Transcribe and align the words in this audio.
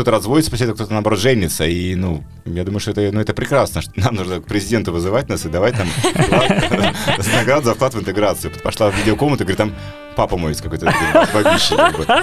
кто-то 0.00 0.12
разводится 0.12 0.50
после 0.50 0.64
этого, 0.64 0.76
кто-то, 0.76 0.94
наоборот, 0.94 1.18
женится. 1.18 1.66
И, 1.66 1.94
ну, 1.94 2.24
я 2.46 2.64
думаю, 2.64 2.80
что 2.80 2.92
это, 2.92 3.10
ну, 3.12 3.20
это 3.20 3.34
прекрасно. 3.34 3.82
Нам 3.96 4.14
нужно 4.14 4.40
к 4.40 4.46
президенту 4.46 4.92
вызывать 4.92 5.28
нас 5.28 5.44
и 5.44 5.50
давать 5.50 5.74
нам 5.76 5.88
наград 7.34 7.64
за 7.64 7.74
вклад 7.74 7.92
в 7.92 8.00
интеграцию. 8.00 8.50
Пошла 8.62 8.90
в 8.90 8.96
видеокомнату 8.96 9.44
говорит, 9.44 9.58
там 9.58 9.74
папа 10.16 10.38
мой 10.38 10.52
из 10.52 10.62
какой-то. 10.62 10.90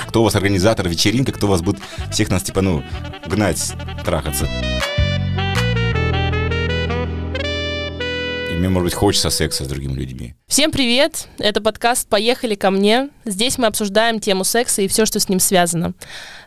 Кто 0.07 0.21
у 0.21 0.23
вас 0.23 0.35
организатор 0.35 0.87
вечеринка, 0.87 1.31
кто 1.31 1.45
у 1.45 1.49
вас 1.51 1.61
будет 1.61 1.79
всех 2.11 2.29
нас, 2.29 2.41
типа, 2.41 2.61
ну, 2.61 2.83
гнать, 3.27 3.73
трахаться. 4.03 4.47
Мне, 8.57 8.69
может 8.69 8.85
быть, 8.85 8.93
хочется 8.93 9.29
секса 9.29 9.63
с 9.63 9.67
другими 9.67 9.93
людьми. 9.93 10.33
Всем 10.47 10.71
привет! 10.71 11.27
Это 11.37 11.61
подкаст 11.61 12.07
«Поехали 12.09 12.55
ко 12.55 12.71
мне». 12.71 13.09
Здесь 13.23 13.57
мы 13.57 13.67
обсуждаем 13.67 14.19
тему 14.19 14.43
секса 14.43 14.81
и 14.81 14.87
все, 14.87 15.05
что 15.05 15.19
с 15.19 15.29
ним 15.29 15.39
связано. 15.39 15.93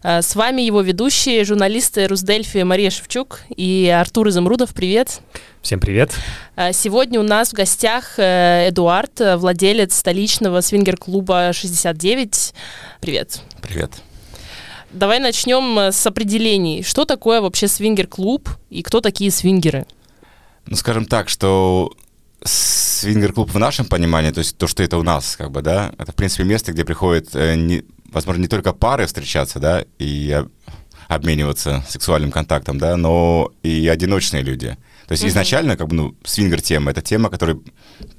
Э, 0.02 0.20
с 0.20 0.34
вами 0.34 0.62
его 0.62 0.80
ведущие, 0.80 1.44
журналисты 1.44 2.08
Русдельфи 2.08 2.58
Мария 2.58 2.90
Шевчук 2.90 3.42
и 3.54 3.88
Артур 3.88 4.28
Изумрудов. 4.28 4.74
Привет! 4.74 5.20
Всем 5.62 5.78
привет! 5.78 6.12
Э, 6.56 6.72
сегодня 6.72 7.20
у 7.20 7.22
нас 7.22 7.50
в 7.50 7.52
гостях 7.52 8.18
э, 8.18 8.68
Эдуард, 8.70 9.20
владелец 9.36 9.94
столичного 9.94 10.60
свингер-клуба 10.62 11.52
69. 11.52 12.54
Привет! 13.00 13.40
Привет! 13.62 13.92
Давай 14.90 15.20
начнем 15.20 15.92
с 15.92 16.04
определений. 16.04 16.82
Что 16.82 17.04
такое 17.04 17.40
вообще 17.40 17.68
свингер-клуб 17.68 18.48
и 18.70 18.82
кто 18.82 19.00
такие 19.00 19.30
свингеры? 19.30 19.86
ну, 20.70 20.76
скажем 20.76 21.04
так, 21.04 21.28
что 21.28 21.92
свингер-клуб 22.44 23.50
в 23.50 23.58
нашем 23.58 23.86
понимании, 23.86 24.30
то 24.30 24.38
есть 24.40 24.56
то, 24.56 24.66
что 24.66 24.82
это 24.82 24.98
у 24.98 25.02
нас, 25.02 25.36
как 25.36 25.50
бы, 25.50 25.62
да, 25.62 25.92
это, 25.98 26.12
в 26.12 26.14
принципе, 26.14 26.44
место, 26.44 26.72
где 26.72 26.84
приходят, 26.84 27.28
э, 27.34 27.54
не, 27.56 27.84
возможно, 28.12 28.40
не 28.42 28.48
только 28.48 28.72
пары 28.72 29.06
встречаться, 29.06 29.58
да, 29.58 29.84
и 29.98 30.44
обмениваться 31.08 31.84
сексуальным 31.88 32.30
контактом, 32.30 32.78
да, 32.78 32.96
но 32.96 33.50
и 33.62 33.88
одиночные 33.88 34.42
люди. 34.42 34.76
То 35.08 35.12
есть 35.12 35.24
mm-hmm. 35.24 35.28
изначально, 35.28 35.76
как 35.76 35.88
бы, 35.88 35.96
ну, 35.96 36.14
свингер-тема— 36.24 36.90
это 36.92 37.02
тема, 37.02 37.30
которой 37.30 37.60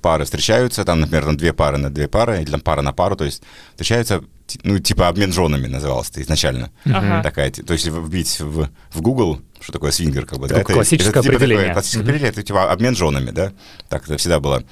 пары 0.01 0.25
встречаются, 0.25 0.83
там, 0.83 0.99
например, 0.99 1.23
там 1.23 1.37
две 1.37 1.53
пары 1.53 1.77
на 1.77 1.89
две 1.89 2.09
пары, 2.09 2.41
или 2.41 2.51
там 2.51 2.59
пара 2.59 2.81
на 2.81 2.91
пару, 2.91 3.15
то 3.15 3.23
есть 3.23 3.43
встречаются, 3.69 4.23
ну, 4.63 4.79
типа 4.79 5.07
обмен 5.07 5.31
женами 5.33 5.67
называлось 5.67 6.09
это 6.09 6.21
изначально. 6.21 6.71
Mm-hmm. 6.85 7.23
Такая, 7.23 7.51
то 7.51 7.73
есть 7.73 7.87
вбить 7.87 8.39
в, 8.39 8.69
в 8.91 9.01
Google, 9.01 9.41
что 9.59 9.71
такое 9.73 9.91
свингер, 9.91 10.25
как 10.25 10.39
бы, 10.39 10.47
да? 10.47 10.59
Это 10.59 10.73
классическое 10.73 11.11
это, 11.11 11.21
типа, 11.21 11.35
определение. 11.35 11.67
Такое, 11.67 11.73
классическое 11.73 12.01
mm-hmm. 12.01 12.05
определение, 12.05 12.29
это 12.29 12.43
типа 12.43 12.71
обмен 12.71 12.95
женами, 12.95 13.31
да? 13.31 13.53
Так 13.89 14.05
это 14.05 14.17
всегда 14.17 14.39
было. 14.39 14.63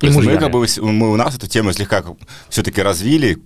И 0.00 0.08
мы, 0.08 0.36
как 0.36 0.50
бы, 0.50 0.66
мы 0.80 1.12
у 1.12 1.16
нас 1.16 1.36
эту 1.36 1.46
тему 1.46 1.72
слегка 1.72 2.02
все-таки 2.48 2.82
развили, 2.82 3.38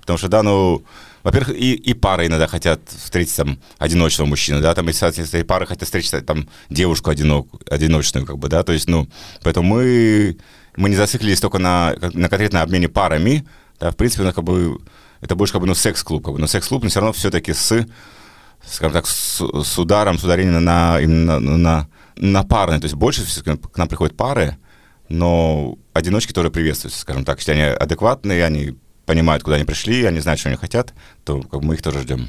потому 0.00 0.18
что, 0.18 0.28
да, 0.28 0.42
ну, 0.42 0.82
во-первых, 1.22 1.56
и, 1.56 1.74
и 1.74 1.94
пары 1.94 2.26
иногда 2.26 2.46
хотят 2.46 2.80
встретить 2.88 3.36
там 3.36 3.58
одиночного 3.78 4.28
мужчину, 4.28 4.60
да, 4.60 4.74
там, 4.74 4.88
и, 4.88 4.92
соответственно, 4.92 5.40
и 5.40 5.44
пары 5.44 5.66
хотят 5.66 5.84
встретить 5.84 6.26
там 6.26 6.48
девушку 6.70 7.10
одинок, 7.10 7.48
одиночную, 7.70 8.26
как 8.26 8.38
бы, 8.38 8.48
да, 8.48 8.62
то 8.62 8.72
есть, 8.72 8.88
ну, 8.88 9.08
поэтому 9.42 9.68
мы, 9.68 10.38
мы 10.76 10.88
не 10.88 10.96
зациклились 10.96 11.40
только 11.40 11.58
на, 11.58 11.94
на 12.00 12.28
конкретно 12.28 12.62
обмене 12.62 12.88
парами, 12.88 13.46
да, 13.78 13.90
в 13.90 13.96
принципе, 13.96 14.24
ну, 14.24 14.32
как 14.32 14.44
бы, 14.44 14.78
это 15.20 15.34
больше 15.34 15.52
как 15.52 15.62
бы, 15.62 15.66
ну, 15.66 15.74
секс-клуб, 15.74 16.24
как 16.24 16.34
бы, 16.34 16.40
но 16.40 16.46
секс-клуб, 16.46 16.82
но 16.82 16.88
все 16.88 17.00
равно 17.00 17.12
все-таки 17.12 17.52
с, 17.52 17.86
скажем 18.64 18.92
так, 18.92 19.06
с, 19.06 19.40
с 19.40 19.78
ударом, 19.78 20.18
с 20.18 20.24
ударением 20.24 20.64
на, 20.64 21.00
именно 21.00 21.38
на, 21.38 21.56
на, 21.56 21.88
на 22.16 22.42
парные, 22.42 22.80
то 22.80 22.86
есть 22.86 22.94
больше 22.94 23.22
к 23.42 23.78
нам 23.78 23.88
приходят 23.88 24.16
пары, 24.16 24.56
но 25.08 25.76
одиночки 25.92 26.32
тоже 26.32 26.50
приветствуются, 26.50 27.00
скажем 27.00 27.24
так, 27.24 27.38
если 27.38 27.52
они 27.52 27.62
адекватные, 27.62 28.44
они 28.44 28.76
понимают, 29.06 29.42
куда 29.42 29.56
они 29.56 29.64
пришли, 29.64 30.04
они 30.04 30.20
знают, 30.20 30.40
что 30.40 30.48
они 30.48 30.56
хотят, 30.56 30.94
то 31.24 31.42
как 31.42 31.60
бы, 31.60 31.66
мы 31.66 31.74
их 31.74 31.82
тоже 31.82 32.00
ждем. 32.00 32.28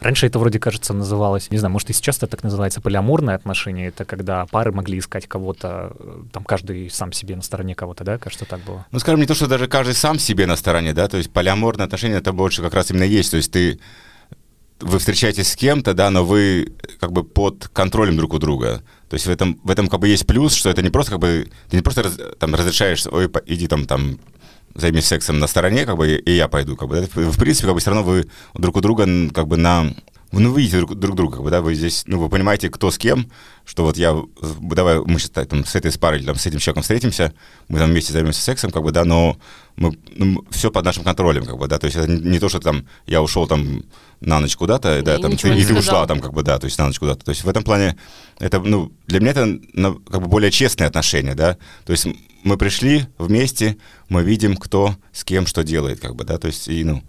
Раньше 0.00 0.26
это 0.26 0.38
вроде, 0.38 0.58
кажется, 0.58 0.94
называлось, 0.94 1.50
не 1.50 1.58
знаю, 1.58 1.72
может 1.72 1.90
и 1.90 1.92
сейчас 1.92 2.18
это 2.18 2.28
так 2.28 2.44
называется, 2.44 2.80
полиаморное 2.80 3.34
отношение. 3.34 3.88
Это 3.88 4.04
когда 4.04 4.46
пары 4.46 4.72
могли 4.72 4.98
искать 4.98 5.26
кого-то, 5.26 5.92
э, 5.98 6.22
там 6.32 6.44
каждый 6.44 6.88
сам 6.90 7.12
себе 7.12 7.34
на 7.34 7.42
стороне 7.42 7.74
кого-то, 7.74 8.04
да? 8.04 8.18
Кажется, 8.18 8.44
так 8.44 8.60
было. 8.60 8.86
Ну, 8.92 8.98
скажем, 9.00 9.20
не 9.20 9.26
то, 9.26 9.34
что 9.34 9.46
даже 9.48 9.66
каждый 9.66 9.94
сам 9.94 10.18
себе 10.18 10.46
на 10.46 10.56
стороне, 10.56 10.92
да, 10.92 11.08
то 11.08 11.16
есть 11.16 11.32
полиаморное 11.32 11.86
отношение 11.86 12.18
это 12.18 12.32
больше 12.32 12.62
как 12.62 12.74
раз 12.74 12.90
именно 12.90 13.04
есть, 13.04 13.30
то 13.30 13.36
есть 13.36 13.50
ты 13.50 13.80
вы 14.80 14.98
встречаетесь 14.98 15.48
с 15.48 15.56
кем-то, 15.56 15.94
да, 15.94 16.10
но 16.10 16.24
вы 16.24 16.72
как 17.00 17.12
бы 17.12 17.24
под 17.24 17.68
контролем 17.72 18.16
друг 18.16 18.34
у 18.34 18.38
друга. 18.38 18.82
То 19.08 19.14
есть 19.14 19.26
в 19.26 19.30
этом, 19.30 19.58
в 19.64 19.70
этом 19.70 19.88
как 19.88 20.00
бы 20.00 20.08
есть 20.08 20.26
плюс, 20.26 20.54
что 20.54 20.70
это 20.70 20.82
не 20.82 20.90
просто 20.90 21.12
как 21.12 21.20
бы, 21.20 21.48
ты 21.68 21.76
не 21.76 21.82
просто 21.82 22.04
раз, 22.04 22.18
там 22.38 22.54
разрешаешь, 22.54 23.06
ой, 23.06 23.28
иди 23.46 23.66
там, 23.66 23.86
там 23.86 24.18
займись 24.78 25.06
сексом 25.06 25.38
на 25.38 25.46
стороне, 25.46 25.84
как 25.84 25.96
бы, 25.96 26.14
и 26.14 26.32
я 26.32 26.48
пойду, 26.48 26.76
как 26.76 26.88
бы, 26.88 27.08
в 27.14 27.38
принципе, 27.38 27.66
как 27.66 27.74
бы, 27.74 27.80
все 27.80 27.90
равно 27.90 28.04
вы 28.04 28.28
друг 28.54 28.76
у 28.76 28.80
друга, 28.80 29.06
как 29.34 29.48
бы, 29.48 29.56
на, 29.56 29.94
ну, 30.32 30.52
вы 30.52 30.60
видите 30.60 30.78
друг, 30.78 30.94
друг 30.94 31.16
друга, 31.16 31.36
как 31.36 31.44
бы, 31.44 31.50
да, 31.50 31.62
вы 31.62 31.74
здесь, 31.74 32.04
ну, 32.06 32.18
вы 32.18 32.28
понимаете, 32.28 32.68
кто 32.68 32.90
с 32.90 32.98
кем, 32.98 33.30
что 33.64 33.84
вот 33.84 33.96
я, 33.96 34.14
давай, 34.60 35.00
мы 35.00 35.18
сейчас 35.18 35.46
там, 35.46 35.64
с 35.64 35.74
этой 35.74 35.90
с 35.90 35.96
парой, 35.96 36.22
там, 36.22 36.36
с 36.36 36.46
этим 36.46 36.58
человеком 36.58 36.82
встретимся, 36.82 37.32
мы 37.68 37.78
там 37.78 37.90
вместе 37.90 38.12
займемся 38.12 38.42
сексом, 38.42 38.70
как 38.70 38.82
бы, 38.82 38.92
да, 38.92 39.04
но 39.04 39.38
мы, 39.76 39.96
ну, 40.16 40.44
все 40.50 40.70
под 40.70 40.84
нашим 40.84 41.02
контролем, 41.02 41.46
как 41.46 41.56
бы, 41.56 41.66
да, 41.66 41.78
то 41.78 41.86
есть 41.86 41.96
это 41.96 42.10
не 42.10 42.38
то, 42.38 42.48
что 42.50 42.60
там 42.60 42.86
я 43.06 43.22
ушел 43.22 43.46
там 43.46 43.84
на 44.20 44.40
ночь 44.40 44.56
куда-то, 44.56 45.00
да, 45.02 45.18
там, 45.18 45.36
ты, 45.36 45.56
и 45.56 45.64
ты 45.64 45.74
ушла 45.74 46.06
там, 46.06 46.20
как 46.20 46.34
бы, 46.34 46.42
да, 46.42 46.58
то 46.58 46.66
есть 46.66 46.78
на 46.78 46.86
ночь 46.86 46.98
куда-то, 46.98 47.24
то 47.24 47.30
есть 47.30 47.44
в 47.44 47.48
этом 47.48 47.62
плане 47.62 47.96
это, 48.38 48.60
ну, 48.60 48.92
для 49.06 49.20
меня 49.20 49.30
это, 49.30 49.46
ну, 49.72 49.94
как 49.94 50.20
бы, 50.20 50.28
более 50.28 50.50
честные 50.50 50.88
отношения, 50.88 51.34
да, 51.34 51.56
то 51.86 51.92
есть 51.92 52.06
мы 52.44 52.58
пришли 52.58 53.06
вместе, 53.16 53.78
мы 54.10 54.22
видим, 54.22 54.56
кто 54.56 54.94
с 55.12 55.24
кем 55.24 55.46
что 55.46 55.64
делает, 55.64 56.00
как 56.00 56.16
бы, 56.16 56.24
да, 56.24 56.36
то 56.36 56.48
есть, 56.48 56.68
и, 56.68 56.84
ну, 56.84 57.02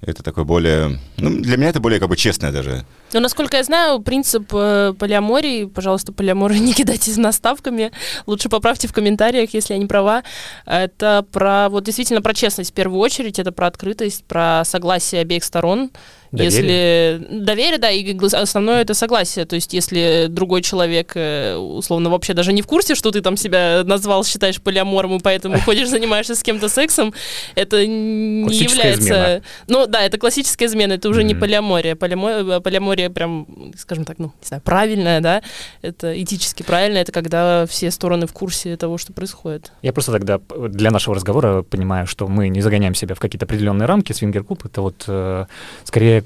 это 0.00 0.22
такое 0.22 0.44
более, 0.44 0.98
ну, 1.16 1.40
для 1.40 1.56
меня 1.56 1.68
это 1.70 1.80
более 1.80 2.00
как 2.00 2.08
бы 2.08 2.16
честное 2.16 2.52
даже. 2.52 2.84
Ну, 3.12 3.20
насколько 3.20 3.56
я 3.56 3.62
знаю, 3.62 4.00
принцип 4.00 4.52
э, 4.52 4.94
полиамории, 4.98 5.64
пожалуйста, 5.64 6.12
полиаморы 6.12 6.58
не 6.58 6.74
кидайте 6.74 7.18
наставками, 7.18 7.90
лучше 8.26 8.48
поправьте 8.48 8.88
в 8.88 8.92
комментариях, 8.92 9.54
если 9.54 9.74
я 9.74 9.78
не 9.78 9.86
права, 9.86 10.24
это 10.66 11.24
про, 11.32 11.68
вот 11.70 11.84
действительно 11.84 12.22
про 12.22 12.34
честность 12.34 12.70
в 12.70 12.74
первую 12.74 13.00
очередь, 13.00 13.38
это 13.38 13.52
про 13.52 13.66
открытость, 13.66 14.24
про 14.24 14.62
согласие 14.64 15.22
обеих 15.22 15.44
сторон, 15.44 15.90
Доверие? 16.30 17.12
Если 17.14 17.38
доверие, 17.40 17.78
да, 17.78 17.90
и 17.90 18.16
основное 18.34 18.82
это 18.82 18.92
согласие. 18.92 19.46
То 19.46 19.54
есть, 19.54 19.72
если 19.72 20.26
другой 20.28 20.60
человек, 20.60 21.12
э, 21.14 21.56
условно, 21.56 22.10
вообще 22.10 22.34
даже 22.34 22.52
не 22.52 22.60
в 22.60 22.66
курсе, 22.66 22.94
что 22.94 23.10
ты 23.10 23.22
там 23.22 23.36
себя 23.36 23.82
назвал, 23.84 24.24
считаешь 24.24 24.60
полиамором, 24.60 25.16
и 25.16 25.20
поэтому 25.20 25.58
ходишь, 25.60 25.88
занимаешься 25.88 26.34
с 26.34 26.42
кем-то 26.42 26.68
сексом, 26.68 27.14
это 27.54 27.86
не 27.86 28.54
является... 28.54 29.04
Измена. 29.04 29.42
Ну, 29.68 29.86
да, 29.86 30.02
это 30.02 30.18
классическая 30.18 30.66
измена, 30.66 30.94
это 30.94 31.08
уже 31.08 31.22
mm-hmm. 31.22 31.24
не 31.24 31.34
полиамория. 31.34 31.96
Полиамория, 31.96 32.60
полиамория 32.98 33.10
прям, 33.10 33.46
скажем 33.76 34.04
так, 34.04 34.18
ну, 34.18 34.32
не 34.40 34.46
знаю, 34.46 34.62
правильная, 34.62 35.20
да, 35.20 35.42
это 35.82 36.20
этически 36.20 36.62
правильно, 36.62 36.98
это 36.98 37.12
когда 37.12 37.66
все 37.66 37.90
стороны 37.90 38.26
в 38.26 38.32
курсе 38.32 38.76
того, 38.76 38.98
что 38.98 39.12
происходит. 39.12 39.72
Я 39.82 39.92
просто 39.92 40.12
тогда 40.12 40.40
для 40.68 40.90
нашего 40.90 41.14
разговора 41.14 41.62
понимаю, 41.62 42.06
что 42.06 42.28
мы 42.28 42.48
не 42.48 42.60
загоняем 42.60 42.94
себя 42.94 43.14
в 43.14 43.20
какие-то 43.20 43.46
определенные 43.46 43.86
рамки. 43.86 44.12
Свингер-клуб— 44.12 44.64
это 44.64 44.82
вот 44.82 45.04
э, 45.06 45.46
скорее 45.84 46.24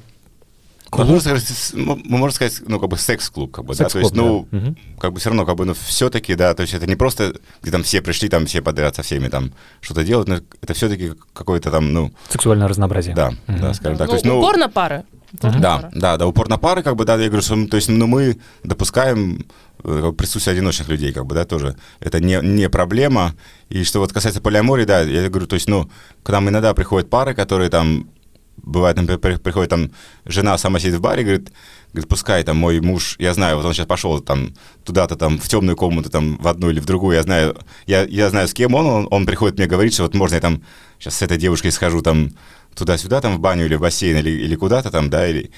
мы 0.98 1.04
можем 1.04 1.20
сказать, 1.20 1.72
мы 1.75 2.19
можем 2.19 2.34
сказать, 2.34 2.62
ну, 2.66 2.78
как 2.78 2.88
бы 2.91 2.98
секс-клуб, 2.98 3.50
как 3.50 3.64
бы, 3.64 3.75
да, 3.75 3.88
то 3.88 3.98
есть, 3.98 4.14
ну, 4.14 4.47
да. 4.50 4.75
как 4.98 5.12
бы 5.12 5.20
все 5.20 5.30
равно, 5.30 5.47
как 5.47 5.56
бы, 5.56 5.64
ну, 5.64 5.75
все-таки, 5.75 6.34
да, 6.34 6.54
то 6.54 6.62
есть 6.62 6.75
это 6.75 6.86
не 6.86 6.97
просто, 6.97 7.34
где 7.62 7.70
там 7.70 7.82
все 7.82 8.03
пришли, 8.03 8.28
там 8.28 8.47
все 8.47 8.60
подряд 8.60 8.97
со 8.97 9.03
всеми 9.03 9.28
там 9.28 9.53
что-то 9.80 10.04
делают, 10.04 10.28
но 10.28 10.41
это 10.60 10.75
все-таки 10.75 11.12
какое-то 11.32 11.70
там, 11.70 11.92
ну... 11.92 12.12
Сексуальное 12.28 12.69
разнообразие. 12.69 13.14
Да, 13.14 13.28
угу. 13.28 13.58
да, 13.58 13.75
скажем 13.75 13.97
так. 13.98 14.08
Ну, 14.08 14.12
то 14.12 14.14
есть, 14.14 14.26
ну, 14.26 14.38
упор 14.38 14.56
на 14.58 14.69
пары. 14.69 15.04
Да, 15.32 15.78
пары. 15.78 15.88
да, 15.94 16.16
да, 16.19 16.26
упор 16.26 16.48
на 16.48 16.58
пары, 16.58 16.82
как 16.82 16.97
бы, 16.97 17.06
да, 17.06 17.16
я 17.16 17.28
говорю, 17.28 17.42
что, 17.42 17.66
то 17.66 17.76
есть, 17.76 17.88
ну, 17.88 18.06
мы 18.06 18.38
допускаем 18.62 19.47
э, 19.84 20.12
присутствие 20.16 20.53
одиночных 20.53 20.88
людей, 20.88 21.12
как 21.12 21.24
бы, 21.24 21.34
да, 21.34 21.47
тоже. 21.47 21.76
Это 22.00 22.20
не, 22.20 22.38
не 22.42 22.69
проблема. 22.69 23.34
И 23.70 23.84
что 23.84 24.00
вот 24.00 24.12
касается 24.12 24.42
полиамории, 24.42 24.84
да, 24.84 25.00
я 25.00 25.30
говорю, 25.30 25.47
то 25.47 25.54
есть, 25.54 25.69
ну, 25.69 25.91
к 26.22 26.28
нам 26.28 26.50
иногда 26.50 26.74
приходят 26.74 27.09
пары, 27.09 27.34
которые 27.34 27.70
там 27.70 28.09
бывает, 28.57 28.97
например, 28.97 29.39
приходит 29.39 29.71
там 29.71 29.91
жена 30.25 30.57
сама 30.59 30.79
сидит 30.79 30.95
в 30.95 31.01
баре, 31.01 31.23
говорит, 31.23 31.53
говорит, 31.93 32.09
пускай 32.09 32.43
там 32.43 32.57
мой 32.57 32.81
муж, 32.81 33.16
я 33.19 33.34
знаю, 33.34 33.57
вот 33.57 33.65
он 33.65 33.75
сейчас 33.75 33.87
пошел 33.87 34.21
там 34.21 34.54
туда-то 34.84 35.16
там 35.16 35.39
в 35.39 35.49
темную 35.49 35.77
комнату, 35.77 36.10
там 36.10 36.37
в 36.39 36.49
одну 36.49 36.71
или 36.71 36.81
в 36.81 36.87
другую, 36.87 37.16
я 37.16 37.22
знаю, 37.22 37.57
я, 37.87 38.04
я 38.04 38.31
знаю, 38.31 38.49
с 38.49 38.54
кем 38.54 38.75
он, 38.75 38.87
он, 38.87 39.09
он 39.10 39.27
приходит 39.27 39.59
мне 39.59 39.66
говорить, 39.66 39.95
что 39.95 40.04
вот 40.04 40.15
можно 40.15 40.37
я 40.37 40.41
там 40.41 40.63
сейчас 40.99 41.16
с 41.16 41.22
этой 41.22 41.37
девушкой 41.37 41.72
схожу 41.72 42.03
там 42.03 42.31
туда-сюда, 42.74 43.21
там 43.21 43.36
в 43.36 43.41
баню 43.41 43.66
или 43.66 43.74
в 43.74 43.80
бассейн 43.80 44.16
или, 44.19 44.30
или 44.30 44.54
куда-то 44.57 44.91
там, 44.91 45.10
да, 45.10 45.28
или, 45.28 45.51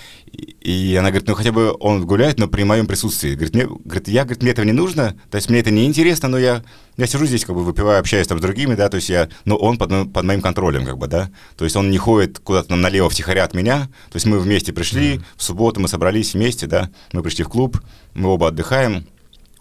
и, 0.60 0.96
она 0.98 1.10
говорит, 1.10 1.28
ну 1.28 1.34
хотя 1.34 1.52
бы 1.52 1.74
он 1.80 2.04
гуляет, 2.06 2.38
но 2.38 2.48
при 2.48 2.64
моем 2.64 2.86
присутствии. 2.86 3.34
Говорит, 3.34 3.54
мне, 3.54 3.66
говорит, 3.66 4.08
я, 4.08 4.24
говорит, 4.24 4.42
мне 4.42 4.50
этого 4.52 4.64
не 4.64 4.72
нужно, 4.72 5.16
то 5.30 5.36
есть 5.36 5.48
мне 5.48 5.60
это 5.60 5.70
не 5.70 5.86
интересно, 5.86 6.28
но 6.28 6.38
я, 6.38 6.62
я 6.96 7.06
сижу 7.06 7.26
здесь, 7.26 7.44
как 7.44 7.54
бы 7.54 7.64
выпиваю, 7.64 8.00
общаюсь 8.00 8.26
там 8.26 8.38
с 8.38 8.42
другими, 8.42 8.74
да, 8.74 8.88
то 8.88 8.96
есть 8.96 9.08
я, 9.08 9.28
но 9.44 9.56
он 9.56 9.78
под, 9.78 10.12
под 10.12 10.24
моим 10.24 10.40
контролем, 10.40 10.84
как 10.84 10.98
бы, 10.98 11.06
да, 11.06 11.30
то 11.56 11.64
есть 11.64 11.76
он 11.76 11.90
не 11.90 11.98
ходит 11.98 12.38
куда-то 12.38 12.70
там 12.70 12.80
налево 12.80 13.08
втихаря 13.08 13.44
от 13.44 13.54
меня, 13.54 13.88
то 14.10 14.16
есть 14.16 14.26
мы 14.26 14.38
вместе 14.38 14.72
пришли, 14.72 15.14
mm-hmm. 15.14 15.24
в 15.36 15.42
субботу 15.42 15.80
мы 15.80 15.88
собрались 15.88 16.34
вместе, 16.34 16.66
да, 16.66 16.90
мы 17.12 17.22
пришли 17.22 17.44
в 17.44 17.48
клуб, 17.48 17.80
мы 18.14 18.30
оба 18.30 18.48
отдыхаем, 18.48 19.06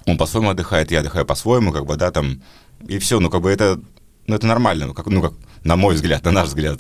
он 0.05 0.17
по-своему 0.17 0.50
отдыхает, 0.50 0.91
я 0.91 1.00
отдыхаю 1.00 1.25
по-своему, 1.25 1.71
как 1.71 1.85
бы, 1.85 1.95
да, 1.95 2.11
там, 2.11 2.41
и 2.88 2.97
все, 3.00 3.19
ну, 3.19 3.29
как 3.29 3.41
бы 3.41 3.51
это, 3.51 3.79
ну, 4.27 4.35
это 4.35 4.47
нормально, 4.47 4.88
ну, 4.88 4.94
как, 4.94 5.07
ну, 5.07 5.21
как, 5.21 5.33
на 5.63 5.75
мой 5.75 5.95
взгляд, 5.95 6.23
на 6.25 6.31
наш 6.31 6.47
взгляд. 6.47 6.79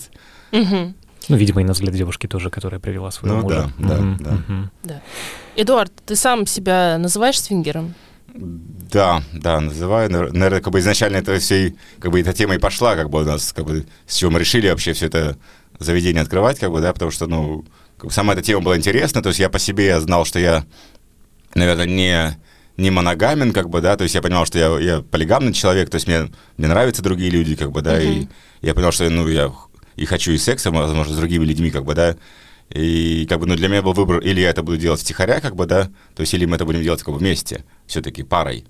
Угу. 0.53 0.93
Ну, 1.29 1.35
видимо, 1.37 1.61
и 1.61 1.63
на 1.63 1.73
взгляд 1.73 1.93
девушки 1.95 2.27
тоже, 2.27 2.49
которая 2.49 2.79
привела 2.79 3.09
своего 3.11 3.37
Ну 3.37 3.41
мужа. 3.43 3.71
да, 3.79 3.87
да, 3.95 4.01
Мгм, 4.01 4.17
да. 4.23 4.31
мгм. 4.31 4.71
Эдуард, 5.55 5.91
ты 6.05 6.15
сам 6.15 6.45
себя 6.45 6.97
называешь 6.99 7.39
свингером? 7.41 7.93
Да, 8.35 9.21
да, 9.33 9.59
называю. 9.61 10.11
Наверное, 10.11 10.59
как 10.61 10.73
бы 10.73 10.79
изначально 10.79 11.17
это 11.17 11.37
все, 11.39 11.67
и, 11.67 11.75
как 11.99 12.11
бы 12.11 12.19
эта 12.19 12.33
тема 12.33 12.55
и 12.55 12.59
пошла, 12.59 12.95
как 12.95 13.09
бы 13.09 13.21
у 13.21 13.25
нас, 13.25 13.53
как 13.53 13.65
бы, 13.65 13.85
с 14.07 14.15
чего 14.15 14.31
мы 14.31 14.39
решили 14.39 14.69
вообще 14.69 14.93
все 14.93 15.05
это 15.07 15.37
заведение 15.79 16.21
открывать, 16.21 16.59
как 16.59 16.71
бы, 16.71 16.81
да, 16.81 16.93
потому 16.93 17.11
что, 17.11 17.27
ну, 17.27 17.63
как 17.97 18.07
бы 18.07 18.11
сама 18.11 18.33
эта 18.33 18.41
тема 18.41 18.61
была 18.61 18.77
интересна, 18.77 19.21
то 19.21 19.29
есть 19.29 19.39
я 19.39 19.49
по 19.49 19.59
себе 19.59 19.85
я 19.87 19.99
знал, 20.01 20.25
что 20.25 20.39
я, 20.39 20.65
наверное, 21.55 21.85
не, 21.85 22.37
не 22.77 22.91
моногамен, 22.91 23.53
как 23.53 23.69
бы, 23.69 23.81
да, 23.81 23.95
то 23.97 24.03
есть 24.03 24.15
я 24.15 24.21
понимал, 24.21 24.45
что 24.45 24.57
я, 24.59 24.77
я 24.79 25.01
полигамный 25.01 25.53
человек, 25.53 25.89
то 25.89 25.95
есть 25.95 26.07
мне, 26.07 26.29
мне 26.57 26.67
нравятся 26.67 27.01
другие 27.01 27.31
люди, 27.31 27.55
как 27.55 27.71
бы, 27.71 27.81
да, 27.81 28.01
и 28.01 28.21
Мгм. 28.21 28.29
я 28.61 28.73
понял, 28.73 28.91
что, 28.91 29.09
ну, 29.09 29.27
я 29.27 29.51
и 29.95 30.05
хочу 30.05 30.31
и 30.31 30.37
секса, 30.37 30.71
возможно, 30.71 31.13
с 31.13 31.17
другими 31.17 31.45
людьми, 31.45 31.71
как 31.71 31.85
бы, 31.85 31.93
да, 31.93 32.15
и 32.69 33.25
как 33.27 33.39
бы, 33.39 33.45
ну, 33.45 33.55
для 33.55 33.67
меня 33.67 33.81
был 33.81 33.93
выбор, 33.93 34.19
или 34.19 34.41
я 34.41 34.49
это 34.49 34.63
буду 34.63 34.77
делать 34.77 35.01
втихаря, 35.01 35.39
как 35.41 35.55
бы, 35.55 35.65
да, 35.65 35.91
то 36.15 36.21
есть, 36.21 36.33
или 36.33 36.45
мы 36.45 36.55
это 36.55 36.65
будем 36.65 36.81
делать 36.81 37.03
как 37.03 37.13
бы 37.13 37.19
вместе, 37.19 37.63
все-таки 37.85 38.23
парой. 38.23 38.65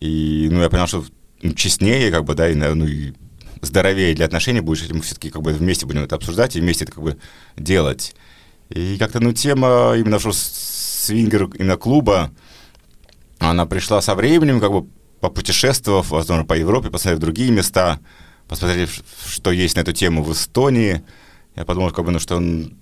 И, 0.00 0.48
ну, 0.50 0.60
я 0.60 0.70
понял, 0.70 0.86
что 0.86 1.04
ну, 1.42 1.52
честнее, 1.54 2.10
как 2.10 2.24
бы, 2.24 2.34
да, 2.34 2.48
и, 2.48 2.54
ну, 2.54 2.86
и 2.86 3.12
здоровее 3.62 4.14
для 4.14 4.26
отношений 4.26 4.60
будет, 4.60 4.80
если 4.80 4.94
мы 4.94 5.02
все-таки 5.02 5.30
как 5.30 5.42
бы 5.42 5.52
вместе 5.52 5.86
будем 5.86 6.04
это 6.04 6.16
обсуждать 6.16 6.56
и 6.56 6.60
вместе 6.60 6.84
это 6.84 6.92
как 6.92 7.02
бы 7.02 7.18
делать. 7.56 8.14
И 8.70 8.96
как-то, 8.98 9.20
ну, 9.20 9.32
тема 9.32 9.94
именно 9.96 10.18
что 10.18 10.32
свингер 10.32 11.44
именно 11.54 11.76
клуба, 11.76 12.32
она 13.38 13.66
пришла 13.66 14.00
со 14.00 14.14
временем, 14.14 14.60
как 14.60 14.72
бы 14.72 14.86
попутешествовав, 15.20 16.10
возможно, 16.10 16.44
по 16.44 16.54
Европе, 16.54 16.90
посмотрев 16.90 17.20
другие 17.20 17.50
места, 17.50 18.00
посмотрев, 18.48 19.00
что 19.26 19.50
есть 19.52 19.76
на 19.76 19.80
эту 19.80 19.92
тему 19.92 20.22
в 20.22 20.32
Эстонии, 20.32 21.02
я 21.56 21.64
подумал, 21.64 21.90
как 21.90 22.04
бы, 22.04 22.10
ну, 22.10 22.18
что, 22.18 22.36
он- 22.36 22.74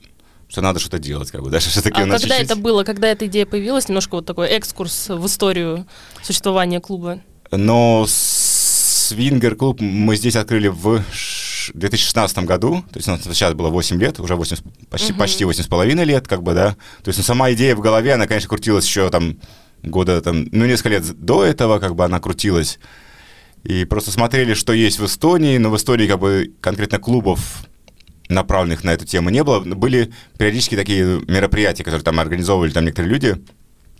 что 0.48 0.60
надо 0.60 0.78
что-то 0.78 0.98
делать, 0.98 1.30
как 1.30 1.42
бы, 1.42 1.50
даже 1.50 1.68
все-таки 1.70 2.00
А 2.00 2.04
у 2.04 2.06
нас 2.06 2.20
когда 2.22 2.36
чуть-чуть- 2.36 2.52
это 2.52 2.60
было, 2.60 2.84
когда 2.84 3.08
эта 3.08 3.26
идея 3.26 3.46
появилась? 3.46 3.88
Немножко 3.88 4.14
вот 4.16 4.26
такой 4.26 4.48
экскурс 4.48 5.08
в 5.08 5.26
историю 5.26 5.86
существования 6.22 6.80
клуба. 6.80 7.20
Но 7.50 8.06
свингер-клуб 8.08 9.80
мы 9.80 10.16
здесь 10.16 10.36
открыли 10.36 10.68
в 10.68 11.02
ш- 11.12 11.72
2016 11.74 12.38
году, 12.44 12.82
то 12.92 12.96
есть 12.98 13.08
у 13.08 13.12
нас 13.12 13.22
сейчас 13.22 13.54
было 13.54 13.68
8 13.70 13.98
лет, 14.00 14.20
уже 14.20 14.34
8, 14.36 14.56
с- 14.56 14.62
почти, 14.90 15.12
Мгм. 15.12 15.18
почти 15.20 15.44
8 15.44 15.62
с 15.64 15.66
половиной 15.66 16.04
лет, 16.04 16.26
как 16.28 16.42
бы, 16.42 16.54
да. 16.54 16.72
То 17.02 17.08
есть 17.08 17.18
ну, 17.18 17.24
сама 17.24 17.52
идея 17.52 17.74
в 17.76 17.80
голове, 17.80 18.14
она, 18.14 18.26
конечно, 18.26 18.48
крутилась 18.48 18.84
еще 18.86 19.08
там 19.10 19.38
года, 19.82 20.20
там, 20.20 20.46
ну, 20.52 20.66
несколько 20.66 20.88
лет 20.90 21.04
до 21.24 21.44
этого, 21.44 21.78
как 21.78 21.94
бы 21.94 22.04
она 22.04 22.18
крутилась. 22.20 22.78
И 23.66 23.84
просто 23.84 24.12
смотрели, 24.12 24.54
что 24.54 24.72
есть 24.72 25.00
в 25.00 25.06
Эстонии, 25.06 25.58
но 25.58 25.70
в 25.70 25.76
Эстонии, 25.76 26.06
как 26.06 26.20
бы, 26.20 26.52
конкретно 26.60 26.98
клубов, 27.00 27.64
направленных 28.28 28.84
на 28.84 28.90
эту 28.92 29.04
тему, 29.06 29.30
не 29.30 29.42
было. 29.42 29.58
Были 29.60 30.12
периодически 30.38 30.76
такие 30.76 31.20
мероприятия, 31.26 31.82
которые 31.82 32.02
там 32.04 32.20
организовывали 32.20 32.70
там 32.70 32.84
некоторые 32.84 33.12
люди. 33.12 33.42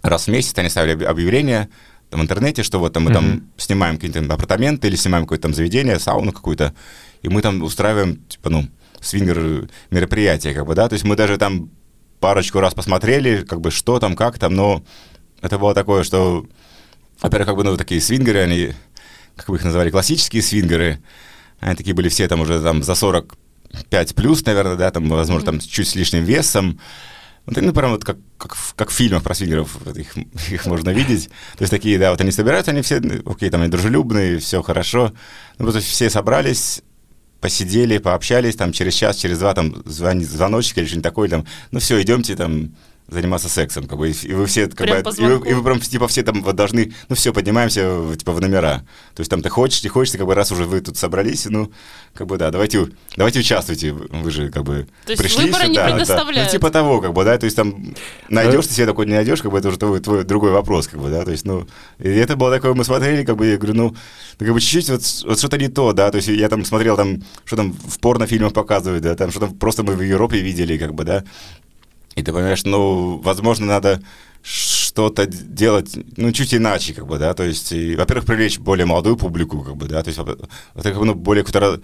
Раз 0.03 0.27
в 0.27 0.31
месяц 0.31 0.57
они 0.59 0.69
ставили 0.69 0.93
об- 0.93 1.03
объявления 1.11 1.69
там, 2.11 2.21
в 2.21 2.23
интернете, 2.23 2.63
что 2.63 2.79
вот 2.79 2.93
там 2.93 3.05
мы 3.05 3.11
Мгм. 3.11 3.15
там 3.15 3.43
снимаем 3.57 3.97
какие-то 3.97 4.21
там 4.21 4.31
апартаменты 4.31 4.87
или 4.87 4.95
снимаем 4.95 5.25
какое-то 5.25 5.43
там 5.43 5.55
заведение, 5.55 5.99
сауну 5.99 6.33
какую-то, 6.33 6.73
и 7.23 7.29
мы 7.29 7.43
там 7.43 7.61
устраиваем, 7.63 8.17
типа, 8.29 8.51
ну, 8.51 8.69
свингер 9.01 9.69
мероприятия, 9.91 10.55
как 10.55 10.67
бы, 10.67 10.77
да, 10.77 10.89
то 10.89 10.93
есть 10.95 11.05
мы 11.05 11.17
даже 11.17 11.39
там 11.39 11.71
парочку 12.21 12.61
раз 12.61 12.73
посмотрели, 12.75 13.43
как 13.43 13.61
бы, 13.61 13.73
что 13.73 13.99
там, 13.99 14.15
как 14.15 14.39
там, 14.39 14.55
но 14.55 14.85
это 15.43 15.59
было 15.59 15.75
такое, 15.75 16.05
что, 16.05 16.47
во-первых, 17.21 17.47
как 17.49 17.57
бы, 17.57 17.65
ну, 17.65 17.77
такие 17.77 18.01
свингеры, 18.01 18.39
они, 18.41 18.73
как 19.37 19.49
вы 19.49 19.56
их 19.59 19.65
называли, 19.65 19.91
классические 19.91 20.43
свингеры, 20.43 21.00
они 21.61 21.77
такие 21.77 21.94
были 21.94 22.09
все 22.09 22.27
там 22.29 22.41
уже 22.41 22.61
там 22.61 22.83
за 22.83 22.94
45 22.94 24.15
плюс, 24.15 24.44
наверное, 24.44 24.77
да, 24.77 24.91
там, 24.91 25.09
возможно, 25.09 25.47
там 25.47 25.61
чуть 25.61 25.88
с 25.88 25.94
лишним 25.94 26.25
весом. 26.25 26.81
Ну, 27.47 27.53
так, 27.53 27.62
ну, 27.62 27.73
прям 27.73 27.93
вот 27.93 28.05
как, 28.05 28.17
как, 28.38 28.55
в- 28.56 28.75
как 28.75 28.91
в 28.91 28.93
фильмах 28.93 29.23
про 29.23 29.35
свингеров 29.35 29.79
вот 29.85 29.97
их, 29.97 30.17
их 30.50 30.67
можно 30.67 30.91
видеть. 30.91 31.29
То 31.56 31.62
есть 31.62 31.71
такие, 31.71 31.99
да, 31.99 32.11
вот 32.11 32.21
они 32.21 32.33
собираются, 32.33 32.73
они 32.73 32.83
все, 32.83 32.99
ну, 33.00 33.23
окей, 33.31 33.50
там 33.50 33.61
они 33.62 33.71
дружелюбные, 33.71 34.38
все 34.38 34.62
хорошо. 34.62 35.12
Ну, 35.59 35.67
вот 35.71 35.81
все 35.82 36.11
собрались, 36.11 36.82
посидели, 37.41 37.99
пообщались, 37.99 38.56
там 38.56 38.73
через 38.73 38.94
час, 38.94 39.17
через 39.17 39.39
два, 39.39 39.55
там 39.55 39.82
звонит 39.85 40.29
звоночек 40.29 40.79
или 40.79 40.87
что-нибудь 40.87 41.05
такое, 41.05 41.29
там, 41.29 41.47
ну 41.71 41.79
все, 41.79 42.00
идемте 42.03 42.35
там 42.35 42.75
заниматься 43.08 43.49
сексом, 43.49 43.87
как 43.87 43.99
бы, 43.99 44.11
и, 44.11 44.26
и 44.26 44.32
вы 44.32 44.47
все, 44.47 44.67
как 44.67 44.79
Прям 44.79 45.03
бы, 45.03 45.11
и 45.17 45.23
вы, 45.23 45.49
и 45.49 45.55
вы 45.55 45.62
прям, 45.62 45.81
типа, 45.81 46.08
все 46.08 46.23
там 46.23 46.43
вот 46.43 46.56
должны, 46.56 46.93
ну 47.08 47.14
все, 47.14 47.32
поднимаемся, 47.32 48.17
типа, 48.17 48.32
в 48.32 48.41
номера. 48.41 48.85
То 49.14 49.20
есть 49.20 49.31
там 49.31 49.43
ты 49.43 49.49
хочешь, 49.49 49.82
не 49.85 49.88
хочешь, 49.88 50.12
ты, 50.12 50.19
как 50.19 50.26
бы, 50.26 50.35
раз 50.35 50.50
уже 50.50 50.64
вы 50.64 50.81
тут 50.81 50.97
собрались, 50.97 51.47
ну, 51.47 51.70
как 52.14 52.26
бы, 52.26 52.37
да, 52.37 52.50
давайте, 52.50 52.88
давайте 53.17 53.41
участвуйте, 53.41 53.93
вы 53.93 54.31
же, 54.31 54.50
как 54.50 54.64
бы, 54.64 54.88
То 55.05 55.12
есть 55.12 55.23
пришли 55.23 55.44
выбора 55.44 55.62
не 55.62 55.75
сюда, 55.75 55.88
да. 55.88 55.94
предоставляют. 55.94 56.53
Ну, 56.53 56.58
типа 56.58 56.70
того, 56.70 57.00
как 57.00 57.12
бы, 57.12 57.25
да, 57.25 57.38
то 57.38 57.44
есть 57.44 57.56
там 57.56 57.94
найдешь 58.29 58.67
ты 58.67 58.75
себе 58.75 58.87
такой, 58.87 59.06
не 59.06 59.14
найдешь, 59.14 59.41
как 59.41 59.53
бы, 59.53 59.58
это 59.58 59.69
уже 59.69 59.79
твой, 59.79 60.00
твой 60.00 60.25
другой 60.25 60.50
вопрос, 60.50 60.88
как 60.88 61.00
бы, 61.00 61.08
да, 61.08 61.25
то 61.25 61.31
есть, 61.31 61.44
ну, 61.44 61.67
и 61.99 62.08
это 62.08 62.37
было 62.37 62.50
такое, 62.50 62.75
мы 62.75 62.85
смотрели, 62.85 63.25
как 63.25 63.37
бы, 63.37 63.47
я 63.47 63.56
говорю, 63.56 63.75
ну, 63.75 63.97
ну, 64.38 64.47
как 64.47 64.55
бы 64.55 64.61
чуть-чуть 64.61 64.91
вот, 64.91 65.03
вот 65.26 65.38
что-то 65.38 65.58
не 65.58 65.69
то, 65.69 65.93
да, 65.93 66.11
то 66.11 66.17
есть 66.17 66.29
я 66.29 66.49
там 66.49 66.64
смотрел, 66.64 66.97
там, 66.97 67.23
что 67.44 67.56
там 67.56 67.73
в 67.73 67.99
порнофильмах 68.00 68.53
показывают, 68.53 69.03
да, 69.03 69.14
там, 69.14 69.31
что 69.31 69.41
там 69.41 69.55
просто 69.55 69.82
мы 69.82 69.94
в 69.94 70.03
Европе 70.03 70.41
видели, 70.41 70.76
как 70.76 70.94
бы, 70.94 71.05
да, 71.05 71.25
и 72.17 72.23
ты 72.23 72.33
понимаешь, 72.33 72.65
ну, 72.65 73.19
возможно, 73.19 73.67
надо 73.67 74.03
что-то 74.43 75.27
делать, 75.27 75.97
ну, 76.17 76.33
чуть 76.33 76.55
иначе, 76.55 76.95
как 76.95 77.07
бы, 77.07 77.19
да, 77.19 77.35
то 77.35 77.43
есть, 77.45 77.73
и, 77.73 77.97
во-первых, 77.97 78.27
привлечь 78.27 78.59
более 78.59 78.87
молодую 78.87 79.17
публику, 79.17 79.63
как 79.63 79.77
бы, 79.77 79.87
да, 79.87 80.03
то 80.03 80.09
есть, 80.09 80.19
во- 80.19 80.37
во-вторых, 80.75 81.01
ну, 81.03 81.15
более 81.15 81.45
какое-то 81.45 81.81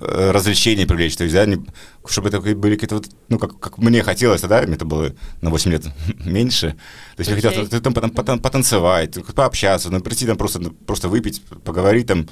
э, 0.00 0.30
развлечение 0.30 0.86
привлечь, 0.86 1.16
то 1.16 1.24
есть, 1.24 1.34
да, 1.34 1.44
не- 1.46 1.64
чтобы 2.06 2.28
это 2.28 2.40
были 2.40 2.74
какие-то 2.74 2.96
вот, 2.96 3.06
ну, 3.28 3.38
как, 3.38 3.58
как 3.58 3.78
мне 3.78 4.02
хотелось, 4.02 4.40
да, 4.42 4.62
мне 4.62 4.74
это 4.74 4.84
было 4.84 5.12
на 5.40 5.50
8 5.50 5.70
лет 5.70 5.84
меньше, 6.24 6.70
то 7.16 7.20
есть, 7.20 7.30
мне 7.30 7.40
хотелось 7.40 7.68
там 7.82 7.94
потом, 7.94 8.10
потом 8.10 8.38
потанцевать, 8.40 9.16
пообщаться, 9.34 9.90
ну, 9.90 10.00
прийти 10.00 10.26
там 10.26 10.36
просто, 10.36 10.58
ну, 10.58 10.70
просто 10.70 11.08
выпить, 11.08 11.42
поговорить 11.64 12.06
там, 12.08 12.28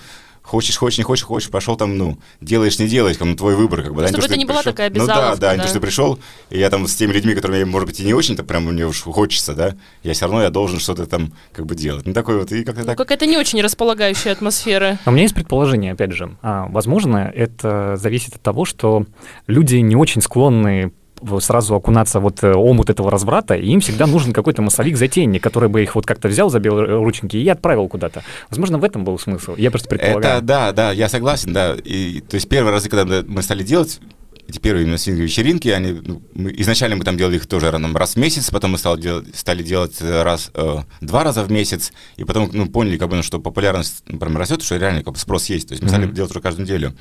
Хочешь, 0.51 0.77
хочешь, 0.79 0.99
не 0.99 1.05
хочешь, 1.05 1.25
хочешь, 1.25 1.49
пошел 1.49 1.77
там, 1.77 1.97
ну, 1.97 2.19
делаешь, 2.41 2.77
не 2.81 2.89
делаешь, 2.89 3.17
как, 3.17 3.29
ну, 3.29 3.37
твой 3.37 3.55
выбор, 3.55 3.83
как 3.85 3.95
бы, 3.95 4.01
да, 4.03 4.09
Чтобы 4.09 4.23
то, 4.23 4.27
это 4.27 4.35
что 4.35 4.39
не 4.41 4.45
была 4.47 4.59
пришел- 4.59 4.73
такая 4.73 4.91
Ну 4.91 4.97
да, 4.97 5.03
обязаловка, 5.13 5.41
да, 5.41 5.53
не 5.53 5.57
да. 5.59 5.63
то, 5.63 5.69
что 5.69 5.79
ты 5.79 5.87
пришел, 5.87 6.19
и 6.51 6.59
я 6.59 6.71
там 6.71 6.89
с 6.89 6.97
теми 6.97 7.13
людьми, 7.13 7.35
которыми, 7.37 7.63
может 7.63 7.87
быть, 7.89 8.01
и 8.01 8.05
не 8.05 8.15
очень-то 8.15 8.43
прям 8.43 8.65
мне 8.65 8.85
уж 8.85 9.03
хочется, 9.03 9.55
да, 9.55 9.77
я 10.03 10.13
все 10.13 10.25
равно 10.25 10.43
я 10.43 10.51
должен 10.51 10.81
что-то 10.81 11.07
там 11.07 11.33
как 11.53 11.67
бы 11.67 11.77
делать. 11.77 12.05
Ну, 12.05 12.13
такой 12.15 12.37
вот, 12.41 12.51
и 12.51 12.65
как-то 12.65 12.81
Ну, 12.81 12.87
так. 12.89 12.99
Какая-то 12.99 13.27
не 13.27 13.37
очень 13.39 13.61
располагающая 13.63 14.33
атмосфера. 14.33 14.99
А 15.05 15.11
у 15.11 15.13
меня 15.13 15.23
есть 15.23 15.37
предположение, 15.37 15.93
опять 15.93 16.11
же. 16.11 16.37
А, 16.43 16.67
возможно, 16.69 17.31
это 17.33 17.95
зависит 17.97 18.35
от 18.35 18.43
того, 18.43 18.65
что 18.65 19.07
люди 19.47 19.77
не 19.77 19.95
очень 19.95 20.21
склонны 20.21 20.91
сразу 21.41 21.75
окунаться 21.75 22.21
вот 22.21 22.43
э, 22.43 22.53
омут 22.53 22.91
этого 22.91 23.11
разврата, 23.11 23.55
и 23.55 23.67
им 23.67 23.81
всегда 23.81 24.07
нужен 24.07 24.33
какой-то 24.33 24.63
массовик-затейник, 24.63 25.43
который 25.43 25.69
бы 25.69 25.83
их 25.83 25.95
вот 25.95 26.07
как-то 26.07 26.29
взял 26.29 26.51
за 26.51 26.61
белые 26.61 26.97
рученьки 27.03 27.37
и 27.37 27.49
отправил 27.49 27.89
куда-то. 27.89 28.23
Возможно, 28.49 28.79
в 28.79 28.85
этом 28.85 29.05
был 29.05 29.19
смысл. 29.19 29.55
Я 29.57 29.71
просто 29.71 29.89
предполагаю. 29.89 30.39
Это, 30.39 30.45
да, 30.47 30.73
да, 30.73 30.93
я 30.93 31.09
согласен, 31.09 31.53
да. 31.53 31.75
И, 31.85 32.21
то 32.21 32.35
есть 32.37 32.49
первые 32.49 32.73
разы, 32.73 32.89
когда 32.89 33.23
мы- 33.27 33.43
стали 33.43 33.63
делать 33.63 34.01
эти 34.49 34.59
первые 34.59 34.85
именно 34.85 34.99
свинговые 34.99 35.27
вечеринки, 35.29 35.69
они, 35.69 35.93
ну, 36.05 36.23
мы- 36.35 36.53
изначально 36.59 36.97
мы 36.97 37.05
там 37.05 37.17
делали 37.17 37.37
их 37.37 37.47
тоже 37.47 37.71
нам 37.79 37.97
раз 37.97 38.15
в 38.15 38.17
месяц, 38.17 38.51
потом 38.51 38.73
мы 38.73 38.79
стали 38.79 39.01
делать, 39.01 39.37
стали 39.37 39.63
делать 39.63 39.97
э, 40.01 40.23
раз, 40.23 40.51
э, 40.55 40.79
два 41.01 41.23
раза 41.23 41.45
в 41.45 41.53
месяц, 41.53 41.93
и 42.17 42.25
потом 42.25 42.51
ну, 42.53 42.67
поняли, 42.67 42.97
как 42.99 43.09
бы, 43.11 43.17
ну, 43.17 43.23
что 43.23 43.39
популярность 43.39 44.03
ну, 44.09 44.19
прям 44.19 44.37
растет, 44.37 44.63
что 44.63 44.77
реально 44.77 45.05
как 45.05 45.15
бы, 45.15 45.19
спрос 45.21 45.47
есть. 45.47 45.69
То 45.69 45.73
есть 45.73 45.83
мы 45.83 45.89
стали 45.89 46.07
Мгм. 46.07 46.15
делать 46.15 46.31
уже 46.33 46.41
каждую 46.41 46.65
неделю. 46.67 46.95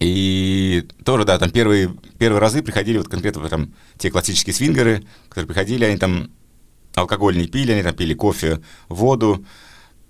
И 0.00 0.88
тоже, 1.04 1.24
да, 1.24 1.38
там 1.38 1.50
первые, 1.50 1.94
первые 2.18 2.40
разы 2.40 2.62
приходили 2.62 2.96
вот 2.96 3.08
конкретно 3.08 3.46
там 3.50 3.74
те 3.98 4.10
классические 4.10 4.54
свингеры, 4.54 5.04
которые 5.28 5.46
приходили, 5.46 5.84
они 5.84 5.98
там 5.98 6.30
алкоголь 6.94 7.36
не 7.36 7.46
пили, 7.46 7.72
они 7.72 7.82
там 7.82 7.94
пили 7.94 8.14
кофе, 8.14 8.60
воду, 8.88 9.44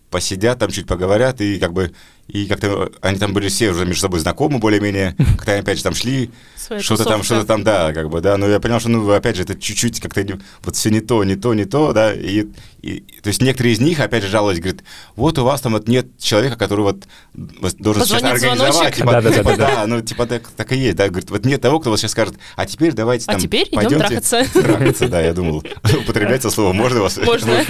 посидят 0.08 0.60
там, 0.60 0.70
чуть 0.70 0.86
поговорят, 0.86 1.40
и 1.40 1.58
как 1.58 1.72
бы, 1.72 1.92
и 2.28 2.46
как-то 2.46 2.92
они 3.00 3.18
там 3.18 3.32
были 3.32 3.48
все 3.48 3.70
уже 3.70 3.84
между 3.84 4.02
собой 4.02 4.20
знакомы 4.20 4.58
более-менее, 4.58 5.16
когда 5.38 5.52
они 5.52 5.62
опять 5.62 5.78
же 5.78 5.84
там 5.84 5.94
шли, 5.94 6.30
Своя 6.70 6.82
что-то 6.82 7.04
там, 7.04 7.22
что-то 7.24 7.46
там, 7.46 7.64
да, 7.64 7.92
как 7.92 8.10
бы, 8.10 8.20
да, 8.20 8.36
но 8.36 8.46
я 8.46 8.60
понял, 8.60 8.78
что, 8.78 8.88
ну, 8.90 9.10
опять 9.10 9.34
же, 9.34 9.42
это 9.42 9.56
чуть-чуть 9.58 9.98
как-то 10.00 10.22
не- 10.22 10.38
вот 10.62 10.76
все 10.76 10.88
не 10.90 11.00
то, 11.00 11.24
не 11.24 11.34
то, 11.34 11.52
не 11.52 11.64
то, 11.64 11.92
да, 11.92 12.14
и, 12.14 12.46
и- 12.80 13.00
то 13.22 13.26
есть 13.28 13.42
некоторые 13.42 13.72
из 13.74 13.80
них, 13.80 13.98
опять 13.98 14.22
же, 14.22 14.28
жаловались, 14.28 14.60
говорят, 14.60 14.82
вот 15.16 15.36
у 15.40 15.44
вас 15.44 15.60
там 15.62 15.72
вот 15.72 15.88
нет 15.88 16.06
человека, 16.20 16.56
который 16.56 16.82
вот, 16.82 17.08
должен 17.34 18.04
сейчас 18.04 18.20
Позвонит 18.20 18.36
организовать, 18.36 18.72
звоночек. 18.74 18.96
типа, 18.96 19.10
Да-да-да-да-да. 19.10 19.52
типа, 19.52 19.56
да, 19.74 19.86
ну, 19.88 20.00
типа, 20.00 20.26
так, 20.26 20.48
так 20.56 20.70
и 20.72 20.76
есть, 20.78 20.96
да, 20.96 21.08
говорит, 21.08 21.30
вот 21.30 21.44
нет 21.44 21.60
того, 21.60 21.80
кто 21.80 21.90
вот 21.90 21.98
сейчас 21.98 22.12
скажет, 22.12 22.34
а 22.54 22.66
теперь 22.66 22.92
давайте 22.92 23.24
А 23.26 23.32
там 23.32 23.40
теперь 23.40 23.66
идем 23.72 23.98
трахаться. 23.98 24.44
Трахаться, 24.52 25.08
да, 25.08 25.20
я 25.20 25.32
думал, 25.32 25.64
употреблять 26.02 26.38
это 26.38 26.50
слово 26.50 26.72
можно 26.72 27.00
вас? 27.00 27.16
Можно. 27.18 27.64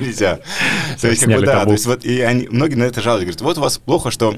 Нельзя. 0.00 0.38
То 1.00 1.08
есть, 1.08 1.24
как 1.24 1.34
бы, 1.34 1.42
да, 1.44 1.64
то 1.64 1.72
есть 1.72 1.86
вот, 1.86 2.04
и 2.04 2.20
они, 2.20 2.46
многие 2.48 2.76
на 2.76 2.84
это 2.84 3.02
жалуются, 3.02 3.24
говорят, 3.26 3.40
вот 3.40 3.58
у 3.58 3.60
вас 3.62 3.78
плохо, 3.78 4.12
что 4.12 4.36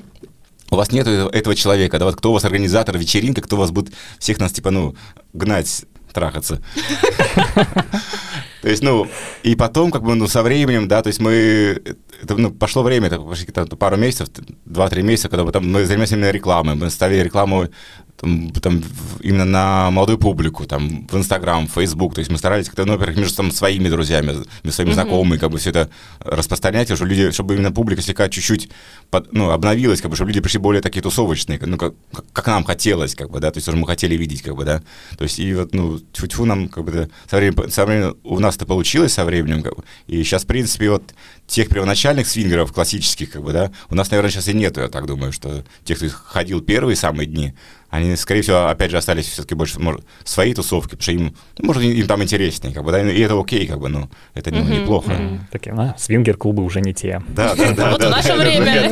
у 0.70 0.76
вас 0.76 0.92
нет 0.92 1.06
этого, 1.06 1.54
человека, 1.54 1.98
да, 1.98 2.04
вот 2.04 2.16
кто 2.16 2.30
у 2.30 2.34
вас 2.34 2.44
организатор 2.44 2.96
вечеринки, 2.98 3.40
кто 3.40 3.56
у 3.56 3.58
вас 3.58 3.70
будет 3.70 3.94
всех 4.18 4.38
нас, 4.38 4.52
типа, 4.52 4.70
ну, 4.70 4.94
гнать, 5.32 5.84
трахаться. 6.12 6.62
То 8.62 8.70
есть, 8.70 8.82
ну, 8.82 9.06
и 9.44 9.54
потом, 9.54 9.92
как 9.92 10.02
бы, 10.02 10.14
ну, 10.16 10.26
со 10.26 10.42
временем, 10.42 10.88
да, 10.88 11.00
то 11.00 11.06
есть 11.06 11.20
мы, 11.20 11.80
это, 12.20 12.36
ну, 12.36 12.50
пошло 12.50 12.82
время, 12.82 13.06
это 13.06 13.20
там 13.52 13.68
пару 13.68 13.96
месяцев, 13.96 14.28
два-три 14.64 15.02
месяца, 15.02 15.28
когда 15.28 15.44
мы 15.44 15.52
там, 15.52 15.70
мы 15.70 15.84
занимаемся 15.84 16.16
именно 16.16 16.32
рекламой, 16.32 16.74
мы 16.74 16.90
ставили 16.90 17.22
рекламу 17.22 17.68
там, 18.16 18.50
там, 18.50 18.82
именно 19.20 19.44
на 19.44 19.90
молодую 19.90 20.18
публику, 20.18 20.64
там, 20.66 21.06
в 21.06 21.16
Инстаграм, 21.16 21.66
в 21.66 21.72
Фейсбук. 21.72 22.14
То 22.14 22.20
есть 22.20 22.30
мы 22.30 22.38
старались 22.38 22.66
как-то, 22.66 22.84
ну, 22.84 22.94
во-первых, 22.94 23.18
между 23.18 23.36
там, 23.36 23.50
своими 23.50 23.88
друзьями, 23.88 24.26
между 24.26 24.46
своими 24.70 24.90
mm-hmm. 24.90 24.94
знакомыми, 24.94 25.38
как 25.38 25.50
бы 25.50 25.58
все 25.58 25.70
это 25.70 25.90
распространять, 26.20 26.92
чтобы 26.94 27.10
люди, 27.10 27.30
чтобы 27.30 27.54
именно 27.54 27.72
публика 27.72 28.02
слегка 28.02 28.28
чуть-чуть 28.28 28.70
под, 29.10 29.32
ну, 29.32 29.50
обновилась, 29.50 30.00
как 30.00 30.10
бы, 30.10 30.16
чтобы 30.16 30.30
люди 30.30 30.40
пришли 30.40 30.58
более 30.58 30.82
такие 30.82 31.02
тусовочные, 31.02 31.60
ну, 31.64 31.76
как, 31.76 31.94
как 32.32 32.46
нам 32.46 32.64
хотелось, 32.64 33.14
как 33.14 33.30
бы, 33.30 33.40
да, 33.40 33.50
то 33.50 33.58
есть, 33.58 33.68
что 33.68 33.76
мы 33.76 33.86
хотели 33.86 34.16
видеть, 34.16 34.42
как 34.42 34.56
бы, 34.56 34.64
да. 34.64 34.82
То 35.18 35.24
есть, 35.24 35.38
и 35.38 35.54
вот, 35.54 35.74
ну, 35.74 35.98
тьфу-тьфу 35.98 36.44
нам, 36.44 36.68
как 36.68 36.84
бы, 36.84 37.10
со 37.30 37.36
временем, 37.36 37.70
со 37.70 37.84
временем 37.84 38.16
у 38.24 38.38
нас 38.38 38.56
это 38.56 38.66
получилось 38.66 39.12
со 39.12 39.24
временем, 39.24 39.62
как 39.62 39.76
бы, 39.76 39.84
и 40.06 40.22
сейчас, 40.22 40.44
в 40.44 40.46
принципе, 40.46 40.90
вот 40.90 41.02
тех 41.46 41.68
первоначальных 41.68 42.26
свингеров, 42.26 42.72
классических, 42.72 43.30
как 43.30 43.42
бы, 43.42 43.52
да, 43.52 43.70
у 43.90 43.94
нас, 43.94 44.10
наверное, 44.10 44.30
сейчас 44.30 44.48
и 44.48 44.54
нету, 44.54 44.80
я 44.80 44.88
так 44.88 45.06
думаю, 45.06 45.32
что 45.32 45.64
тех, 45.84 45.98
кто 45.98 46.08
ходил 46.08 46.60
первые 46.60 46.96
самые 46.96 47.26
дни, 47.26 47.54
они, 47.90 48.16
скорее 48.16 48.42
всего, 48.42 48.68
опять 48.68 48.90
же, 48.90 48.96
остались 48.96 49.26
все-таки 49.26 49.54
больше 49.54 49.80
может, 49.80 50.02
своей 50.24 50.54
тусовки, 50.54 50.96
потому 50.96 51.02
что 51.02 51.12
им, 51.12 51.36
ну, 51.58 51.66
может, 51.66 51.82
им 51.82 52.06
там 52.06 52.22
интереснее, 52.22 52.74
как 52.74 52.84
бы, 52.84 52.92
да, 52.92 53.00
и 53.00 53.20
это 53.20 53.38
окей, 53.38 53.66
как 53.66 53.78
бы, 53.78 53.88
ну, 53.88 54.08
это 54.34 54.50
ну, 54.50 54.58
uh-huh, 54.58 54.80
неплохо. 54.80 55.12
Uh-huh. 55.12 55.38
Такие, 55.50 55.74
а, 55.74 55.94
свингер-клубы 55.98 56.62
уже 56.62 56.80
не 56.80 56.94
те. 56.94 57.22
Да, 57.28 57.54
да, 57.54 57.72
да. 57.72 57.90
Вот 57.90 58.04
в 58.04 58.08
наше 58.08 58.34
время. 58.34 58.90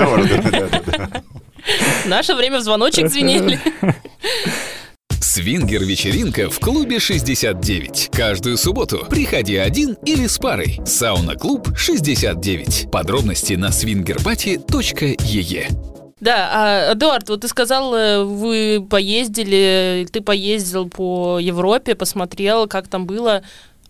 Наше 2.06 2.34
время 2.34 2.58
в 2.58 2.62
звоночек 2.62 3.10
звенели. 3.10 3.58
Свингер-вечеринка 5.34 6.48
в 6.48 6.60
клубе 6.60 7.00
69. 7.00 8.10
Каждую 8.12 8.56
субботу 8.56 9.04
приходи 9.10 9.56
один 9.56 9.94
или 10.04 10.28
с 10.28 10.38
парой. 10.38 10.80
Сауна-клуб 10.86 11.76
69. 11.76 12.88
Подробности 12.92 13.54
на 13.54 13.70
swingerparty.ee 13.70 15.93
да, 16.24 16.48
а, 16.52 16.92
Эдуард, 16.94 17.28
вот 17.28 17.42
ты 17.42 17.48
сказал, 17.48 17.94
э, 17.94 18.24
вы 18.24 18.84
поездили, 18.88 20.08
ты 20.10 20.22
поездил 20.22 20.88
по 20.88 21.38
Европе, 21.38 21.94
посмотрел, 21.94 22.66
как 22.66 22.88
там 22.88 23.06
было. 23.06 23.42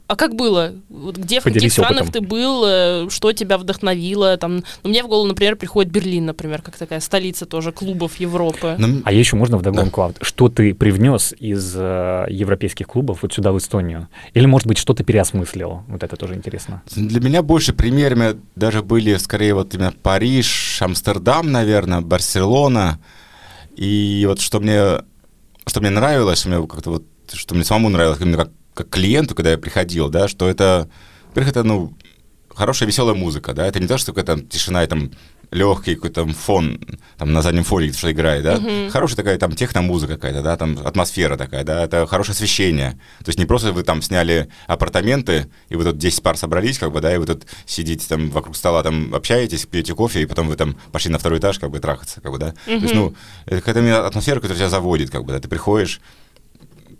А 0.06 0.16
как 0.16 0.34
было? 0.34 0.74
Вот 0.90 1.16
где, 1.16 1.40
в 1.40 1.44
каких 1.44 1.72
странах 1.72 2.02
опытом. 2.02 2.22
ты 2.22 2.28
был, 2.28 2.64
э, 2.66 3.08
что 3.08 3.32
тебя 3.32 3.56
вдохновило? 3.56 4.36
Там, 4.36 4.62
ну, 4.82 4.90
мне 4.90 5.02
в 5.02 5.08
голову, 5.08 5.26
например, 5.26 5.56
приходит 5.56 5.90
Берлин, 5.90 6.26
например, 6.26 6.60
как 6.60 6.76
такая 6.76 7.00
столица 7.00 7.46
тоже 7.46 7.72
клубов 7.72 8.16
Европы. 8.16 8.76
Ну, 8.78 9.00
а 9.04 9.12
еще 9.12 9.36
можно 9.36 9.56
вдогонку, 9.56 10.12
да. 10.14 10.24
что 10.24 10.50
ты 10.50 10.74
привнес 10.74 11.34
из 11.38 11.74
э, 11.74 12.26
европейских 12.28 12.86
клубов 12.86 13.22
вот 13.22 13.32
сюда, 13.32 13.52
в 13.52 13.58
Эстонию? 13.58 14.08
Или, 14.34 14.44
может 14.44 14.68
быть, 14.68 14.76
что 14.76 14.92
ты 14.92 15.04
переосмыслил? 15.04 15.84
Вот 15.88 16.02
это 16.02 16.16
тоже 16.16 16.34
интересно. 16.34 16.82
Для 16.94 17.20
меня 17.20 17.42
больше 17.42 17.72
примерами 17.72 18.36
даже 18.56 18.82
были, 18.82 19.16
скорее, 19.16 19.54
вот 19.54 19.72
именно 19.74 19.94
Париж, 20.02 20.82
Амстердам, 20.82 21.50
наверное, 21.50 22.02
Барселона. 22.02 23.00
И 23.74 24.26
вот 24.28 24.40
что 24.40 24.60
мне, 24.60 25.02
что 25.66 25.80
мне 25.80 25.90
нравилось, 25.90 26.40
что 26.40 26.50
мне 26.50 26.66
как-то 26.66 26.90
вот, 26.90 27.04
что 27.32 27.54
мне 27.54 27.64
самому 27.64 27.88
нравилось, 27.88 28.20
именно 28.20 28.36
как 28.36 28.50
как 28.74 28.90
клиенту, 28.90 29.34
когда 29.34 29.52
я 29.52 29.58
приходил, 29.58 30.10
да, 30.10 30.28
что 30.28 30.48
это, 30.48 30.88
во-первых, 31.28 31.50
это, 31.50 31.62
ну, 31.62 31.94
хорошая 32.54 32.88
веселая 32.88 33.14
музыка, 33.14 33.54
да, 33.54 33.66
это 33.66 33.80
не 33.80 33.86
то, 33.86 33.98
что 33.98 34.12
какая-то 34.12 34.42
тишина 34.42 34.84
и 34.84 34.86
там 34.86 35.10
легкий 35.50 35.94
какой-то 35.94 36.26
фон 36.26 36.80
там 37.16 37.32
на 37.32 37.40
заднем 37.40 37.62
фоне 37.62 37.92
что 37.92 38.10
играет, 38.10 38.42
да, 38.42 38.56
uh-huh. 38.56 38.90
хорошая 38.90 39.16
такая 39.16 39.38
там 39.38 39.52
техномузыка 39.52 40.14
какая-то, 40.14 40.42
да, 40.42 40.56
там 40.56 40.76
атмосфера 40.84 41.36
такая, 41.36 41.62
да, 41.64 41.84
это 41.84 42.06
хорошее 42.06 42.34
освещение, 42.34 42.92
то 43.18 43.28
есть 43.28 43.38
не 43.38 43.44
просто 43.44 43.72
вы 43.72 43.84
там 43.84 44.02
сняли 44.02 44.48
апартаменты, 44.66 45.48
и 45.68 45.76
вы 45.76 45.84
тут 45.84 45.98
10 45.98 46.22
пар 46.22 46.36
собрались, 46.36 46.78
как 46.78 46.92
бы, 46.92 47.00
да, 47.00 47.14
и 47.14 47.18
вы 47.18 47.26
тут 47.26 47.44
сидите 47.66 48.06
там 48.08 48.30
вокруг 48.30 48.56
стола, 48.56 48.82
там 48.82 49.14
общаетесь, 49.14 49.66
пьете 49.66 49.94
кофе, 49.94 50.22
и 50.22 50.26
потом 50.26 50.48
вы 50.48 50.56
там 50.56 50.76
пошли 50.90 51.12
на 51.12 51.18
второй 51.18 51.38
этаж, 51.38 51.58
как 51.58 51.70
бы, 51.70 51.78
трахаться, 51.78 52.20
как 52.20 52.32
бы, 52.32 52.38
да, 52.38 52.48
uh-huh. 52.66 52.78
то 52.78 52.82
есть, 52.82 52.94
ну, 52.94 53.14
это 53.46 53.60
какая-то 53.60 54.06
атмосфера, 54.06 54.36
которая 54.36 54.58
тебя 54.58 54.68
заводит, 54.68 55.10
как 55.10 55.24
бы, 55.24 55.32
да, 55.32 55.38
ты 55.38 55.48
приходишь, 55.48 56.00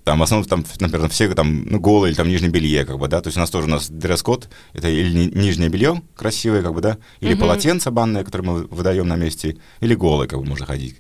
там, 0.05 0.19
в 0.19 0.23
основном, 0.23 0.47
там, 0.47 0.65
например, 0.81 1.09
все 1.09 1.33
там, 1.35 1.65
ну, 1.65 1.81
голые 1.81 2.11
или 2.11 2.17
там 2.17 2.29
нижнее 2.29 2.51
белье, 2.51 2.85
как 2.85 2.99
бы, 2.99 3.09
да, 3.09 3.23
то 3.23 3.29
есть 3.29 3.39
у 3.39 3.41
нас 3.41 3.51
тоже 3.51 3.67
у 3.67 3.71
нас 3.71 3.89
дресс-код, 3.89 4.51
это 4.75 4.89
или 4.89 5.31
нижнее 5.35 5.71
белье 5.71 6.03
красивое, 6.15 6.63
как 6.63 6.75
бы, 6.75 6.83
да, 6.83 6.99
или 7.21 7.35
uh-huh. 7.35 7.41
полотенце 7.41 7.91
банное, 7.91 8.23
которое 8.23 8.45
мы 8.45 8.63
выдаем 8.65 9.09
на 9.09 9.17
месте, 9.17 9.57
или 9.81 9.95
голое, 9.95 10.29
как 10.29 10.39
бы, 10.39 10.45
можно 10.45 10.67
ходить. 10.67 10.99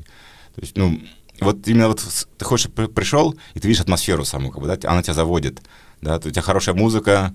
То 0.55 0.61
есть, 0.63 0.77
ну, 0.77 1.01
вот 1.41 1.69
именно 1.69 1.89
вот 1.89 2.03
ты 2.39 2.45
хочешь, 2.45 2.71
пришел, 2.71 3.35
и 3.53 3.61
ты 3.61 3.69
видишь 3.69 3.83
атмосферу 3.83 4.25
саму, 4.25 4.51
как 4.51 4.63
бы, 4.63 4.69
да, 4.69 4.91
она 4.91 5.03
тебя 5.03 5.15
заводит, 5.15 5.61
да, 6.01 6.17
у 6.17 6.21
тебя 6.21 6.43
хорошая 6.43 6.75
музыка, 6.75 7.35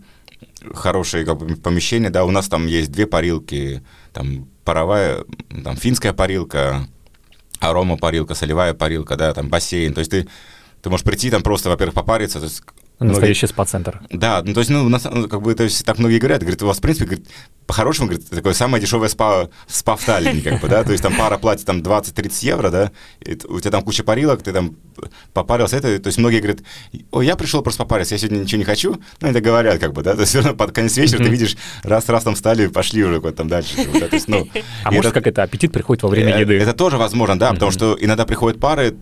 хорошее 0.74 1.24
как 1.24 1.38
бы, 1.38 1.56
помещение, 1.56 2.10
да, 2.10 2.26
у 2.26 2.32
нас 2.32 2.48
там 2.48 2.66
есть 2.66 2.92
две 2.92 3.06
парилки, 3.06 3.84
там 4.12 4.48
паровая, 4.64 5.24
там 5.64 5.78
финская 5.78 6.14
парилка, 6.14 6.88
арома 7.60 7.98
парилка, 7.98 8.34
солевая 8.34 8.74
парилка, 8.74 9.18
да, 9.18 9.34
там 9.36 9.50
бассейн, 9.50 9.94
то 9.94 10.00
есть 10.00 10.10
ты 10.10 10.28
ты 10.82 10.90
можешь 10.90 11.04
прийти 11.04 11.30
там 11.30 11.42
просто, 11.42 11.70
во-первых, 11.70 11.96
попариться, 11.96 12.40
то 12.40 12.46
есть 12.46 12.64
Настоящий 13.00 13.46
многие... 13.46 13.54
спа-центр. 13.54 14.02
Да, 14.10 14.42
ну 14.44 14.54
то 14.54 14.60
есть, 14.60 14.70
ну, 14.70 14.90
на, 14.90 15.00
ну, 15.12 15.30
как 15.30 15.42
бы, 15.42 15.56
то 15.56 15.64
есть, 15.64 15.86
так 15.86 16.00
многие 16.00 16.20
говорят, 16.20 16.42
говорят, 16.42 16.62
у 16.62 16.68
вас, 16.68 16.80
в 16.80 16.82
принципе, 16.82 17.06
говорит, 17.06 17.28
по-хорошему, 17.66 18.10
говорит, 18.10 18.30
такое 18.30 18.54
самое 18.54 18.82
дешевое 18.82 19.08
спа, 19.08 19.48
спа 19.68 19.96
в 19.96 20.04
Таллине, 20.04 20.42
как 20.42 20.60
бы, 20.60 20.68
да, 20.68 20.84
то 20.84 20.92
есть 20.92 21.02
там 21.02 21.16
пара 21.16 21.38
платит 21.38 21.66
там 21.66 21.80
20-30 21.80 22.46
евро, 22.46 22.70
да, 22.70 22.92
и 23.22 23.38
у 23.48 23.60
тебя 23.62 23.72
там 23.72 23.84
куча 23.84 24.04
парилок, 24.04 24.44
ты 24.44 24.52
там 24.52 24.76
попарился, 25.32 25.78
это, 25.78 25.98
то 25.98 26.08
есть 26.08 26.18
многие 26.18 26.40
говорят, 26.40 26.60
ой, 27.12 27.26
я 27.26 27.38
пришел 27.38 27.62
просто 27.62 27.84
попариться, 27.84 28.16
я 28.16 28.20
сегодня 28.20 28.40
ничего 28.40 28.60
не 28.60 28.66
хочу, 28.66 29.00
ну, 29.22 29.28
это 29.30 29.40
говорят, 29.40 29.80
как 29.80 29.94
бы, 29.94 30.04
да, 30.04 30.16
то 30.16 30.22
есть 30.22 30.30
все 30.32 30.40
равно 30.40 30.56
под 30.56 30.74
конец 30.74 30.98
вечера 30.98 31.24
ты 31.24 31.30
видишь, 31.30 31.56
раз-раз 31.84 32.24
там 32.26 32.36
встали, 32.36 32.68
пошли 32.68 33.06
уже 33.06 33.22
куда-то 33.22 33.38
там 33.38 33.48
дальше, 33.48 33.78
как 33.78 33.92
бы, 33.92 34.00
да, 34.02 34.08
то 34.10 34.16
есть, 34.16 34.28
ну... 34.28 34.46
А 34.84 34.92
может, 34.92 35.14
как 35.14 35.26
это, 35.26 35.44
аппетит 35.44 35.72
приходит 35.72 36.04
во 36.04 36.10
время 36.10 36.36
э, 36.36 36.42
еды? 36.42 36.58
Это 36.58 36.74
тоже 36.74 36.98
возможно, 36.98 37.40
да, 37.40 37.54
потому 37.54 37.72
что 37.72 37.98
иногда 38.00 38.26
приходят 38.26 38.60
пары, 38.60 38.98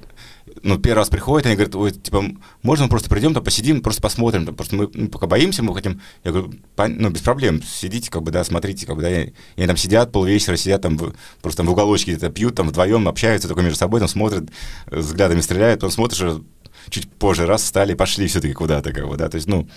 ну, 0.63 0.77
первый 0.77 0.99
раз 0.99 1.09
приходят, 1.09 1.45
они 1.45 1.55
говорят, 1.55 1.75
ой, 1.75 1.91
типа, 1.91 2.23
можно 2.63 2.85
мы 2.85 2.89
просто 2.89 3.09
придем, 3.09 3.33
там, 3.33 3.43
посидим, 3.43 3.81
просто 3.81 4.01
посмотрим, 4.01 4.45
там, 4.45 4.55
просто 4.55 4.75
мы 4.75 4.89
ну, 4.93 5.07
пока 5.09 5.27
боимся, 5.27 5.63
мы 5.63 5.73
хотим, 5.73 6.01
я 6.23 6.31
говорю, 6.31 6.53
ну, 6.77 7.09
без 7.09 7.21
проблем, 7.21 7.61
сидите, 7.63 8.09
как 8.09 8.23
бы, 8.23 8.31
да, 8.31 8.43
смотрите, 8.43 8.85
как 8.85 8.95
бы, 8.95 9.01
да, 9.01 9.09
и, 9.09 9.27
и 9.27 9.33
они 9.57 9.67
там 9.67 9.77
сидят 9.77 10.11
полвечера, 10.11 10.55
сидят 10.55 10.81
там, 10.81 10.97
в, 10.97 11.13
просто 11.41 11.57
там 11.57 11.67
в 11.67 11.71
уголочке 11.71 12.11
где-то 12.11 12.29
пьют, 12.29 12.55
там, 12.55 12.69
вдвоем 12.69 13.07
общаются 13.07 13.47
только 13.47 13.61
между 13.61 13.77
собой, 13.77 13.99
там, 13.99 14.09
смотрят, 14.09 14.49
взглядами 14.87 15.41
стреляют, 15.41 15.79
потом 15.79 15.91
смотришь, 15.91 16.41
чуть 16.89 17.09
позже 17.09 17.45
раз 17.45 17.63
встали, 17.63 17.93
пошли 17.93 18.27
все-таки 18.27 18.53
куда-то, 18.53 18.93
как 18.93 19.07
бы, 19.07 19.17
да, 19.17 19.29
то 19.29 19.35
есть, 19.35 19.47
ну, 19.47 19.67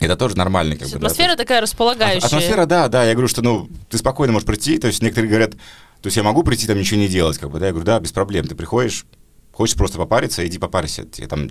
это 0.00 0.16
тоже 0.16 0.36
нормально. 0.36 0.76
Как 0.76 0.88
бы, 0.88 0.96
атмосфера 0.96 1.30
да, 1.30 1.36
такая 1.36 1.60
располагающая. 1.60 2.26
Атмосфера, 2.26 2.66
да, 2.66 2.88
да. 2.88 3.04
Я 3.04 3.12
говорю, 3.12 3.28
что 3.28 3.42
ну, 3.42 3.68
ты 3.88 3.98
спокойно 3.98 4.32
можешь 4.32 4.46
прийти. 4.46 4.78
То 4.78 4.88
есть 4.88 5.02
некоторые 5.02 5.30
говорят, 5.30 5.52
то 5.52 6.06
есть 6.06 6.16
я 6.16 6.22
могу 6.22 6.42
прийти, 6.42 6.66
там 6.66 6.78
ничего 6.78 7.00
не 7.00 7.08
делать, 7.08 7.38
как 7.38 7.50
бы, 7.50 7.58
да. 7.58 7.66
Я 7.66 7.72
говорю, 7.72 7.86
да, 7.86 8.00
без 8.00 8.12
проблем. 8.12 8.46
Ты 8.46 8.54
приходишь, 8.54 9.06
Хочешь 9.54 9.76
просто 9.76 9.98
попариться, 9.98 10.46
иди 10.46 10.58
попарься. 10.58 11.06
И 11.16 11.26
там 11.26 11.48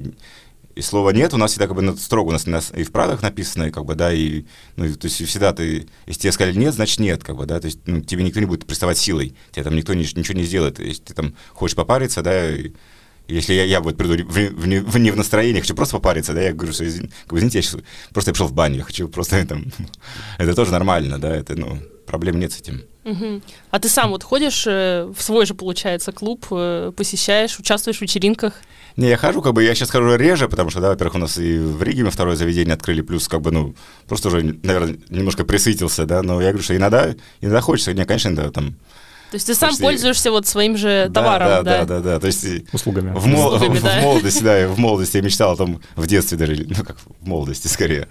и 0.75 0.81
слова 0.81 1.12
нет, 1.12 1.33
у 1.33 1.38
нас 1.38 1.51
всегда 1.51 1.67
как 1.67 1.75
бы 1.75 1.98
строго 1.98 2.29
у 2.29 2.31
нас, 2.31 2.72
и 2.75 2.83
в 2.83 2.91
правилах 2.91 3.22
написано, 3.22 3.65
и 3.65 3.72
как 3.72 3.86
бы, 3.86 3.95
да, 3.95 4.12
и, 4.12 4.45
ну, 4.75 4.91
то 4.95 5.05
есть 5.05 5.24
всегда 5.27 5.53
ты, 5.53 5.88
если 6.07 6.22
тебе 6.22 6.31
сказали 6.31 6.57
нет, 6.57 6.74
значит 6.74 7.00
нет, 7.00 7.24
как 7.24 7.38
бы, 7.38 7.45
да, 7.45 7.60
то 7.60 7.67
есть 7.67 7.79
ну, 7.86 8.01
тебе 8.01 8.24
никто 8.24 8.39
не 8.39 8.48
будет 8.48 8.65
приставать 8.65 8.98
силой, 8.98 9.36
тебе 9.51 9.63
там 9.63 9.75
никто 9.75 9.93
не, 9.93 10.01
ничего 10.01 10.38
не 10.38 10.43
сделает, 10.43 10.79
если 10.79 11.03
ты 11.03 11.13
там 11.13 11.36
хочешь 11.53 11.75
попариться, 11.75 12.24
да, 12.24 12.50
и, 12.50 12.72
если 13.27 13.53
я, 13.53 13.63
я 13.65 13.81
вот 13.81 13.98
приду 13.98 14.15
в, 14.27 14.33
в, 14.33 14.91
в, 14.91 14.98
не 14.98 15.12
в 15.12 15.15
настроении, 15.15 15.62
хочу 15.62 15.75
просто 15.75 15.98
попариться, 15.98 16.33
да, 16.33 16.41
я 16.41 16.53
говорю, 16.53 16.74
что, 16.74 16.86
извин, 16.86 17.12
как 17.25 17.33
бы, 17.33 17.38
извините, 17.38 17.60
я 17.60 17.62
сейчас 17.62 17.81
просто 18.12 18.31
я 18.31 18.33
пришел 18.33 18.48
в 18.48 18.53
баню, 18.53 18.77
я 18.77 18.83
хочу 18.83 19.07
просто 19.07 19.45
там, 19.48 19.65
это 20.39 20.55
тоже 20.55 20.72
нормально, 20.72 21.19
да, 21.19 21.36
это, 21.36 21.55
ну, 21.55 21.79
проблем 22.05 22.39
нет 22.39 22.51
с 22.51 22.60
этим. 22.60 22.83
Угу. 23.05 23.41
А 23.72 23.79
ты 23.79 23.89
сам 23.89 24.12
вот 24.12 24.24
ходишь 24.24 24.65
э, 24.65 25.12
в 25.15 25.22
свой 25.22 25.45
же, 25.45 25.55
получается, 25.55 26.12
клуб, 26.12 26.45
э, 26.51 26.91
посещаешь, 26.95 27.60
участвуешь 27.60 27.98
в 27.98 28.01
вечеринках? 28.01 28.53
Не, 28.95 29.10
я 29.10 29.17
хожу, 29.17 29.41
как 29.41 29.53
бы, 29.53 29.63
я 29.63 29.75
сейчас 29.75 29.89
хожу 29.89 30.15
реже, 30.15 30.48
потому 30.48 30.69
что, 30.69 30.79
да, 30.79 30.89
во-первых, 30.89 31.15
у 31.15 31.17
нас 31.17 31.38
и 31.38 31.57
в 31.57 31.81
Риге 31.83 32.05
мы 32.05 32.12
второе 32.12 32.36
заведение 32.36 32.75
открыли, 32.75 33.01
плюс, 33.01 33.27
как 33.27 33.41
бы, 33.41 33.51
ну, 33.51 33.75
просто 34.07 34.29
уже, 34.29 34.55
наверное, 34.63 34.98
немножко 35.10 35.43
присытился, 35.43 36.05
да, 36.05 36.22
но 36.22 36.41
я 36.41 36.50
говорю, 36.50 36.63
что 36.63 36.77
иногда, 36.77 37.13
иногда 37.41 37.60
хочется, 37.60 37.93
не, 37.93 38.05
конечно, 38.05 38.36
да, 38.36 38.51
там, 38.51 38.75
то 39.31 39.38
есть 39.38 39.48
ты 39.48 39.55
сам 39.55 39.69
Почти... 39.69 39.81
пользуешься 39.81 40.29
вот 40.29 40.45
своим 40.45 40.77
же 40.77 41.10
товаром, 41.12 41.48
да? 41.48 41.63
Да, 41.63 41.86
да, 41.86 41.86
да, 41.86 42.00
да. 42.01 42.19
То 42.19 42.27
есть 42.27 42.45
услугами. 42.72 43.17
В, 43.17 43.25
мол... 43.25 43.55
Услугами, 43.55 43.79
в, 43.79 43.81
да. 43.81 44.00
в 44.00 44.03
молодости, 44.03 44.43
да, 44.43 44.67
в 44.67 44.77
молодости 44.77 45.17
я 45.17 45.24
мечтал 45.24 45.57
там 45.57 45.81
в 45.95 46.05
детстве 46.05 46.38
даже, 46.38 46.67
ну 46.69 46.86
как 46.86 46.98
в 47.00 47.27
молодости 47.27 47.67
скорее, 47.67 48.07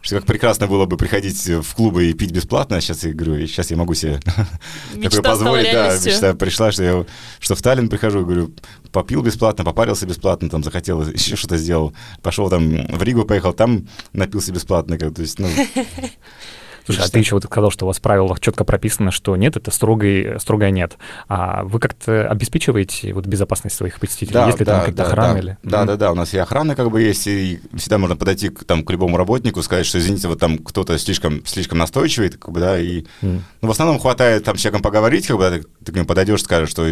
что 0.00 0.16
как 0.16 0.26
прекрасно 0.26 0.66
было 0.66 0.86
бы 0.86 0.96
приходить 0.96 1.46
в 1.46 1.74
клубы 1.74 2.06
и 2.06 2.12
пить 2.12 2.32
бесплатно, 2.32 2.76
а 2.76 2.80
сейчас 2.80 3.04
я 3.04 3.12
говорю, 3.12 3.46
сейчас 3.46 3.70
я 3.70 3.76
могу 3.76 3.94
себе 3.94 4.20
такое 5.02 5.22
позволить, 5.22 5.72
да, 5.72 5.94
мечта 5.94 6.34
пришла, 6.34 6.72
что 6.72 6.82
я 6.82 7.06
что 7.40 7.54
в 7.54 7.62
Таллин 7.62 7.88
прихожу, 7.88 8.24
говорю, 8.24 8.52
попил 8.92 9.22
бесплатно, 9.22 9.64
попарился 9.64 10.06
бесплатно, 10.06 10.48
там 10.48 10.62
захотел, 10.62 11.02
еще 11.12 11.36
что-то 11.36 11.56
сделал, 11.56 11.94
пошел 12.22 12.48
там 12.48 12.86
в 12.86 13.02
Ригу 13.02 13.24
поехал, 13.24 13.52
там 13.52 13.88
напился 14.12 14.52
бесплатно, 14.52 14.98
как, 14.98 15.14
то 15.14 15.22
есть, 15.22 15.38
ну, 15.38 15.48
Слушай, 16.94 17.06
а 17.06 17.10
ты 17.10 17.18
еще 17.18 17.34
вот 17.34 17.44
сказал, 17.44 17.70
что 17.70 17.84
у 17.84 17.88
вас 17.88 17.98
в 17.98 18.00
правилах 18.00 18.40
четко 18.40 18.64
прописано, 18.64 19.10
что 19.10 19.36
нет, 19.36 19.56
это 19.56 19.70
строгой, 19.70 20.40
строгое 20.40 20.70
нет. 20.70 20.96
А 21.28 21.64
вы 21.64 21.80
как-то 21.80 22.26
обеспечиваете 22.28 23.12
вот 23.12 23.26
безопасность 23.26 23.76
своих 23.76 24.00
посетителей? 24.00 24.32
Да, 24.32 24.46
Есть 24.46 24.58
ли 24.58 24.64
да, 24.64 24.72
там 24.72 24.80
какая-то 24.80 24.96
да, 24.96 25.04
охрана? 25.04 25.32
Да, 25.34 25.38
или... 25.38 25.58
да, 25.62 25.84
да, 25.84 25.96
да, 25.96 26.12
у 26.12 26.14
нас 26.14 26.32
и 26.32 26.38
охрана 26.38 26.74
как 26.74 26.90
бы 26.90 27.02
есть, 27.02 27.26
и 27.26 27.60
всегда 27.74 27.98
можно 27.98 28.16
подойти 28.16 28.48
к, 28.48 28.64
там, 28.64 28.84
к 28.84 28.90
любому 28.90 29.18
работнику, 29.18 29.62
сказать, 29.62 29.84
что, 29.84 29.98
извините, 29.98 30.28
вот 30.28 30.40
там 30.40 30.58
кто-то 30.58 30.98
слишком, 30.98 31.44
слишком 31.44 31.78
настойчивый, 31.78 32.30
как 32.30 32.52
бы, 32.52 32.60
да, 32.60 32.78
и 32.78 33.02
mm. 33.20 33.40
ну, 33.60 33.68
в 33.68 33.70
основном 33.70 33.98
хватает 33.98 34.44
там 34.44 34.56
с 34.56 34.60
человеком 34.60 34.82
поговорить, 34.82 35.26
как 35.26 35.36
бы, 35.36 35.42
да, 35.42 35.50
ты, 35.50 35.64
ты 35.84 35.92
к 35.92 35.94
нему 35.94 36.06
подойдешь, 36.06 36.42
скажешь, 36.42 36.70
что 36.70 36.86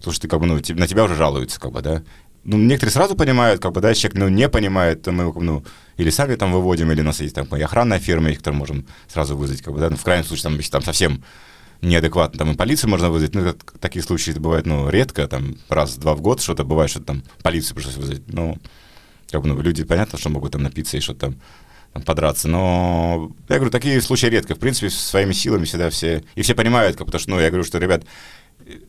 слушай, 0.00 0.20
ты 0.20 0.28
как 0.28 0.40
бы, 0.40 0.46
ну, 0.46 0.54
на 0.54 0.86
тебя 0.86 1.04
уже 1.04 1.14
жалуются, 1.14 1.60
как 1.60 1.72
бы, 1.72 1.82
да, 1.82 2.02
ну, 2.44 2.58
некоторые 2.58 2.92
сразу 2.92 3.16
понимают, 3.16 3.60
как 3.60 3.72
бы, 3.72 3.80
да, 3.80 3.94
человек, 3.94 4.18
ну, 4.18 4.28
не 4.28 4.48
понимает, 4.48 5.02
то 5.02 5.12
мы, 5.12 5.32
ну, 5.42 5.64
или 5.96 6.10
сами 6.10 6.34
там 6.36 6.52
выводим, 6.52 6.92
или 6.92 7.00
у 7.00 7.04
нас 7.04 7.20
есть 7.20 7.34
там 7.34 7.46
и 7.46 7.60
охранная 7.60 7.98
фирма, 7.98 8.32
которую 8.34 8.58
можем 8.58 8.86
сразу 9.08 9.36
вызвать, 9.36 9.62
как 9.62 9.72
бы, 9.72 9.80
да, 9.80 9.90
ну, 9.90 9.96
в 9.96 10.02
крайнем 10.02 10.24
случае, 10.24 10.44
там, 10.44 10.56
если 10.56 10.70
там 10.70 10.82
совсем 10.82 11.24
неадекватно, 11.80 12.38
там 12.38 12.52
и 12.52 12.56
полицию 12.56 12.90
можно 12.90 13.10
вызвать, 13.10 13.34
ну, 13.34 13.42
это, 13.42 13.58
такие 13.78 14.02
случаи 14.02 14.32
бывают, 14.32 14.66
ну, 14.66 14.90
редко, 14.90 15.26
там, 15.26 15.56
раз-два 15.68 16.14
в 16.14 16.20
год 16.20 16.40
что-то 16.40 16.64
бывает, 16.64 16.90
что 16.90 17.00
там 17.00 17.22
полицию 17.42 17.76
пришлось 17.76 17.96
вызвать, 17.96 18.22
ну, 18.26 18.58
как 19.30 19.42
бы, 19.42 19.48
ну, 19.48 19.60
люди, 19.60 19.84
понятно, 19.84 20.18
что 20.18 20.28
могут 20.28 20.52
там 20.52 20.62
напиться 20.62 20.96
и 20.96 21.00
что-то 21.00 21.20
там, 21.20 21.36
там 21.92 22.02
подраться, 22.02 22.48
но 22.48 23.32
я 23.48 23.56
говорю, 23.56 23.70
такие 23.70 24.00
случаи 24.02 24.26
редко, 24.26 24.54
в 24.54 24.58
принципе, 24.58 24.90
своими 24.90 25.32
силами 25.32 25.64
всегда 25.64 25.88
все, 25.90 26.24
и 26.34 26.42
все 26.42 26.54
понимают, 26.54 26.96
как, 26.96 27.06
потому 27.06 27.20
что, 27.20 27.30
ну, 27.30 27.40
я 27.40 27.48
говорю, 27.48 27.64
что, 27.64 27.78
ребят, 27.78 28.04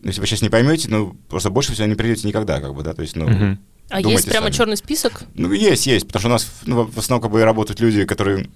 если 0.04 0.22
вы 0.22 0.28
сейчас 0.28 0.42
не 0.42 0.50
поймете, 0.50 0.88
ну, 0.90 1.16
просто 1.30 1.50
больше 1.50 1.74
всего 1.74 1.88
не 1.88 1.96
придете 1.96 2.28
никогда, 2.28 2.60
как 2.62 2.74
бы, 2.74 2.84
да, 2.84 2.94
то 2.94 3.02
есть, 3.02 3.16
ну. 3.16 3.58
А 3.90 4.02
есть 4.02 4.26
прямо 4.26 4.48
сами. 4.48 4.56
черный 4.56 4.78
список? 4.78 5.24
ну, 5.36 5.52
есть, 5.52 5.86
есть, 5.86 6.08
потому 6.08 6.22
что 6.22 6.30
у 6.30 6.32
нас 6.32 6.48
ну, 6.66 6.86
в 6.86 6.98
основном 6.98 7.22
как 7.22 7.32
бы 7.32 7.44
работают 7.44 7.80
люди, 7.80 8.04
которые 8.06 8.50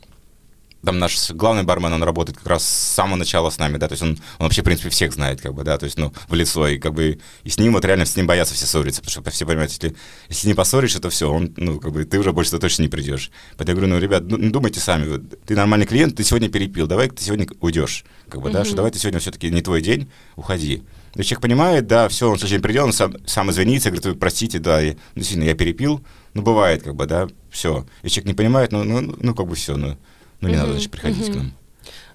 там 0.83 0.99
наш 0.99 1.31
главный 1.31 1.63
бармен, 1.63 1.93
он 1.93 2.03
работает 2.03 2.37
как 2.37 2.47
раз 2.47 2.63
с 2.63 2.93
самого 2.95 3.17
начала 3.17 3.49
с 3.49 3.57
нами, 3.57 3.77
да, 3.77 3.87
то 3.87 3.93
есть 3.93 4.03
он, 4.03 4.11
он 4.11 4.45
вообще, 4.45 4.61
в 4.61 4.65
принципе, 4.65 4.89
всех 4.89 5.13
знает, 5.13 5.41
как 5.41 5.53
бы, 5.53 5.63
да, 5.63 5.77
то 5.77 5.85
есть, 5.85 5.97
ну, 5.97 6.13
в 6.27 6.33
лицо, 6.33 6.67
и 6.67 6.77
как 6.77 6.93
бы, 6.93 7.19
и 7.43 7.49
с 7.49 7.57
ним 7.57 7.73
вот 7.73 7.83
реально 7.83 8.05
с 8.05 8.15
ним 8.15 8.27
боятся 8.27 8.53
все 8.53 8.65
ссориться, 8.65 9.01
потому 9.01 9.23
что 9.23 9.31
все 9.31 9.45
понимают, 9.45 9.71
если, 9.71 9.95
если 10.29 10.47
не 10.47 10.53
поссоришь, 10.53 10.95
это 10.95 11.09
все, 11.09 11.29
он, 11.31 11.53
ну, 11.57 11.79
как 11.79 11.91
бы, 11.91 12.05
ты 12.05 12.19
уже 12.19 12.31
больше 12.31 12.51
туда 12.51 12.61
точно 12.61 12.83
не 12.83 12.87
придешь. 12.87 13.31
Поэтому 13.57 13.69
я 13.69 13.75
говорю, 13.75 13.93
ну, 13.95 13.99
ребят, 13.99 14.23
ну, 14.25 14.37
ну, 14.37 14.51
думайте 14.51 14.79
сами, 14.79 15.19
ты 15.45 15.55
нормальный 15.55 15.85
клиент, 15.85 16.15
ты 16.15 16.23
сегодня 16.23 16.49
перепил, 16.49 16.87
давай 16.87 17.09
ты 17.09 17.21
сегодня 17.23 17.47
уйдешь, 17.59 18.05
как 18.29 18.41
бы, 18.41 18.49
да, 18.49 18.63
что 18.63 18.75
давай 18.75 18.91
ты 18.91 18.99
сегодня 18.99 19.19
все-таки 19.19 19.49
не 19.49 19.61
твой 19.61 19.81
день, 19.81 20.09
уходи. 20.35 20.83
То 21.13 21.19
есть 21.19 21.29
человек 21.29 21.41
понимает, 21.41 21.87
да, 21.87 22.07
все, 22.07 22.29
он 22.29 22.37
день 22.37 22.61
придет, 22.61 22.83
он 22.83 22.93
сам, 22.93 23.15
сам 23.25 23.49
извинится, 23.51 23.91
говорит, 23.91 24.19
простите, 24.19 24.59
да, 24.59 24.79
я, 24.79 24.93
ну, 24.93 24.97
действительно, 25.15 25.45
я 25.45 25.55
перепил, 25.55 26.01
ну, 26.33 26.41
бывает, 26.41 26.83
как 26.83 26.95
бы, 26.95 27.05
да, 27.05 27.27
все. 27.49 27.85
Если 28.03 28.15
человек 28.15 28.27
не 28.27 28.33
понимает, 28.35 28.71
ну, 28.71 28.83
ну, 28.83 29.15
ну 29.19 29.35
как 29.35 29.47
бы 29.47 29.55
все, 29.55 29.75
ну, 29.75 29.97
ну 30.41 30.47
не 30.47 30.55
надо, 30.55 30.67
Мгм, 30.67 30.73
значит, 30.73 30.91
приходить 30.91 31.25
к 31.25 31.29
мгм. 31.29 31.37
нам. 31.37 31.53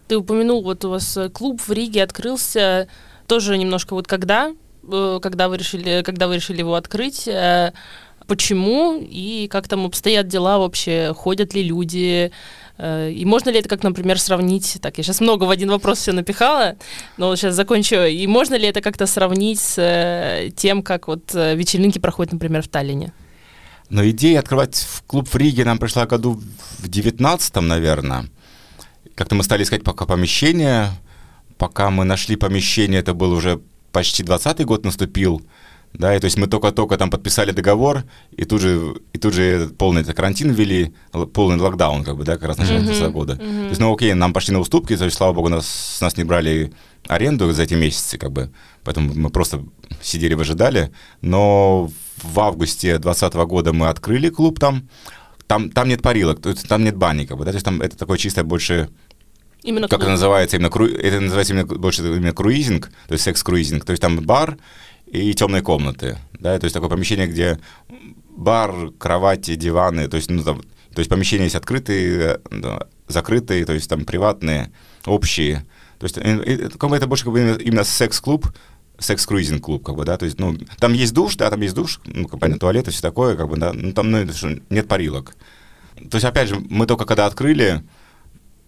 Ты 0.07 0.17
упомянул, 0.17 0.63
вот 0.63 0.85
у 0.85 0.91
вас 0.91 1.17
э, 1.17 1.29
клуб 1.29 1.61
в 1.61 1.73
Риге 1.73 2.03
открылся 2.03 2.89
тоже 3.27 3.57
немножко 3.57 3.95
вот 3.95 4.07
когда, 4.07 4.53
э, 4.83 5.19
когда 5.23 5.49
вы 5.49 5.57
решили, 5.57 6.03
когда 6.05 6.29
вы 6.29 6.37
решили 6.37 6.59
его 6.59 6.75
открыть, 6.75 7.27
э, 7.27 7.73
почему 8.27 9.01
и 9.01 9.49
как 9.51 9.67
там 9.69 9.87
обстоят 9.87 10.29
дела 10.29 10.59
вообще, 10.59 11.15
ходят 11.15 11.55
ли 11.55 11.63
люди, 11.63 12.33
и 12.79 13.25
можно 13.25 13.51
ли 13.51 13.59
это 13.61 13.69
как, 13.69 13.83
например, 13.83 14.19
сравнить, 14.19 14.79
так, 14.81 14.99
я 14.99 15.05
сейчас 15.05 15.21
много 15.21 15.45
в 15.45 15.51
один 15.51 15.71
вопрос 15.71 15.99
все 15.99 16.13
напихала, 16.13 16.77
но 17.17 17.35
сейчас 17.37 17.55
закончу, 17.55 17.97
и 17.97 18.27
можно 18.27 18.57
ли 18.57 18.67
это 18.67 18.81
как-то 18.81 19.07
сравнить 19.07 19.61
с 19.61 19.79
э, 19.79 20.51
тем, 20.57 20.83
как 20.83 21.07
вот 21.07 21.35
э, 21.35 21.55
вечеринки 21.55 21.99
проходят, 21.99 22.33
например, 22.33 22.63
в 22.63 22.69
Таллине? 22.69 23.13
Но 23.91 24.09
идея 24.09 24.41
открывать 24.41 24.87
клуб 25.07 25.29
в 25.29 25.37
Риге 25.37 25.65
нам 25.65 25.79
пришла 25.79 26.07
году 26.07 26.41
в 26.79 26.89
19 26.89 27.57
наверное. 27.57 28.27
Как-то 29.15 29.35
мы 29.37 29.45
стали 29.45 29.63
искать 29.63 29.85
пока 29.85 30.07
помещение. 30.07 30.91
Пока 31.59 31.91
мы 31.91 32.05
нашли 32.05 32.35
помещение, 32.35 33.01
это 33.01 33.15
был 33.15 33.33
уже 33.33 33.61
почти 33.93 34.25
20 34.25 34.65
год 34.65 34.85
наступил. 34.85 35.43
Да, 35.95 36.15
и 36.15 36.19
то 36.19 36.25
есть 36.25 36.37
мы 36.37 36.49
только-только 36.49 36.99
там 36.99 37.09
подписали 37.09 37.53
договор, 37.53 38.03
и 38.33 38.45
тут 38.45 38.61
же, 38.61 38.95
и 39.13 39.19
тут 39.19 39.33
же 39.33 39.71
полный 39.79 40.03
это 40.03 40.13
карантин 40.13 40.51
ввели, 40.51 40.93
полный 41.33 41.57
локдаун, 41.57 42.03
как 42.03 42.17
бы, 42.17 42.25
да, 42.25 42.35
как 42.37 42.49
раз 42.49 42.59
начало 42.59 42.79
Мгм, 42.79 42.87
20 42.87 43.11
года. 43.13 43.35
мгм. 43.35 43.63
То 43.63 43.69
есть, 43.69 43.81
ну 43.81 43.95
окей, 43.95 44.13
нам 44.15 44.33
пошли 44.33 44.53
на 44.53 44.59
уступки, 44.59 44.97
то 44.97 45.05
есть, 45.05 45.17
слава 45.17 45.33
богу, 45.33 45.49
нас, 45.49 45.69
с 45.69 46.01
нас 46.01 46.17
не 46.17 46.25
брали 46.25 46.73
аренду 47.07 47.53
за 47.53 47.63
эти 47.63 47.75
месяцы, 47.75 48.19
как 48.19 48.33
бы, 48.33 48.51
поэтому 48.83 49.15
мы 49.15 49.31
просто 49.31 49.65
сидели, 50.03 50.35
выжидали. 50.35 50.91
Но 51.21 51.91
в 52.23 52.41
августе 52.41 52.99
2020 52.99 53.35
года 53.49 53.73
мы 53.73 53.89
открыли 53.89 54.31
клуб 54.31 54.59
там, 54.59 54.89
там, 55.47 55.71
там 55.71 55.89
нет 55.89 56.03
парилок, 56.03 56.41
то 56.41 56.51
есть 56.51 56.67
там 56.67 56.83
нет 56.83 56.97
бани, 56.97 57.25
как 57.25 57.39
бы, 57.39 57.45
да, 57.45 57.53
то 57.53 57.57
есть 57.57 57.65
там 57.65 57.81
это 57.81 57.97
такое 57.97 58.19
чистое 58.19 58.45
больше 58.45 58.89
Именно 59.63 59.89
как 59.89 60.01
клуб. 60.01 60.03
это 60.03 60.11
называется, 60.11 60.57
именно 60.57 60.71
кру... 60.71 60.87
это 60.87 61.21
называется 61.21 61.55
именно 61.55 61.67
больше 61.67 62.03
именно 62.03 62.33
круизинг, 62.33 62.91
то 63.07 63.13
есть 63.13 63.25
секс-круизинг, 63.25 63.85
то 63.85 63.93
есть 63.93 64.03
там 64.03 64.17
бар 64.17 64.59
и 65.15 65.35
темные 65.35 65.63
комнаты, 65.63 66.19
да, 66.39 66.59
то 66.59 66.65
есть 66.65 66.75
такое 66.75 66.91
помещение, 66.91 67.27
где 67.27 67.59
бар, 68.31 68.91
кровати, 68.99 69.55
диваны, 69.55 70.09
то 70.09 70.17
есть, 70.17 70.31
ну, 70.31 70.43
там, 70.43 70.61
то 70.93 70.99
есть 70.99 71.09
помещения 71.09 71.45
есть 71.45 71.57
открытые, 71.57 72.19
э, 72.19 72.39
да, 72.51 72.87
закрытые, 73.07 73.65
то 73.65 73.73
есть 73.73 73.89
там 73.89 74.05
приватные, 74.05 74.73
общие, 75.07 75.65
то 75.99 76.05
есть 76.05 76.19
э, 76.19 76.23
э, 76.23 76.69
как 76.71 76.91
бы 76.91 76.97
это 76.97 77.07
больше 77.07 77.25
как 77.25 77.33
бы 77.33 77.41
именно, 77.41 77.85
секс-клуб, 77.85 78.49
секс-круизинг-клуб, 78.99 79.85
как 79.85 79.95
бы, 79.95 80.05
да, 80.05 80.17
то 80.17 80.25
есть, 80.25 80.39
ну, 80.41 80.57
там 80.79 80.93
есть 80.93 81.15
душ, 81.15 81.37
да, 81.37 81.49
там 81.51 81.61
есть 81.61 81.75
душ, 81.75 82.01
ну, 82.05 82.27
понятно, 82.27 82.59
туалет 82.59 82.89
и 82.89 82.91
все 82.91 83.03
такое, 83.03 83.37
как 83.37 83.49
бы, 83.49 83.57
да, 83.57 83.73
ну, 83.73 83.93
там, 83.93 84.11
ну, 84.11 84.19
это 84.19 84.33
нет 84.71 84.89
парилок. 84.89 85.37
То 86.11 86.17
есть, 86.17 86.25
опять 86.25 86.49
же, 86.49 86.57
мы 86.71 86.87
только 86.87 87.05
когда 87.05 87.27
открыли, 87.27 87.85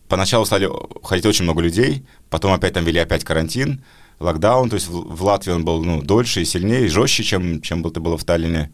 поначалу 0.08 0.46
стали 0.46 0.68
ходить 1.02 1.26
очень 1.26 1.44
много 1.44 1.60
людей, 1.60 2.04
потом 2.30 2.52
опять 2.52 2.74
там 2.74 2.84
ввели 2.84 3.00
опять 3.00 3.24
карантин, 3.24 3.82
локдаун, 4.18 4.70
то 4.70 4.74
есть 4.74 4.88
в, 4.88 5.22
Латвии 5.22 5.52
он 5.52 5.64
был 5.64 5.84
ну, 5.84 6.02
дольше 6.02 6.42
и 6.42 6.44
сильнее, 6.44 6.86
и 6.86 6.88
жестче, 6.88 7.22
чем, 7.22 7.60
чем 7.60 7.84
это 7.86 8.00
было 8.00 8.16
в 8.16 8.24
Таллине. 8.24 8.72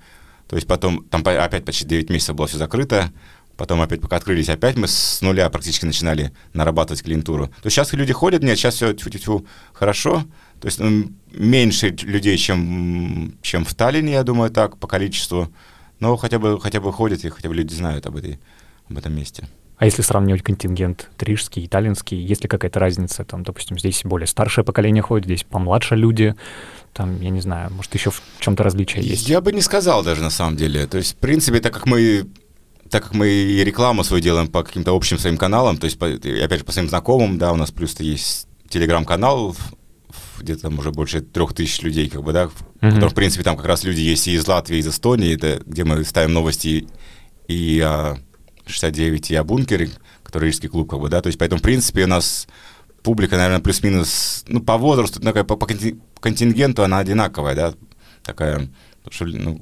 То 0.49 0.57
есть 0.57 0.69
потом, 0.69 1.05
там 1.05 1.23
опять 1.25 1.65
почти 1.65 1.87
9 1.87 2.11
месяцев 2.11 2.37
было 2.37 2.47
все 2.47 2.59
закрыто, 2.59 3.11
потом 3.57 3.81
опять 3.81 4.01
пока 4.01 4.17
открылись, 4.17 4.49
опять 4.49 4.77
мы 4.77 4.87
с 4.87 5.21
нуля 5.23 5.49
практически 5.51 5.85
начинали 5.85 6.33
нарабатывать 6.53 7.03
клиентуру. 7.03 7.49
То 7.49 7.67
есть 7.67 7.75
сейчас 7.75 7.93
люди 7.93 8.13
ходят, 8.13 8.43
нет, 8.43 8.59
сейчас 8.59 8.77
все 8.77 8.93
тьфу-тьфу 8.93 9.47
хорошо, 9.73 10.25
то 10.61 10.67
есть 10.67 10.79
ну, 10.79 11.11
меньше 11.33 11.89
людей, 12.03 12.37
чем, 12.37 13.35
чем 13.43 13.65
в 13.65 13.75
Таллине, 13.75 14.13
я 14.13 14.23
думаю, 14.23 14.51
так, 14.51 14.79
по 14.79 14.87
количеству, 14.87 15.53
но 15.99 16.17
хотя 16.17 16.39
бы, 16.39 16.61
хотя 16.61 16.81
бы 16.81 16.93
ходят 16.93 17.25
и 17.25 17.29
хотя 17.31 17.49
бы 17.49 17.55
люди 17.55 17.73
знают 17.75 18.07
об, 18.07 18.17
этой, 18.17 18.39
об 18.89 18.99
этом 18.99 19.15
месте. 19.15 19.49
А 19.79 19.85
если 19.85 20.03
сравнивать 20.03 20.43
контингент 20.43 21.11
трижский, 21.17 21.67
итальянский, 21.67 22.17
есть 22.17 22.43
ли 22.43 22.49
какая-то 22.49 22.79
разница? 22.79 23.25
Там, 23.25 23.43
допустим, 23.43 23.79
здесь 23.79 24.03
более 24.05 24.27
старшее 24.29 24.65
поколение 24.65 25.03
ходит, 25.03 25.27
здесь 25.27 25.45
помладше 25.45 25.97
люди. 25.97 26.35
Там, 26.93 27.21
я 27.21 27.31
не 27.31 27.41
знаю, 27.41 27.73
может, 27.73 27.93
еще 27.95 28.11
в 28.11 28.23
чем-то 28.39 28.63
различие 28.63 29.03
есть. 29.05 29.29
Я 29.29 29.41
бы 29.41 29.53
не 29.53 29.61
сказал 29.63 30.05
даже 30.05 30.23
на 30.23 30.31
самом 30.31 30.57
деле. 30.57 30.87
То 30.87 30.99
есть, 30.99 31.15
в 31.15 31.17
принципе, 31.17 31.59
так 31.61 31.73
как 31.73 31.87
мы 31.87 32.27
так 32.91 33.05
как 33.05 33.15
мы 33.15 33.29
и 33.29 33.65
рекламу 33.65 34.05
свою 34.05 34.23
делаем 34.23 34.49
по 34.49 34.63
каким-то 34.63 34.95
общим 34.95 35.19
своим 35.19 35.39
каналам, 35.39 35.79
то 35.79 35.87
есть, 35.87 35.99
по, 35.99 36.11
и 36.11 36.41
опять 36.41 36.59
же, 36.59 36.65
по 36.67 36.73
своим 36.73 36.91
знакомым, 36.91 37.39
да, 37.39 37.51
у 37.51 37.57
нас 37.57 37.71
плюс-то 37.71 38.05
есть 38.05 38.47
телеграм-канал, 38.69 39.57
где-то 40.39 40.63
там 40.63 40.79
уже 40.79 40.91
больше 40.91 41.23
трех 41.23 41.55
тысяч 41.55 41.81
людей, 41.81 42.11
как 42.11 42.23
бы, 42.23 42.33
да, 42.35 42.49
в 42.49 42.53
Мгм. 42.83 42.91
котором, 42.93 43.11
в 43.11 43.15
принципе, 43.15 43.45
там 43.45 43.57
как 43.57 43.65
раз 43.65 43.85
люди 43.85 44.01
есть 44.01 44.29
и 44.29 44.35
из 44.35 44.47
Латвии, 44.47 44.77
и 44.77 44.81
из 44.81 44.89
Эстонии, 44.89 45.35
это 45.35 45.63
где 45.65 45.85
мы 45.85 46.05
ставим 46.05 46.35
новости 46.35 46.87
и 47.49 47.81
о 47.81 48.19
69, 48.67 49.31
и 49.31 49.35
о 49.35 49.45
бункере, 49.45 49.91
который 50.23 50.47
рижский 50.47 50.69
клуб, 50.69 50.89
как 50.91 51.01
бы, 51.01 51.09
да, 51.09 51.21
то 51.21 51.29
есть, 51.29 51.39
поэтому, 51.39 51.59
в 51.59 51.63
принципе, 51.63 52.05
у 52.05 52.09
нас 52.09 52.47
публика, 53.03 53.37
наверное, 53.37 53.61
плюс-минус, 53.61 54.45
ну, 54.47 54.61
по 54.61 54.77
возрасту, 54.79 55.21
такая, 55.21 55.45
по, 55.45 55.57
по 55.57 55.67
конти- 55.67 56.01
контингенту 56.21 56.83
она 56.85 56.99
одинаковая, 56.99 57.55
да, 57.55 57.75
такая, 58.23 58.69
что, 59.11 59.25
ну, 59.27 59.61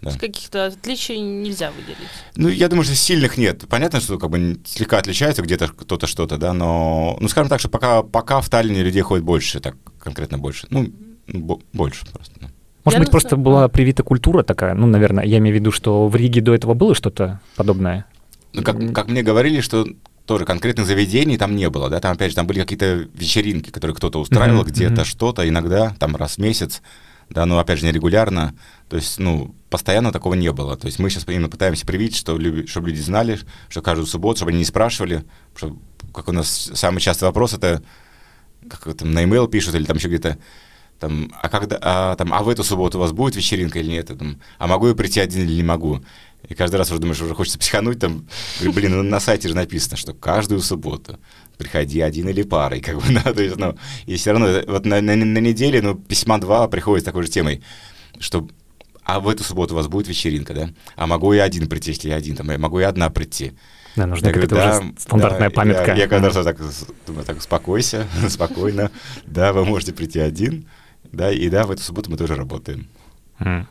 да. 0.00 0.12
Каких-то 0.12 0.66
отличий 0.66 1.18
нельзя 1.18 1.72
выделить. 1.72 1.98
Ну, 2.36 2.48
я 2.48 2.68
думаю, 2.68 2.84
что 2.84 2.94
сильных 2.94 3.36
нет. 3.36 3.66
Понятно, 3.68 4.00
что 4.00 4.16
как 4.16 4.30
бы 4.30 4.60
слегка 4.64 4.98
отличается 4.98 5.42
где-то 5.42 5.66
кто-то 5.68 6.06
что-то, 6.06 6.38
да, 6.38 6.52
но, 6.52 7.18
ну, 7.20 7.28
скажем 7.28 7.48
так, 7.48 7.58
что 7.58 7.68
пока, 7.68 8.02
пока 8.04 8.40
в 8.40 8.48
Таллине 8.48 8.84
людей 8.84 9.02
ходит 9.02 9.24
больше, 9.24 9.58
так 9.58 9.76
конкретно 9.98 10.38
больше. 10.38 10.68
Ну, 10.70 10.92
бо- 11.26 11.60
больше 11.72 12.06
просто. 12.06 12.32
да. 12.40 12.48
Может 12.88 13.00
Я 13.00 13.00
быть, 13.02 13.10
просто 13.10 13.36
была 13.36 13.68
привита 13.68 14.02
культура 14.02 14.42
такая, 14.42 14.72
ну, 14.72 14.86
наверное, 14.86 15.22
я 15.22 15.36
имею 15.38 15.54
в 15.54 15.60
виду, 15.60 15.70
что 15.70 16.08
в 16.08 16.16
Риге 16.16 16.40
до 16.40 16.54
этого 16.54 16.72
было 16.72 16.94
что-то 16.94 17.38
подобное. 17.54 18.06
Ну, 18.54 18.62
как, 18.62 18.94
как 18.94 19.08
мне 19.08 19.22
говорили, 19.22 19.60
что 19.60 19.86
тоже 20.24 20.46
конкретных 20.46 20.86
заведений 20.86 21.36
там 21.36 21.54
не 21.54 21.68
было, 21.68 21.90
да, 21.90 22.00
там, 22.00 22.12
опять 22.12 22.30
же, 22.30 22.36
там 22.36 22.46
были 22.46 22.60
какие-то 22.60 23.06
вечеринки, 23.12 23.68
которые 23.68 23.94
кто-то 23.94 24.20
устраивал, 24.20 24.62
Мгм, 24.62 24.70
где-то 24.70 24.94
мгм. 24.94 25.04
что-то, 25.04 25.46
иногда, 25.46 25.94
там, 25.98 26.16
раз 26.16 26.36
в 26.36 26.38
месяц, 26.38 26.80
да, 27.28 27.44
но, 27.44 27.58
опять 27.58 27.80
же, 27.80 27.84
нерегулярно, 27.84 28.54
то 28.88 28.96
есть, 28.96 29.18
ну, 29.18 29.54
постоянно 29.68 30.10
такого 30.10 30.32
не 30.32 30.50
было, 30.50 30.78
то 30.78 30.86
есть 30.86 30.98
мы 30.98 31.10
сейчас 31.10 31.28
именно 31.28 31.50
пытаемся 31.50 31.84
привить, 31.84 32.16
что, 32.16 32.38
чтобы 32.66 32.88
люди 32.88 33.00
знали, 33.00 33.38
что 33.68 33.82
каждую 33.82 34.06
субботу, 34.06 34.38
чтобы 34.38 34.52
они 34.52 34.60
не 34.60 34.64
спрашивали, 34.64 35.24
что, 35.54 35.76
как 36.14 36.28
у 36.28 36.32
нас 36.32 36.70
самый 36.72 37.00
частый 37.00 37.28
вопрос, 37.28 37.52
это, 37.52 37.82
как 38.66 38.94
там, 38.96 39.12
на 39.12 39.20
e 39.20 39.48
пишут, 39.48 39.74
или 39.74 39.84
там 39.84 39.98
еще 39.98 40.08
где-то, 40.08 40.38
там, 40.98 41.32
а 41.40 41.48
когда, 41.48 41.78
а, 41.80 42.16
там, 42.16 42.32
а 42.32 42.42
в 42.42 42.48
эту 42.48 42.64
субботу 42.64 42.98
у 42.98 43.00
вас 43.00 43.12
будет 43.12 43.36
вечеринка 43.36 43.78
или 43.78 43.90
нет, 43.90 44.06
там, 44.06 44.40
а 44.58 44.66
могу 44.66 44.88
я 44.88 44.94
прийти 44.94 45.20
один 45.20 45.42
или 45.42 45.54
не 45.54 45.62
могу? 45.62 46.00
И 46.48 46.54
каждый 46.54 46.76
раз 46.76 46.90
уже 46.90 47.00
думаешь, 47.00 47.20
уже 47.20 47.34
хочется 47.34 47.58
психануть, 47.58 47.98
там, 47.98 48.26
говорю, 48.58 48.72
блин, 48.72 48.96
ну, 48.96 49.02
на 49.02 49.20
сайте 49.20 49.48
же 49.48 49.54
написано, 49.54 49.96
что 49.96 50.14
каждую 50.14 50.60
субботу 50.60 51.18
приходи 51.56 52.00
один 52.00 52.28
или 52.28 52.42
парой, 52.42 52.80
как 52.80 52.96
бы, 52.96 53.02
да, 53.12 53.32
то 53.32 53.42
есть, 53.42 53.56
ну, 53.56 53.76
и 54.06 54.16
все 54.16 54.30
равно, 54.32 54.46
э, 54.46 54.64
вот 54.66 54.86
на, 54.86 55.00
на, 55.00 55.16
на 55.16 55.38
неделе, 55.38 55.82
ну, 55.82 55.94
письма 55.94 56.40
два 56.40 56.68
приходят 56.68 57.02
с 57.02 57.06
такой 57.06 57.24
же 57.24 57.28
темой, 57.28 57.62
что, 58.20 58.48
а 59.02 59.20
в 59.20 59.28
эту 59.28 59.42
субботу 59.42 59.74
у 59.74 59.76
вас 59.76 59.88
будет 59.88 60.08
вечеринка, 60.08 60.54
да? 60.54 60.70
А 60.96 61.06
могу 61.06 61.32
я 61.32 61.42
один 61.44 61.68
прийти, 61.68 61.90
если 61.90 62.08
я 62.08 62.16
один, 62.16 62.36
там, 62.36 62.50
я 62.50 62.58
могу 62.58 62.78
я 62.78 62.88
одна 62.88 63.10
прийти? 63.10 63.52
Да, 63.96 64.06
нужна 64.06 64.28
какая-то 64.30 64.54
да, 64.54 64.78
уже 64.78 64.92
стандартная 64.98 65.48
да, 65.48 65.54
памятка. 65.54 65.90
Я, 65.92 65.96
я 65.96 66.08
когда 66.08 66.30
раз 66.30 66.44
так 66.44 66.58
думаю, 67.06 67.24
так, 67.24 67.38
успокойся, 67.38 68.06
спокойно, 68.28 68.90
да, 69.26 69.52
вы 69.52 69.64
можете 69.64 69.92
прийти 69.92 70.20
один, 70.20 70.68
да, 71.12 71.30
и 71.30 71.48
да, 71.48 71.64
в 71.64 71.70
эту 71.70 71.82
субботу 71.82 72.10
мы 72.10 72.16
тоже 72.16 72.34
работаем. 72.34 72.86
М. 73.38 73.66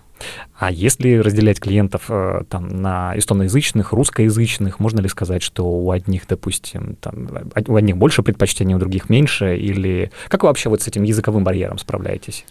А 0.58 0.72
если 0.72 1.18
разделять 1.18 1.60
клиентов 1.60 2.06
э, 2.10 2.44
там, 2.50 2.82
на 2.82 3.14
эстоноязычных, 3.16 3.94
русскоязычных, 3.94 4.80
можно 4.80 5.00
ли 5.00 5.10
сказать, 5.10 5.44
что 5.44 5.66
у 5.66 5.92
одних, 5.92 6.28
допустим, 6.28 6.96
там, 7.00 7.30
у 7.68 7.76
одних 7.76 7.98
больше 7.98 8.24
предпочтений, 8.24 8.74
у 8.74 8.80
других 8.80 9.10
меньше? 9.10 9.56
Или 9.58 10.12
как 10.30 10.44
вы 10.44 10.48
вообще 10.48 10.70
вот 10.70 10.82
с 10.82 10.88
этим 10.88 11.04
языковым 11.04 11.44
барьером 11.44 11.78
справляетесь? 11.78 12.46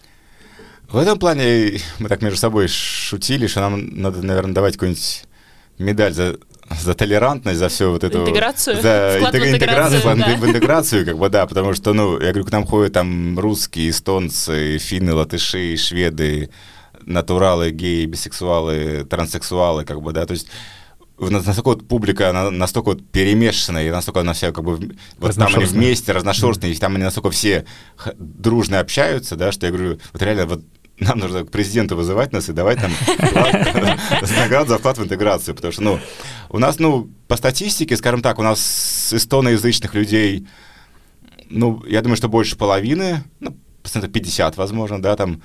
В 0.89 0.97
этом 0.97 1.19
плане 1.19 1.81
мы 1.99 2.09
так 2.09 2.23
между 2.23 2.39
собой 2.39 2.69
шутили, 2.69 3.49
что 3.49 3.61
нам 3.61 4.01
надо, 4.01 4.25
наверное, 4.25 4.55
давать 4.55 4.75
какую-нибудь 4.75 5.25
медаль 5.79 6.13
за 6.13 6.39
за 6.71 6.95
толерантность, 6.95 7.59
за 7.59 7.69
все 7.69 7.91
вот 7.91 8.05
эту... 8.05 8.21
Интеграцию? 8.21 8.81
За 8.81 9.15
Вклад 9.17 9.35
в 9.35 9.37
интеграцию, 9.37 10.01
интеграцию, 10.01 10.01
в, 10.01 10.19
да. 10.19 10.37
в 10.37 10.49
интеграцию, 10.49 11.07
как 11.07 11.19
бы, 11.19 11.29
да, 11.29 11.47
потому 11.47 11.75
что, 11.75 11.93
ну, 11.93 12.15
я 12.21 12.31
говорю, 12.31 12.45
к 12.45 12.53
нам 12.53 12.67
ходят 12.67 12.93
там 12.93 13.39
русские, 13.39 13.91
эстонцы, 13.91 14.79
финны, 14.79 15.15
латыши, 15.15 15.77
шведы, 15.77 16.51
натуралы, 17.03 17.71
геи, 17.71 18.07
бисексуалы, 18.07 19.05
транссексуалы, 19.09 19.85
как 19.85 20.03
бы, 20.03 20.13
да, 20.13 20.27
то 20.27 20.33
есть 20.33 20.49
настолько 21.19 21.69
вот 21.69 21.89
публика 21.89 22.31
она 22.31 22.51
настолько 22.51 22.89
вот 22.89 23.11
перемешанная, 23.11 23.87
и 23.87 23.91
настолько 23.91 24.21
она 24.21 24.35
вся 24.35 24.53
как 24.53 24.65
бы 24.65 24.97
вот 25.19 25.35
там 25.35 25.55
они 25.55 25.65
вместе, 25.65 26.13
разношерстные, 26.13 26.73
и 26.73 26.77
там 26.77 26.95
они 26.95 27.05
настолько 27.05 27.31
все 27.31 27.65
дружно 28.19 28.81
общаются, 28.81 29.37
да, 29.37 29.53
что 29.53 29.67
я 29.67 29.73
говорю, 29.73 29.99
вот 30.13 30.23
реально 30.23 30.47
вот 30.47 30.65
нам 30.99 31.19
нужно 31.19 31.45
к 31.45 31.51
президенту 31.51 31.97
вызывать 31.97 32.33
нас 32.33 32.49
и 32.49 32.53
давать 32.53 32.81
нам 32.81 32.91
вклад- 32.91 34.37
наград 34.39 34.69
за 34.69 34.79
вклад 34.79 34.99
в 34.99 35.05
интеграцию, 35.05 35.55
потому 35.55 35.73
что, 35.73 35.83
ну, 35.83 36.01
у 36.49 36.59
нас, 36.59 36.79
ну, 36.79 37.11
по 37.29 37.37
статистике, 37.37 37.97
скажем 37.97 38.23
так, 38.23 38.39
у 38.39 38.43
нас 38.43 39.13
эстоноязычных 39.13 39.95
людей, 39.95 40.47
ну, 41.51 41.85
я 41.87 42.01
думаю, 42.03 42.17
что 42.17 42.29
больше 42.29 42.57
половины, 42.57 43.25
ну, 43.41 43.57
процентов 43.83 44.11
50, 44.13 44.57
возможно, 44.57 45.01
да, 45.03 45.17
там, 45.17 45.43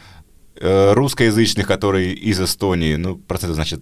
э, 0.56 0.94
русскоязычных, 0.94 1.68
которые 1.68 2.14
из 2.14 2.40
Эстонии, 2.40 2.96
ну, 2.96 3.18
процентов, 3.18 3.56
значит, 3.56 3.82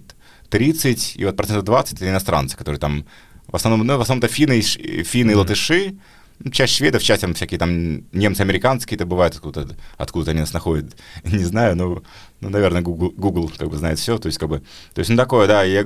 30, 0.49 1.15
и 1.17 1.25
вот 1.25 1.38
процентов 1.38 1.65
20 1.65 1.93
это 1.95 2.10
иностранцы, 2.10 2.58
которые 2.58 2.79
там, 2.79 3.05
в 3.47 3.55
основном, 3.55 3.86
ну, 3.86 3.97
в 3.97 4.01
основном-то 4.01 4.27
финны, 4.27 4.62
финны 4.62 5.32
и 5.32 5.36
латыши, 5.36 5.97
ну, 6.39 6.52
часть 6.52 6.75
шведов, 6.75 7.04
часть 7.04 7.21
там 7.21 7.34
всякие 7.34 7.60
там 7.60 8.04
немцы 8.12 8.41
американцы 8.41 8.86
какие-то 8.86 9.06
бывают, 9.06 9.36
откуда, 9.36 9.67
откуда 9.97 10.32
они 10.32 10.39
нас 10.39 10.54
находят, 10.54 10.95
не 11.23 11.43
знаю, 11.43 11.75
ну, 11.75 12.04
ну 12.39 12.49
наверное, 12.49 12.82
Google, 12.82 13.12
Google 13.15 13.52
как 13.58 13.69
бы 13.69 13.78
знает 13.78 13.99
все, 13.99 14.17
то 14.17 14.28
есть 14.28 14.38
как 14.38 14.49
бы, 14.49 14.60
то 14.93 14.99
есть 14.99 15.10
ну 15.10 15.17
такое, 15.17 15.47
да, 15.47 15.65
и, 15.65 15.84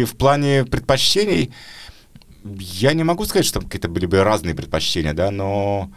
и 0.00 0.04
в 0.04 0.16
плане 0.16 0.64
предпочтений 0.64 1.52
я 2.44 2.92
не 2.92 3.04
могу 3.04 3.24
сказать, 3.24 3.46
что 3.46 3.60
там 3.60 3.68
какие-то 3.68 3.88
были 3.88 4.06
бы 4.06 4.22
разные 4.22 4.54
предпочтения, 4.54 5.14
да, 5.14 5.30
но 5.30 5.90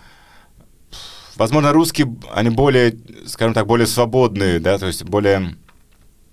возможно 1.35 1.73
русские, 1.73 2.15
они 2.33 2.49
более, 2.49 2.95
скажем 3.25 3.53
так, 3.53 3.65
более 3.65 3.87
свободные, 3.87 4.59
да, 4.59 4.77
то 4.77 4.87
есть 4.87 5.03
более 5.03 5.55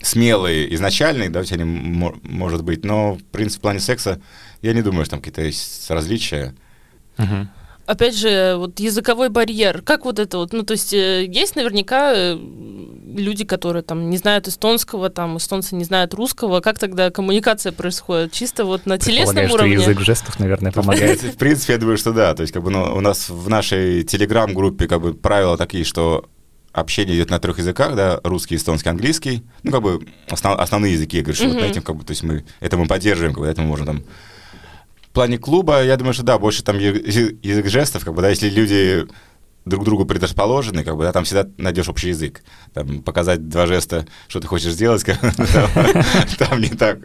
смелые 0.02 0.72
изначальные, 0.74 1.30
да, 1.30 1.42
они 1.50 1.64
мо- 1.64 2.16
может 2.22 2.62
быть, 2.62 2.84
но 2.84 3.14
в 3.14 3.24
принципе 3.24 3.58
в 3.58 3.62
плане 3.62 3.80
секса 3.80 4.20
я 4.62 4.72
не 4.72 4.82
думаю, 4.82 5.04
что 5.04 5.12
там 5.12 5.20
какие-то 5.20 5.42
есть 5.42 5.90
различия. 5.90 6.54
Мгм. 7.18 7.48
Опять 7.86 8.16
же, 8.16 8.56
вот 8.56 8.80
языковой 8.80 9.28
барьер. 9.28 9.80
Как 9.80 10.04
вот 10.06 10.18
это 10.18 10.38
вот? 10.38 10.52
Ну, 10.52 10.64
то 10.64 10.72
есть 10.72 10.92
э, 10.92 11.24
есть 11.24 11.54
наверняка 11.54 12.12
э, 12.16 12.36
люди, 13.16 13.44
которые 13.44 13.84
там 13.84 14.10
не 14.10 14.16
знают 14.16 14.48
эстонского, 14.48 15.08
там 15.08 15.36
эстонцы 15.36 15.76
не 15.76 15.84
знают 15.84 16.12
русского. 16.12 16.60
Как 16.60 16.80
тогда 16.80 17.10
коммуникация 17.12 17.70
происходит? 17.70 18.32
Чисто 18.32 18.64
вот 18.64 18.86
на 18.86 18.98
телесном 18.98 19.36
Предполагаю, 19.36 19.48
что 19.48 19.54
уровне? 19.58 19.74
язык 19.74 20.00
жестов, 20.00 20.40
наверное, 20.40 20.72
В 20.72 20.74
помогает. 20.74 21.04
принципе, 21.10 21.30
в 21.32 21.36
принципе, 21.36 21.72
я 21.74 21.78
думаю, 21.78 21.96
что 21.96 22.12
да. 22.12 22.34
То 22.34 22.40
есть, 22.42 22.52
как 22.52 22.64
бы, 22.64 22.70
ну, 22.70 22.82
у 22.96 23.00
нас 23.00 23.28
в 23.28 23.48
нашей 23.48 24.02
телеграм-группе 24.02 24.88
как 24.88 25.00
бы 25.00 25.14
правила 25.14 25.56
такие, 25.56 25.84
что 25.84 26.24
общение 26.72 27.14
идет 27.16 27.30
на 27.30 27.38
трех 27.38 27.56
языках, 27.58 27.94
да, 27.94 28.18
русский, 28.24 28.56
эстонский, 28.56 28.88
английский. 28.90 29.44
Ну, 29.62 29.70
как 29.70 29.82
бы 29.82 30.04
основ- 30.28 30.56
основные 30.58 30.94
языки, 30.94 31.18
я 31.18 31.22
говорю, 31.22 31.36
что 31.36 31.46
вот 31.46 31.54
на 31.54 31.60
Мгм. 31.60 31.70
этим, 31.70 31.82
как 31.82 31.94
бы, 31.96 32.04
то 32.04 32.10
есть 32.10 32.24
мы 32.24 32.44
это 32.58 32.76
мы 32.76 32.86
поддерживаем, 32.88 33.32
как 33.32 33.44
бы, 33.44 33.48
это 33.48 33.60
мы 33.62 33.68
можем 33.68 33.86
там. 33.86 34.02
Плане 35.16 35.38
клуба, 35.38 35.82
я 35.82 35.96
думаю, 35.96 36.12
что 36.12 36.24
да, 36.24 36.38
больше 36.38 36.62
там 36.62 36.78
язык 36.78 37.66
жестов, 37.68 38.04
как 38.04 38.12
бы, 38.12 38.20
да, 38.20 38.28
если 38.28 38.50
люди 38.50 39.06
друг 39.64 39.82
другу 39.82 40.04
предрасположены, 40.04 40.84
как 40.84 40.94
бы, 40.94 41.04
да, 41.04 41.12
там 41.14 41.24
всегда 41.24 41.48
найдешь 41.56 41.88
общий 41.88 42.08
язык. 42.08 42.42
Там 42.74 43.00
показать 43.00 43.48
два 43.48 43.66
жеста, 43.66 44.06
что 44.28 44.40
ты 44.40 44.46
хочешь 44.46 44.72
сделать, 44.72 45.04
там, 46.38 46.60
не 46.60 46.68
так, 46.68 46.98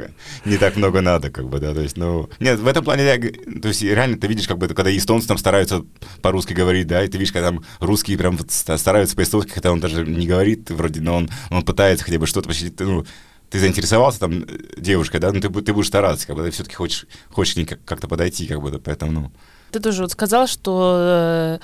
не 0.43 0.57
так 0.57 0.75
много 0.75 0.99
надо, 0.99 1.29
как 1.29 1.47
бы, 1.47 1.59
да, 1.59 1.73
то 1.73 1.79
есть, 1.79 1.95
ну, 1.95 2.29
нет, 2.41 2.59
в 2.59 2.67
этом 2.67 2.83
плане, 2.83 3.17
то 3.61 3.69
есть, 3.69 3.81
реально 3.81 4.17
ты 4.17 4.27
видишь, 4.27 4.45
как 4.45 4.57
бы, 4.57 4.67
когда 4.67 4.93
эстонцы 4.93 5.29
там 5.29 5.37
стараются 5.37 5.85
по-русски 6.21 6.51
говорить, 6.51 6.87
да, 6.87 7.05
и 7.05 7.07
ты 7.07 7.17
видишь, 7.17 7.31
когда 7.31 7.51
там 7.51 7.63
русские 7.79 8.17
прям 8.17 8.37
стараются 8.49 9.15
по-эстонски, 9.15 9.51
хотя 9.51 9.71
он 9.71 9.79
даже 9.79 10.05
не 10.05 10.27
говорит 10.27 10.69
вроде, 10.69 10.99
но 10.99 11.15
он, 11.15 11.29
он 11.49 11.63
пытается 11.63 12.03
хотя 12.03 12.19
бы 12.19 12.27
что-то, 12.27 12.49
ну, 12.79 13.05
ты 13.51 13.59
заинтересовался 13.59 14.19
там 14.21 14.43
э, 14.43 14.45
девушкой, 14.77 15.19
да, 15.19 15.31
ну, 15.31 15.39
ты, 15.41 15.49
ты 15.49 15.73
будешь 15.73 15.87
стараться, 15.87 16.25
как 16.25 16.35
бы, 16.37 16.43
ты 16.43 16.51
все-таки 16.51 16.75
хочешь, 16.75 17.05
хочешь 17.29 17.53
к 17.53 17.57
ней 17.57 17.65
как- 17.65 17.83
как-то 17.85 18.07
подойти, 18.07 18.47
как 18.47 18.61
бы, 18.61 18.71
поэтому, 18.79 19.11
ну, 19.11 19.31
Ты 19.71 19.79
тоже 19.79 20.01
вот 20.03 20.11
сказал, 20.11 20.47
что 20.47 20.95
э, 20.97 21.59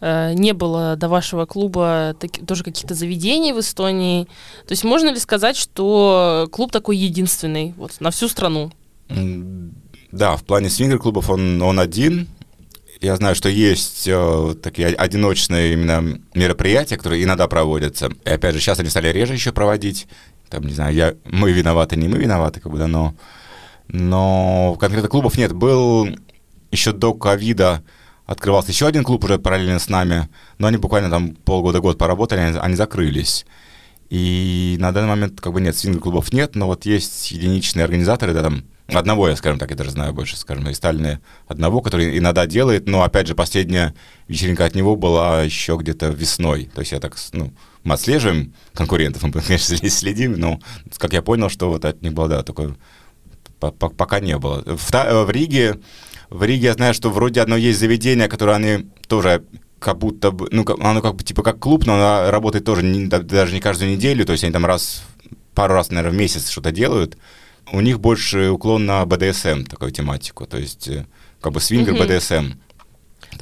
э, 0.00 0.34
не 0.34 0.52
было 0.52 0.96
до 0.96 1.08
вашего 1.08 1.46
клуба 1.46 2.14
таки- 2.18 2.42
тоже 2.44 2.64
каких-то 2.64 2.94
заведений 2.94 3.52
в 3.52 3.60
Эстонии. 3.60 4.24
То 4.66 4.72
есть 4.72 4.84
можно 4.84 5.08
ли 5.10 5.18
сказать, 5.18 5.56
что 5.56 6.48
клуб 6.52 6.72
такой 6.72 6.96
единственный 6.96 7.72
вот, 7.76 7.92
на 8.00 8.10
всю 8.10 8.28
страну? 8.28 8.72
Да, 10.12 10.36
в 10.36 10.44
плане 10.44 10.70
свингер-клубов 10.70 11.30
он, 11.30 11.60
он 11.62 11.78
один. 11.80 12.28
Я 13.00 13.16
знаю, 13.16 13.34
что 13.36 13.48
есть 13.48 14.08
э, 14.08 14.54
такие 14.60 14.88
одиночные 14.88 15.74
именно 15.74 16.20
мероприятия, 16.34 16.96
которые 16.96 17.22
иногда 17.22 17.46
проводятся. 17.46 18.10
И 18.24 18.28
опять 18.30 18.54
же, 18.54 18.60
сейчас 18.60 18.80
они 18.80 18.88
стали 18.90 19.08
реже 19.12 19.34
еще 19.34 19.52
проводить. 19.52 20.08
Там, 20.48 20.64
не 20.64 20.72
знаю, 20.72 20.94
я, 20.94 21.14
мы 21.24 21.52
виноваты, 21.52 21.96
не 21.96 22.08
мы 22.08 22.18
виноваты, 22.18 22.60
как 22.60 22.72
бы, 22.72 22.78
да, 22.78 22.86
но, 22.86 23.14
но 23.88 24.76
конкретно 24.80 25.08
клубов 25.08 25.36
нет. 25.36 25.52
Был 25.52 26.08
еще 26.70 26.92
до 26.92 27.14
ковида 27.14 27.82
открывался 28.28 28.70
еще 28.70 28.86
один 28.86 29.04
клуб 29.04 29.24
уже 29.24 29.38
параллельно 29.38 29.78
с 29.78 29.88
нами, 29.88 30.28
но 30.58 30.66
они 30.66 30.76
буквально 30.76 31.08
там 31.08 31.30
полгода-год 31.30 31.96
поработали, 31.96 32.40
они, 32.40 32.58
они 32.58 32.76
закрылись. 32.76 33.46
И 34.10 34.76
на 34.78 34.92
данный 34.92 35.08
момент 35.08 35.40
как 35.40 35.52
бы 35.54 35.60
нет, 35.62 35.76
свингер-клубов 35.76 36.32
нет, 36.32 36.54
но 36.54 36.66
вот 36.66 36.84
есть 36.84 37.30
единичные 37.30 37.84
организаторы, 37.84 38.34
да, 38.34 38.42
там, 38.42 38.64
одного 38.86 39.28
я, 39.28 39.36
скажем 39.36 39.58
так, 39.58 39.70
я 39.70 39.76
даже 39.76 39.90
знаю 39.90 40.12
больше, 40.12 40.36
скажем, 40.36 40.68
из 40.68 40.76
Сталина, 40.76 41.20
одного, 41.46 41.80
который 41.80 42.18
иногда 42.18 42.46
делает, 42.46 42.86
но, 42.86 43.02
опять 43.02 43.26
же, 43.26 43.34
последняя 43.34 43.94
вечеринка 44.28 44.66
от 44.66 44.74
него 44.74 44.94
была 44.94 45.42
еще 45.42 45.78
где-то 45.78 46.08
весной, 46.08 46.70
то 46.74 46.80
есть 46.82 46.92
я 46.92 47.00
так, 47.00 47.16
ну, 47.32 47.50
мы 47.88 47.94
отслеживаем 47.94 48.52
конкурентов, 48.74 49.22
мы, 49.22 49.32
конечно, 49.46 49.76
следим, 49.88 50.32
но, 50.38 50.60
как 50.98 51.12
я 51.12 51.22
понял, 51.22 51.48
что 51.48 51.68
вот 51.70 51.84
от 51.84 52.02
них 52.02 52.12
было, 52.12 52.28
да, 52.28 52.42
такое, 52.42 52.76
по- 53.60 53.70
по- 53.72 53.88
пока 53.88 54.20
не 54.20 54.36
было. 54.38 54.62
В, 54.64 54.94
э, 54.94 55.24
в 55.24 55.30
Риге, 55.30 55.78
в 56.30 56.42
Риге 56.44 56.66
я 56.66 56.74
знаю, 56.74 56.94
что 56.94 57.10
вроде 57.10 57.40
одно 57.40 57.56
есть 57.56 57.78
заведение, 57.80 58.28
которое 58.28 58.56
они 58.56 58.86
тоже 59.08 59.44
как 59.80 59.98
будто 59.98 60.30
бы, 60.30 60.48
ну, 60.50 60.64
как- 60.64 60.78
оно 60.80 61.00
как 61.02 61.14
бы 61.16 61.24
типа 61.24 61.42
как 61.42 61.58
клуб, 61.58 61.86
но 61.86 61.94
оно 61.94 62.30
работает 62.30 62.64
тоже 62.64 62.82
не- 62.82 63.06
да- 63.06 63.20
даже 63.20 63.54
не 63.54 63.60
каждую 63.60 63.90
неделю, 63.92 64.24
то 64.24 64.32
есть 64.32 64.44
они 64.44 64.52
там 64.52 64.66
раз, 64.66 65.02
пару 65.54 65.74
раз, 65.74 65.90
наверное, 65.90 66.12
в 66.16 66.20
месяц 66.20 66.48
что-то 66.50 66.70
делают. 66.72 67.16
У 67.72 67.80
них 67.80 68.00
больше 68.00 68.48
уклон 68.50 68.86
на 68.86 69.04
БДСМ, 69.04 69.64
такую 69.64 69.90
тематику, 69.92 70.46
то 70.46 70.56
есть 70.58 70.88
э, 70.88 71.04
как 71.40 71.52
бы 71.52 71.60
свингер. 71.60 71.94
БДСМ. 71.94 72.52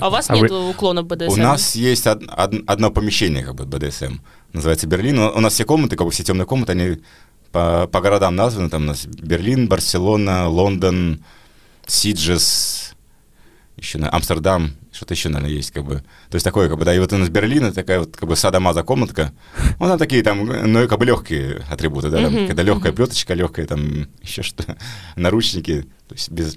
А 0.01 0.09
у 0.09 0.11
вас 0.11 0.29
А 0.29 0.35
вы- 0.35 0.43
нет 0.43 0.51
уклона 0.53 1.03
БДСМ? 1.05 1.31
У 1.33 1.37
нас 1.37 1.77
есть 1.77 2.07
од- 2.07 2.25
од- 2.37 2.63
одно 2.67 2.91
помещение, 2.91 3.45
как 3.45 3.55
бы, 3.55 3.65
БДСМ, 3.67 4.19
называется 4.53 4.87
Берлин. 4.87 5.19
У 5.19 5.41
нас 5.41 5.55
все 5.55 5.65
комнаты, 5.65 5.97
как 5.97 6.07
бы 6.07 6.11
все 6.11 6.25
темные 6.25 6.47
комнаты, 6.47 6.73
они 6.73 6.99
по, 7.53 7.87
по 7.87 8.01
городам 8.01 8.37
названы. 8.37 8.71
Там 8.71 8.83
у 8.83 8.87
нас 8.87 9.07
Берлин, 9.07 9.69
Барселона, 9.69 10.49
Лондон, 10.49 11.23
Сиджес, 11.87 12.95
еще 13.77 13.99
на 13.99 14.13
Амстердам, 14.13 14.73
что-то 14.93 15.15
еще, 15.15 15.29
наверное, 15.29 15.55
есть, 15.55 15.71
как 15.71 15.85
бы. 15.85 15.97
То 16.31 16.35
есть 16.35 16.45
такое, 16.45 16.69
как 16.69 16.79
бы, 16.79 16.85
да, 16.85 16.95
и 16.95 16.99
вот 16.99 17.13
у 17.13 17.17
нас 17.19 17.29
Берлин, 17.29 17.65
это 17.65 17.77
такая 17.77 18.01
вот, 18.01 18.17
как 18.17 18.29
бы, 18.29 18.37
садомаза 18.37 18.83
комнатка. 18.83 19.33
Ну, 19.79 19.87
там 19.87 19.99
такие 19.99 20.23
там, 20.23 20.47
ну, 20.47 20.89
как 20.89 20.99
бы 20.99 21.05
легкие 21.05 21.63
атрибуты, 21.71 22.09
да, 22.09 22.23
там, 22.23 22.33
Мгм, 22.33 22.47
когда 22.47 22.63
легкая 22.63 22.93
мгм. 22.93 22.97
плеточка, 22.97 23.35
легкая 23.35 23.67
там 23.67 24.09
еще 24.23 24.43
что 24.43 24.77
наручники, 25.15 25.83
то 26.09 26.15
есть 26.15 26.31
без, 26.31 26.57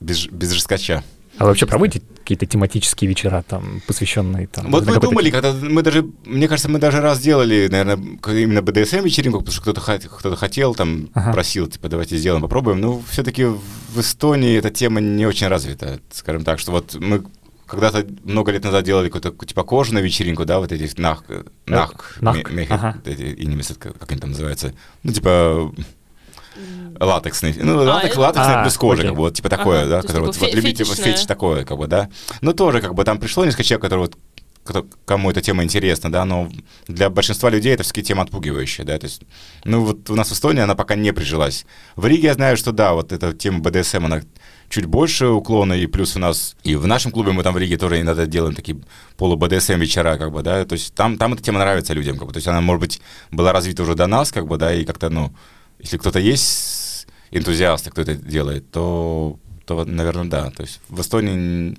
без, 0.00 0.26
без 0.26 0.50
жесткача. 0.52 1.02
А 1.38 1.44
вообще 1.44 1.66
проводите 1.66 2.02
какие-то 2.18 2.46
тематические 2.46 3.08
вечера, 3.08 3.44
там, 3.46 3.80
посвященные 3.86 4.46
там? 4.48 4.70
Вот 4.70 4.86
мы 4.86 4.98
думали, 5.00 5.30
когда 5.30 5.52
мы 5.52 5.82
даже, 5.82 6.04
мне 6.26 6.48
кажется, 6.48 6.68
мы 6.68 6.78
даже 6.78 7.00
раз 7.00 7.20
делали, 7.20 7.68
наверное, 7.70 7.96
именно 8.42 8.60
БДСМ 8.62 8.98
вечеринку, 9.04 9.38
потому 9.38 9.52
что 9.52 9.62
кто-то 9.62 9.80
хот- 9.80 10.08
кто-то 10.08 10.36
хотел, 10.36 10.74
там, 10.74 11.08
Ага. 11.14 11.32
просил, 11.32 11.66
типа, 11.68 11.88
давайте 11.88 12.16
сделаем, 12.16 12.42
попробуем. 12.42 12.80
Но 12.80 13.00
все-таки 13.08 13.44
в 13.44 13.98
Эстонии 14.00 14.56
эта 14.58 14.70
тема 14.70 15.00
не 15.00 15.26
очень 15.26 15.46
развита, 15.48 16.00
скажем 16.10 16.44
так, 16.44 16.58
что 16.58 16.72
вот 16.72 16.94
мы 16.94 17.22
когда-то 17.66 18.06
много 18.24 18.50
лет 18.50 18.64
назад 18.64 18.84
делали 18.84 19.08
какую-то 19.10 19.44
типа 19.46 19.62
кожаную 19.62 20.04
вечеринку, 20.04 20.44
да, 20.44 20.58
вот 20.58 20.72
эти 20.72 20.90
нах, 21.00 21.22
нах, 21.66 22.16
нах, 22.20 22.50
мехи, 22.50 22.72
ага. 22.72 22.96
эти 23.04 23.34
инимес, 23.42 23.72
как, 23.78 23.98
как 23.98 24.10
они 24.10 24.20
там 24.20 24.30
называются, 24.30 24.72
ну 25.02 25.12
типа 25.12 25.72
латексный, 27.00 27.54
ну 27.58 27.80
А, 27.80 27.94
латекс, 27.94 28.12
это- 28.12 28.20
латексный 28.20 28.54
А, 28.54 28.64
без 28.64 28.76
кожи, 28.76 29.00
окей. 29.00 29.08
как 29.10 29.16
бы 29.16 29.22
вот 29.22 29.34
типа 29.34 29.48
такое, 29.48 29.82
Ага, 29.82 29.88
да, 29.88 30.02
которое 30.02 30.26
вот, 30.26 30.54
любите 30.54 30.84
вот 30.84 30.96
фетиш 30.98 31.26
такое, 31.26 31.64
как 31.64 31.78
бы, 31.78 31.86
да. 31.86 32.08
Но 32.40 32.52
тоже 32.52 32.80
как 32.80 32.94
бы 32.94 33.04
там 33.04 33.18
пришло 33.18 33.44
несколько 33.44 33.64
человек, 33.64 33.82
которые 33.82 34.06
вот 34.06 34.16
кто, 34.64 34.86
кому 35.06 35.30
эта 35.30 35.40
тема 35.40 35.64
интересна, 35.64 36.12
да, 36.12 36.24
но 36.26 36.50
для 36.86 37.08
большинства 37.08 37.48
людей 37.48 37.72
это 37.72 37.82
все-таки 37.84 38.02
тема 38.02 38.24
отпугивающая, 38.24 38.84
да, 38.84 38.98
то 38.98 39.04
есть, 39.06 39.22
ну, 39.64 39.82
вот 39.82 40.10
у 40.10 40.14
нас 40.14 40.28
в 40.28 40.32
Эстонии 40.32 40.60
она 40.60 40.74
пока 40.74 40.94
не 40.94 41.12
прижилась. 41.12 41.64
В 41.96 42.04
Риге 42.06 42.28
я 42.28 42.34
знаю, 42.34 42.56
что 42.58 42.72
да, 42.72 42.92
вот 42.92 43.12
эта 43.12 43.32
тема 43.32 43.60
БДСМ, 43.60 44.04
она 44.04 44.20
чуть 44.68 44.84
больше 44.84 45.28
уклона, 45.28 45.72
и 45.72 45.86
плюс 45.86 46.16
у 46.16 46.18
нас 46.18 46.54
и 46.64 46.76
в 46.76 46.86
нашем 46.86 47.12
клубе 47.12 47.32
мы 47.32 47.42
там 47.42 47.54
в 47.54 47.58
Риге 47.58 47.78
тоже 47.78 47.98
иногда 48.00 48.26
делаем 48.26 48.54
такие 48.54 48.78
полу-БДСМ 49.16 49.78
вечера, 49.78 50.18
как 50.18 50.32
бы, 50.32 50.42
да, 50.42 50.62
то 50.66 50.74
есть 50.74 50.92
там, 50.94 51.16
там 51.16 51.32
эта 51.32 51.42
тема 51.42 51.60
нравится 51.60 51.94
людям, 51.94 52.18
как 52.18 52.26
бы, 52.26 52.34
то 52.34 52.38
есть 52.38 52.48
она, 52.48 52.60
может 52.60 52.80
быть, 52.80 53.00
была 53.30 53.52
развита 53.54 53.82
уже 53.82 53.94
до 53.94 54.06
нас, 54.06 54.32
как 54.32 54.46
бы, 54.46 54.58
да, 54.58 54.74
и 54.74 54.84
как-то, 54.84 55.08
ну, 55.08 55.32
если 55.78 55.98
кто-то 55.98 56.18
есть 56.18 57.06
энтузиасты, 57.30 57.90
кто 57.90 58.02
это 58.02 58.14
делает, 58.14 58.70
то, 58.70 59.38
то, 59.66 59.84
наверное, 59.84 60.24
да, 60.24 60.50
то 60.50 60.62
есть 60.62 60.80
в 60.88 61.00
Эстонии 61.00 61.76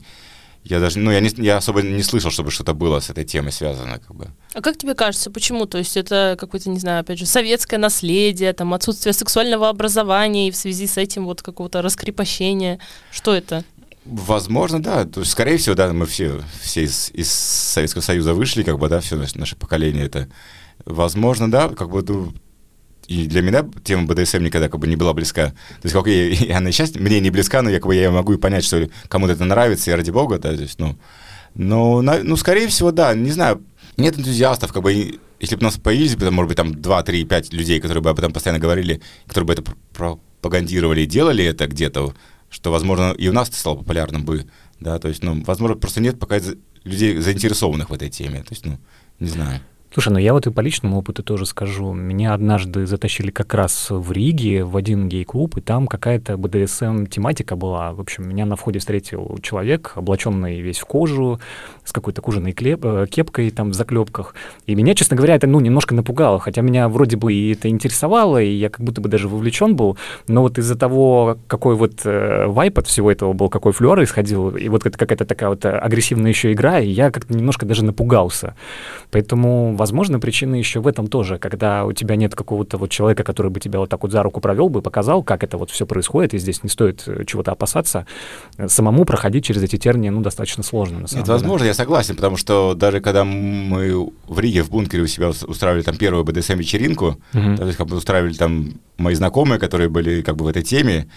я 0.64 0.80
даже, 0.80 1.00
ну, 1.00 1.10
я, 1.10 1.20
не, 1.20 1.30
я 1.38 1.58
особо 1.58 1.82
не 1.82 2.04
слышал, 2.04 2.32
чтобы 2.32 2.52
что-то 2.52 2.74
было 2.74 3.00
с 3.00 3.10
этой 3.10 3.24
темой 3.24 3.52
связано, 3.52 3.98
как 4.00 4.16
бы. 4.16 4.28
А 4.54 4.62
как 4.62 4.78
тебе 4.78 4.94
кажется, 4.94 5.32
почему? 5.32 5.66
То 5.66 5.78
есть 5.78 5.96
это 5.96 6.36
какое-то, 6.40 6.70
не 6.70 6.80
знаю, 6.80 7.02
опять 7.02 7.18
же, 7.18 7.26
советское 7.26 7.78
наследие, 7.78 8.54
там, 8.54 8.74
отсутствие 8.74 9.14
сексуального 9.14 9.70
образования 9.70 10.48
и 10.48 10.52
в 10.52 10.56
связи 10.56 10.86
с 10.86 10.98
этим 10.98 11.26
вот 11.26 11.42
какого-то 11.42 11.82
раскрепощения. 11.82 12.80
Что 13.10 13.34
это? 13.34 13.64
Возможно, 14.06 14.82
да. 14.82 15.06
То 15.06 15.22
есть, 15.22 15.32
скорее 15.32 15.58
всего, 15.58 15.76
да, 15.76 15.92
мы 15.94 16.06
все, 16.06 16.42
все 16.62 16.84
из, 16.84 17.10
из 17.14 17.32
Советского 17.32 18.02
Союза 18.02 18.34
вышли, 18.34 18.64
как 18.64 18.78
бы, 18.80 18.90
да, 18.90 19.00
все 19.00 19.16
наше, 19.16 19.40
наше 19.40 19.56
поколение 19.56 20.06
это. 20.06 20.30
Возможно, 20.86 21.50
да, 21.50 21.70
как 21.70 21.90
бы, 21.90 22.04
ну, 22.08 22.34
и 23.10 23.26
для 23.26 23.42
меня 23.42 23.68
тема 23.84 24.06
БДСМ 24.06 24.44
никогда 24.44 24.70
как 24.70 24.80
бы 24.80 24.86
не 24.86 24.96
была 24.96 25.14
близка. 25.14 25.48
То 25.48 25.86
есть, 25.86 25.96
как 25.96 26.06
я, 26.06 26.58
она 26.58 26.72
сейчас 26.72 26.94
мне 26.94 27.20
не 27.20 27.32
близка, 27.32 27.64
но 27.64 27.72
я, 27.72 27.80
как 27.80 27.88
бы, 27.88 27.96
я 27.96 28.12
могу 28.12 28.34
и 28.34 28.38
понять, 28.38 28.64
что 28.64 28.88
кому-то 29.08 29.34
это 29.34 29.46
нравится, 29.46 29.90
и 29.90 29.94
ради 29.96 30.12
бога, 30.12 30.38
да, 30.38 30.56
то 30.56 30.62
есть, 30.62 30.78
ну, 30.78 30.96
но, 31.56 32.04
ну, 32.04 32.36
скорее 32.38 32.68
всего, 32.68 32.92
да, 32.92 33.16
не 33.16 33.32
знаю, 33.32 33.64
нет 33.98 34.20
энтузиастов, 34.20 34.72
как 34.72 34.84
бы, 34.84 35.20
если 35.40 35.56
бы 35.56 35.62
у 35.62 35.64
нас 35.64 35.78
появились 35.78 36.16
бы, 36.16 36.30
может 36.30 36.50
быть, 36.50 36.58
там 36.58 36.80
2, 36.80 37.04
3, 37.04 37.26
5 37.26 37.54
людей, 37.54 37.80
которые 37.80 38.04
бы 38.04 38.12
об 38.12 38.20
этом 38.20 38.32
постоянно 38.32 38.60
говорили, 38.60 39.02
которые 39.26 39.48
бы 39.48 39.54
это 39.54 39.64
пропагандировали 39.92 41.02
и 41.02 41.08
делали 41.08 41.44
это 41.44 41.66
где-то, 41.66 42.14
что, 42.52 42.72
возможно, 42.72 43.16
и 43.18 43.28
у 43.28 43.34
нас 43.34 43.50
это 43.50 43.58
стало 43.58 43.78
популярным 43.78 44.24
бы, 44.24 44.46
да, 44.80 45.00
то 45.00 45.08
есть, 45.08 45.24
ну, 45.24 45.44
возможно, 45.46 45.76
просто 45.76 46.00
нет 46.00 46.20
пока 46.20 46.40
людей 46.84 47.18
заинтересованных 47.18 47.90
в 47.90 47.94
этой 47.94 48.12
теме, 48.12 48.44
то 48.44 48.52
есть, 48.52 48.68
ну, 48.68 48.78
не 49.20 49.30
знаю. 49.30 49.62
Слушай, 49.92 50.14
ну 50.14 50.20
я 50.20 50.34
вот 50.34 50.46
и 50.46 50.52
по 50.52 50.62
личному 50.62 51.00
опыту 51.00 51.24
тоже 51.24 51.48
скажу. 51.48 51.94
Меня 51.94 52.36
однажды 52.36 52.86
затащили 52.86 53.32
как 53.32 53.56
раз 53.56 53.88
в 53.90 54.12
Риге 54.12 54.64
в 54.64 54.78
один 54.78 55.10
гей-клуб, 55.10 55.58
и 55.58 55.62
там 55.62 55.88
какая-то 55.88 56.38
БДСМ-тематика 56.38 57.56
была. 57.56 57.94
В 57.94 58.00
общем, 58.00 58.30
меня 58.30 58.46
на 58.46 58.56
входе 58.56 58.78
встретил 58.78 59.40
человек, 59.42 59.94
облаченный 59.96 60.62
весь 60.62 60.78
в 60.78 60.86
кожу, 60.86 61.40
с 61.84 61.92
какой-то 61.92 62.22
кожаной 62.22 62.52
клеп, 62.52 62.82
э, 62.84 63.08
кепкой 63.10 63.50
там 63.50 63.72
в 63.72 63.74
заклепках. 63.74 64.36
И 64.68 64.76
меня, 64.76 64.94
честно 64.94 65.18
говоря, 65.18 65.34
это 65.34 65.48
ну, 65.48 65.60
немножко 65.60 65.96
напугало, 65.96 66.38
хотя 66.38 66.62
меня 66.62 66.88
вроде 66.88 67.18
бы 67.18 67.34
и 67.34 67.54
это 67.54 67.68
интересовало, 67.68 68.40
и 68.40 68.52
я 68.52 68.70
как 68.70 68.82
будто 68.82 69.02
бы 69.02 69.10
даже 69.10 69.28
вовлечен 69.28 69.76
был, 69.76 69.98
но 70.28 70.44
вот 70.44 70.60
из-за 70.60 70.76
того, 70.78 71.40
какой 71.48 71.74
вот 71.74 72.02
э, 72.06 72.46
вайп 72.46 72.78
от 72.78 72.86
всего 72.86 73.12
этого 73.12 73.34
был, 73.34 73.50
какой 73.50 73.74
флер 73.74 74.04
исходил, 74.04 74.56
и 74.56 74.70
вот 74.70 74.86
это 74.86 74.96
какая-то 75.00 75.26
такая 75.26 75.50
вот 75.50 75.66
агрессивная 75.66 76.30
еще 76.30 76.54
игра, 76.54 76.80
и 76.80 76.90
я 76.90 77.10
как-то 77.10 77.34
немножко 77.34 77.66
даже 77.66 77.84
напугался. 77.84 78.56
Поэтому 79.10 79.79
возможно, 79.80 80.20
причина 80.20 80.56
еще 80.56 80.82
в 80.82 80.88
этом 80.88 81.08
тоже, 81.08 81.40
когда 81.40 81.86
у 81.86 81.94
тебя 81.94 82.18
нет 82.18 82.36
какого-то 82.36 82.78
вот 82.78 82.92
человека, 82.92 83.24
который 83.24 83.50
бы 83.50 83.60
тебя 83.60 83.80
вот 83.80 83.90
так 83.90 84.04
вот 84.04 84.12
за 84.12 84.22
руку 84.22 84.42
провел 84.42 84.70
бы, 84.70 84.82
показал, 84.82 85.24
как 85.24 85.44
это 85.44 85.58
вот 85.58 85.72
все 85.72 85.86
происходит, 85.86 86.34
и 86.34 86.38
здесь 86.38 86.64
не 86.64 86.70
стоит 86.70 87.04
э, 87.08 87.24
чего-то 87.26 87.54
опасаться. 87.54 88.06
Самому 88.68 89.06
проходить 89.06 89.46
через 89.46 89.64
эти 89.64 89.78
тернии, 89.78 90.10
ну, 90.10 90.22
достаточно 90.22 90.64
сложно, 90.64 91.00
на 91.00 91.08
самом 91.08 91.22
нет, 91.22 91.26
деле. 91.26 91.34
возможно, 91.34 91.66
я 91.66 91.74
согласен, 91.74 92.16
потому 92.16 92.36
что 92.36 92.76
даже 92.76 93.00
когда 93.00 93.24
мы 93.24 94.12
в 94.28 94.40
Риге, 94.40 94.64
в 94.64 94.70
бункере 94.70 95.04
у 95.04 95.08
себя 95.08 95.30
устраивали 95.30 95.82
там 95.82 95.96
первую 95.96 96.26
БДСМ-вечеринку, 96.26 97.18
uh-huh. 97.34 97.58
то 97.58 97.66
есть 97.66 97.78
как 97.78 97.88
бы 97.88 97.96
устраивали 97.96 98.34
там 98.34 98.74
мои 98.98 99.16
знакомые, 99.16 99.60
которые 99.60 99.90
были 99.90 100.22
как 100.22 100.36
бы 100.36 100.44
в 100.44 100.48
этой 100.50 100.62
теме, 100.62 101.08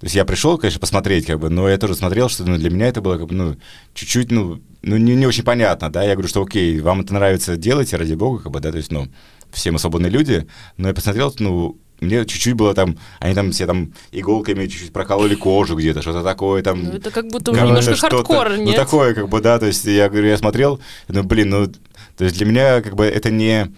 то 0.00 0.06
есть 0.06 0.16
я 0.16 0.24
пришел, 0.24 0.56
конечно, 0.56 0.80
посмотреть, 0.80 1.26
как 1.26 1.38
бы, 1.40 1.50
но 1.50 1.68
я 1.68 1.76
тоже 1.76 1.94
смотрел, 1.94 2.30
что 2.30 2.44
ну, 2.44 2.56
для 2.56 2.70
меня 2.70 2.86
это 2.86 3.02
было 3.02 3.18
как 3.18 3.28
бы, 3.28 3.34
ну, 3.34 3.56
чуть-чуть, 3.92 4.30
ну, 4.30 4.58
ну 4.80 4.96
не, 4.96 5.14
не 5.14 5.26
очень 5.26 5.44
понятно, 5.44 5.92
да. 5.92 6.02
Я 6.02 6.14
говорю, 6.14 6.28
что 6.28 6.42
окей, 6.42 6.80
вам 6.80 7.02
это 7.02 7.12
нравится, 7.12 7.58
делайте, 7.58 7.96
ради 7.96 8.14
бога, 8.14 8.42
как 8.42 8.50
бы, 8.50 8.60
да, 8.60 8.70
то 8.70 8.78
есть, 8.78 8.90
ну, 8.90 9.08
все 9.52 9.70
мы 9.70 9.78
свободные 9.78 10.10
люди, 10.10 10.46
но 10.78 10.88
я 10.88 10.94
посмотрел, 10.94 11.34
ну, 11.38 11.78
мне 12.00 12.24
чуть-чуть 12.24 12.54
было 12.54 12.72
там, 12.72 12.96
они 13.18 13.34
там 13.34 13.52
все 13.52 13.66
там 13.66 13.92
иголками 14.10 14.66
чуть-чуть 14.68 14.90
прокололи 14.90 15.34
кожу 15.34 15.76
где-то, 15.76 16.00
что-то 16.00 16.22
такое 16.22 16.62
там. 16.62 16.82
Ну, 16.82 16.92
это 16.92 17.10
как 17.10 17.28
будто 17.28 17.50
уже 17.50 17.60
немножко 17.60 17.94
хардкор, 17.94 18.56
нет? 18.56 18.66
Ну, 18.68 18.72
такое, 18.72 19.12
как 19.12 19.28
бы, 19.28 19.42
да, 19.42 19.58
то 19.58 19.66
есть 19.66 19.84
я 19.84 20.08
говорю, 20.08 20.28
я 20.28 20.38
смотрел, 20.38 20.80
ну, 21.08 21.24
блин, 21.24 21.50
ну, 21.50 21.66
то 22.16 22.24
есть 22.24 22.38
для 22.38 22.46
меня, 22.46 22.80
как 22.80 22.96
бы, 22.96 23.04
это 23.04 23.30
не 23.30 23.70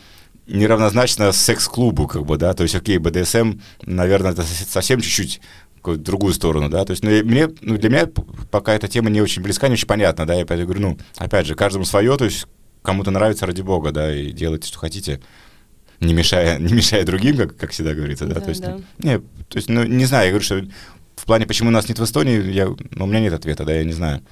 неравнозначно 0.47 1.33
секс-клубу, 1.33 2.07
как 2.07 2.27
бы, 2.27 2.37
да, 2.37 2.53
то 2.55 2.63
есть, 2.63 2.75
окей, 2.75 2.99
БДСМ, 2.99 3.59
наверное, 3.87 4.33
это 4.33 4.43
совсем 4.43 5.01
чуть-чуть 5.01 5.41
какую-то 5.83 6.05
другую 6.05 6.33
сторону, 6.33 6.69
да, 6.69 6.85
то 6.85 6.93
есть, 6.93 7.03
ну, 7.03 7.11
мне, 7.25 7.49
ну, 7.61 7.77
для 7.77 7.91
меня 7.91 8.09
пока 8.53 8.73
эта 8.73 8.87
тема 8.87 9.11
не 9.11 9.21
очень 9.21 9.43
близка, 9.43 9.67
не 9.67 9.75
очень 9.75 9.89
понятна, 9.89 10.27
да, 10.27 10.35
я 10.35 10.43
опять 10.43 10.61
говорю, 10.61 10.81
ну, 10.81 10.99
опять 11.17 11.47
же, 11.47 11.57
каждому 11.57 11.85
свое, 11.85 12.17
то 12.17 12.25
есть, 12.25 12.47
кому-то 12.83 13.11
нравится 13.11 13.47
ради 13.47 13.63
бога, 13.63 13.91
да, 13.91 14.15
и 14.15 14.31
делайте, 14.31 14.69
что 14.69 14.79
хотите, 14.79 15.21
не 15.99 16.15
мешая, 16.15 16.59
не 16.61 16.73
мешая 16.73 17.05
другим, 17.05 17.37
как, 17.37 17.57
как 17.57 17.73
всегда 17.73 17.95
говорится, 17.95 18.27
да, 18.27 18.37
да 18.37 18.41
то 18.41 18.49
есть, 18.51 18.63
да. 18.63 18.79
Не, 18.99 19.19
то 19.19 19.57
есть, 19.57 19.69
ну, 19.69 19.83
не 19.83 20.05
знаю, 20.05 20.27
я 20.27 20.31
говорю, 20.31 20.45
что 20.45 20.63
в 21.17 21.25
плане, 21.25 21.47
почему 21.47 21.71
нас 21.71 21.89
нет 21.89 21.99
в 21.99 22.05
Эстонии, 22.05 22.53
я, 22.53 22.67
ну, 22.67 23.05
у 23.05 23.07
меня 23.07 23.19
нет 23.19 23.33
ответа, 23.33 23.65
да, 23.65 23.75
я 23.75 23.83
не 23.85 23.93
знаю. 23.93 24.23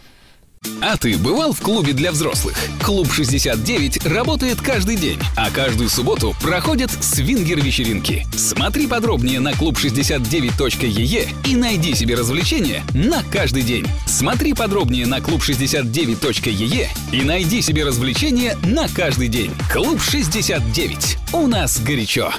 А 0.83 0.97
ты 0.97 1.17
бывал 1.17 1.53
в 1.53 1.61
клубе 1.61 1.93
для 1.93 2.11
взрослых? 2.11 2.57
Клуб 2.83 3.11
69 3.11 4.07
работает 4.07 4.61
каждый 4.61 4.97
день, 4.97 5.19
а 5.37 5.51
каждую 5.51 5.89
субботу 5.89 6.35
проходят 6.41 6.91
свингер-вечеринки. 6.91 8.27
Смотри 8.37 8.87
подробнее 8.87 9.41
на 9.41 9.53
клуб69.ee 9.53 11.29
и 11.47 11.57
найди 11.57 11.95
себе 11.95 12.15
развлечения 12.15 12.83
на 12.95 13.23
каждый 13.23 13.63
день. 13.63 13.87
Смотри 14.07 14.53
подробнее 14.53 15.07
на 15.07 15.19
клуб69.ee 15.19 16.89
и 17.13 17.23
найди 17.23 17.63
себе 17.63 17.85
развлечения 17.85 18.57
на 18.63 18.89
каждый 18.89 19.29
день. 19.29 19.53
Клуб 19.73 20.01
69. 20.01 21.19
У 21.33 21.47
нас 21.47 21.81
горячо. 21.81 22.33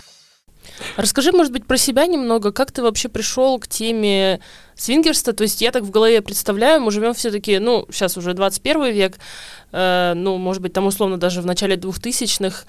Расскажи, 0.98 1.32
может 1.32 1.54
быть, 1.54 1.66
про 1.66 1.78
себя 1.78 2.06
немного. 2.06 2.52
Как 2.52 2.72
ты 2.72 2.82
вообще 2.82 3.08
пришел 3.08 3.60
к 3.60 3.68
теме 3.68 4.42
свингерства? 4.82 5.34
То 5.34 5.44
есть 5.44 5.62
я 5.62 5.72
так 5.72 5.84
в 5.84 5.89
голове 5.89 6.22
представляю, 6.22 6.82
мы 6.82 6.91
живем 6.91 7.13
все-таки, 7.13 7.60
ну, 7.60 7.86
сейчас 7.91 8.17
уже 8.17 8.34
21 8.34 8.91
век, 8.91 9.20
э, 9.72 10.13
ну, 10.15 10.38
может 10.38 10.62
быть, 10.62 10.74
там 10.74 10.88
условно 10.88 11.17
даже 11.17 11.41
в 11.41 11.46
начале 11.46 11.76
2000-х, 11.76 12.65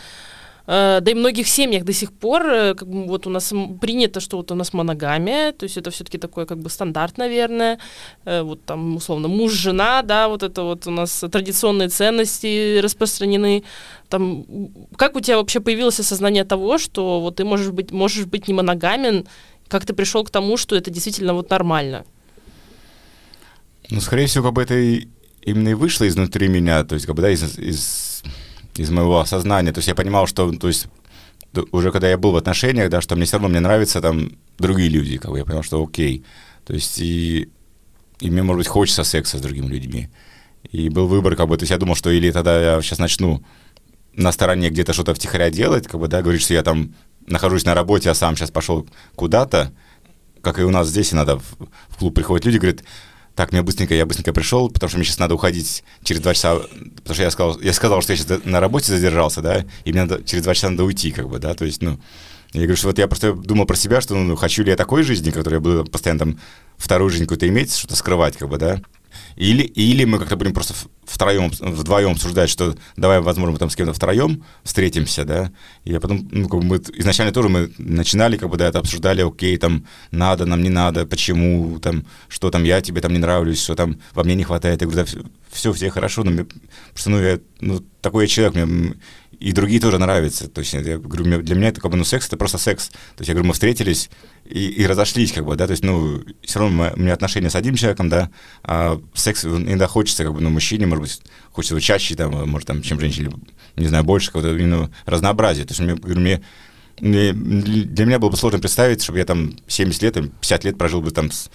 Э, 0.66 1.00
да 1.00 1.10
и 1.10 1.14
в 1.14 1.18
многих 1.18 1.48
семьях 1.48 1.84
до 1.84 1.92
сих 1.92 2.12
пор, 2.12 2.46
э, 2.46 2.74
как 2.74 2.88
бы 2.88 3.04
вот 3.04 3.26
у 3.26 3.30
нас 3.30 3.52
принято, 3.80 4.20
что 4.20 4.36
вот 4.36 4.50
у 4.52 4.54
нас 4.54 4.72
моногамия, 4.72 5.52
то 5.52 5.64
есть 5.64 5.76
это 5.76 5.90
все-таки 5.90 6.18
такой 6.18 6.46
как 6.46 6.58
бы 6.58 6.70
стандарт, 6.70 7.18
наверное, 7.18 7.78
э, 8.24 8.42
вот 8.42 8.64
там 8.64 8.96
условно 8.96 9.28
муж-жена, 9.28 10.02
да, 10.02 10.28
вот 10.28 10.42
это 10.42 10.62
вот 10.62 10.86
у 10.86 10.90
нас 10.90 11.24
традиционные 11.30 11.88
ценности 11.88 12.78
распространены. 12.80 13.64
Там, 14.08 14.44
как 14.96 15.16
у 15.16 15.20
тебя 15.20 15.38
вообще 15.38 15.60
появилось 15.60 15.98
осознание 16.00 16.44
того, 16.44 16.78
что 16.78 17.20
вот 17.20 17.36
ты 17.36 17.44
можешь 17.44 17.70
быть, 17.70 17.90
можешь 17.90 18.26
быть 18.26 18.46
не 18.46 18.54
моногамен, 18.54 19.26
как 19.72 19.84
ты 19.86 19.92
пришел 19.92 20.22
к 20.24 20.30
тому, 20.30 20.56
что 20.56 20.76
это 20.76 20.90
действительно 20.90 21.34
вот 21.34 21.50
нормально? 21.50 22.04
Ну, 23.90 24.00
скорее 24.00 24.26
всего, 24.26 24.44
как 24.44 24.52
бы 24.52 24.62
это 24.62 24.78
и 24.78 25.08
именно 25.42 25.70
и 25.70 25.74
вышло 25.74 26.06
изнутри 26.06 26.46
меня, 26.48 26.84
то 26.84 26.94
есть 26.94 27.06
как 27.06 27.16
бы, 27.16 27.22
да, 27.22 27.30
из, 27.30 27.58
из 27.58 28.22
из 28.76 28.90
моего 28.90 29.20
осознания. 29.20 29.72
То 29.72 29.78
есть 29.78 29.88
я 29.88 29.94
понимал, 29.94 30.26
что, 30.26 30.50
то 30.52 30.68
есть 30.68 30.86
уже 31.70 31.90
когда 31.92 32.08
я 32.08 32.16
был 32.16 32.32
в 32.32 32.36
отношениях, 32.36 32.90
да, 32.90 33.00
что 33.00 33.16
мне 33.16 33.24
все 33.24 33.36
равно 33.36 33.48
мне 33.48 33.60
нравятся 33.60 34.00
там 34.00 34.32
другие 34.58 34.88
люди, 34.88 35.18
как 35.18 35.30
бы 35.30 35.38
я 35.38 35.44
понял, 35.44 35.62
что 35.62 35.82
окей. 35.82 36.24
То 36.64 36.74
есть 36.74 36.98
и, 36.98 37.50
и 38.20 38.30
мне, 38.30 38.42
может 38.42 38.58
быть, 38.58 38.68
хочется 38.68 39.04
секса 39.04 39.38
с 39.38 39.40
другими 39.40 39.66
людьми. 39.66 40.08
И 40.70 40.88
был 40.88 41.06
выбор, 41.06 41.36
как 41.36 41.48
бы, 41.48 41.56
то 41.56 41.62
есть 41.62 41.70
я 41.70 41.78
думал, 41.78 41.96
что 41.96 42.10
или 42.10 42.30
тогда 42.30 42.76
я 42.76 42.82
сейчас 42.82 42.98
начну 42.98 43.44
на 44.14 44.32
стороне 44.32 44.70
где-то 44.70 44.92
что-то 44.92 45.14
втихаря 45.14 45.50
делать, 45.50 45.86
как 45.86 46.00
бы, 46.00 46.08
да, 46.08 46.22
говорить, 46.22 46.42
что 46.42 46.54
я 46.54 46.62
там 46.62 46.94
нахожусь 47.26 47.64
на 47.64 47.74
работе, 47.74 48.10
а 48.10 48.14
сам 48.14 48.36
сейчас 48.36 48.50
пошел 48.50 48.86
куда-то, 49.14 49.72
как 50.40 50.58
и 50.58 50.62
у 50.62 50.70
нас 50.70 50.88
здесь 50.88 51.12
иногда 51.12 51.36
в, 51.36 51.42
в 51.88 51.96
клуб 51.98 52.14
приходят 52.14 52.44
люди, 52.44 52.58
говорят, 52.58 52.82
так, 53.34 53.52
мне 53.52 53.62
быстренько, 53.62 53.94
я 53.94 54.04
быстренько 54.04 54.32
пришел, 54.32 54.68
потому 54.70 54.88
что 54.88 54.98
мне 54.98 55.06
сейчас 55.06 55.18
надо 55.18 55.34
уходить 55.34 55.84
через 56.02 56.20
два 56.20 56.34
часа, 56.34 56.56
потому 56.96 57.14
что 57.14 57.22
я 57.22 57.30
сказал, 57.30 57.60
я 57.60 57.72
сказал, 57.72 58.02
что 58.02 58.12
я 58.12 58.18
сейчас 58.18 58.44
на 58.44 58.60
работе 58.60 58.92
задержался, 58.92 59.40
да, 59.40 59.64
и 59.84 59.92
мне 59.92 60.02
надо, 60.02 60.22
через 60.22 60.42
два 60.42 60.54
часа 60.54 60.68
надо 60.68 60.84
уйти, 60.84 61.10
как 61.12 61.28
бы, 61.28 61.38
да, 61.38 61.54
то 61.54 61.64
есть, 61.64 61.82
ну, 61.82 61.98
я 62.52 62.62
говорю, 62.62 62.76
что 62.76 62.88
вот 62.88 62.98
я 62.98 63.08
просто 63.08 63.32
думал 63.32 63.64
про 63.64 63.76
себя, 63.76 64.02
что, 64.02 64.14
ну, 64.14 64.36
хочу 64.36 64.62
ли 64.62 64.70
я 64.70 64.76
такой 64.76 65.02
жизни, 65.02 65.30
которой 65.30 65.54
я 65.54 65.60
буду 65.60 65.84
постоянно 65.86 66.18
там 66.18 66.40
вторую 66.76 67.08
жизнь 67.08 67.24
какую-то 67.24 67.48
иметь, 67.48 67.74
что-то 67.74 67.96
скрывать, 67.96 68.36
как 68.36 68.48
бы, 68.50 68.58
да, 68.58 68.82
Или, 69.36 69.62
или 69.62 70.04
мы 70.04 70.18
как-то 70.18 70.36
будем 70.36 70.52
просто 70.52 70.74
втроем, 71.04 71.50
вдвоем 71.60 72.12
обсуждать, 72.12 72.48
что 72.48 72.76
давай, 72.96 73.20
возможно, 73.20 73.52
мы 73.52 73.58
там 73.58 73.70
с 73.70 73.76
кем-то 73.76 73.92
втроем 73.92 74.44
встретимся, 74.62 75.24
да, 75.24 75.52
и 75.84 75.98
потом, 75.98 76.28
ну, 76.30 76.48
как 76.48 76.60
бы 76.60 76.66
мы 76.66 76.76
изначально 76.76 77.32
тоже 77.32 77.48
мы 77.48 77.72
начинали, 77.78 78.36
как 78.36 78.48
бы, 78.48 78.56
да, 78.56 78.68
это 78.68 78.78
обсуждали, 78.78 79.22
окей, 79.22 79.56
там, 79.56 79.84
надо, 80.10 80.46
нам 80.46 80.62
не 80.62 80.70
надо, 80.70 81.06
почему, 81.06 81.78
там, 81.80 82.06
что 82.28 82.50
там, 82.50 82.64
я 82.64 82.80
тебе 82.80 83.00
там 83.00 83.12
не 83.12 83.18
нравлюсь, 83.18 83.62
что 83.62 83.74
там 83.74 83.98
во 84.12 84.22
мне 84.24 84.34
не 84.34 84.44
хватает, 84.44 84.80
я 84.80 84.86
говорю, 84.86 85.04
да, 85.04 85.22
все, 85.50 85.72
все 85.72 85.90
хорошо, 85.90 86.24
но 86.24 86.30
мне, 86.30 86.46
просто, 86.92 87.10
ну, 87.10 87.20
я, 87.20 87.38
ну, 87.60 87.84
такой 88.00 88.24
я 88.24 88.28
человек, 88.28 88.54
мне, 88.54 88.94
и 89.42 89.52
другие 89.52 89.80
тоже 89.80 89.98
нравятся. 89.98 90.48
То 90.48 90.60
есть, 90.60 90.72
я 90.72 90.98
говорю, 90.98 91.42
для 91.42 91.56
меня 91.56 91.68
это 91.68 91.80
как 91.80 91.90
бы, 91.90 91.96
ну, 91.96 92.04
секс, 92.04 92.28
это 92.28 92.36
просто 92.36 92.58
секс. 92.58 92.88
То 92.88 92.96
есть, 93.18 93.28
я 93.28 93.34
говорю, 93.34 93.48
мы 93.48 93.54
встретились 93.54 94.08
и, 94.44 94.68
и 94.68 94.86
разошлись, 94.86 95.32
как 95.32 95.44
бы, 95.44 95.56
да, 95.56 95.66
то 95.66 95.72
есть, 95.72 95.82
ну, 95.82 96.22
все 96.42 96.60
равно 96.60 96.76
мы, 96.76 96.92
у 96.94 97.00
меня 97.00 97.12
отношения 97.12 97.50
с 97.50 97.56
одним 97.56 97.74
человеком, 97.74 98.08
да, 98.08 98.30
а 98.62 99.00
секс 99.14 99.44
иногда 99.44 99.88
хочется, 99.88 100.22
как 100.22 100.34
бы, 100.34 100.40
ну, 100.40 100.50
мужчине, 100.50 100.86
может 100.86 101.02
быть, 101.02 101.20
хочется 101.50 101.74
его 101.74 101.80
чаще, 101.80 102.14
там, 102.14 102.48
может, 102.48 102.68
там, 102.68 102.82
чем 102.82 103.00
женщине, 103.00 103.32
не 103.74 103.88
знаю, 103.88 104.04
больше, 104.04 104.28
какого-то, 104.28 104.52
ну, 104.54 104.90
разнообразия. 105.06 105.64
То 105.64 105.72
есть, 105.72 105.80
мне, 105.80 105.94
говорю, 105.94 106.20
мне, 106.20 106.42
для 107.00 108.04
меня 108.06 108.20
было 108.20 108.30
бы 108.30 108.36
сложно 108.36 108.60
представить, 108.60 109.02
чтобы 109.02 109.18
я 109.18 109.24
там 109.24 109.56
70 109.66 110.02
лет, 110.02 110.14
50 110.14 110.64
лет 110.64 110.78
прожил 110.78 111.02
бы 111.02 111.10
там 111.10 111.32
с, 111.32 111.50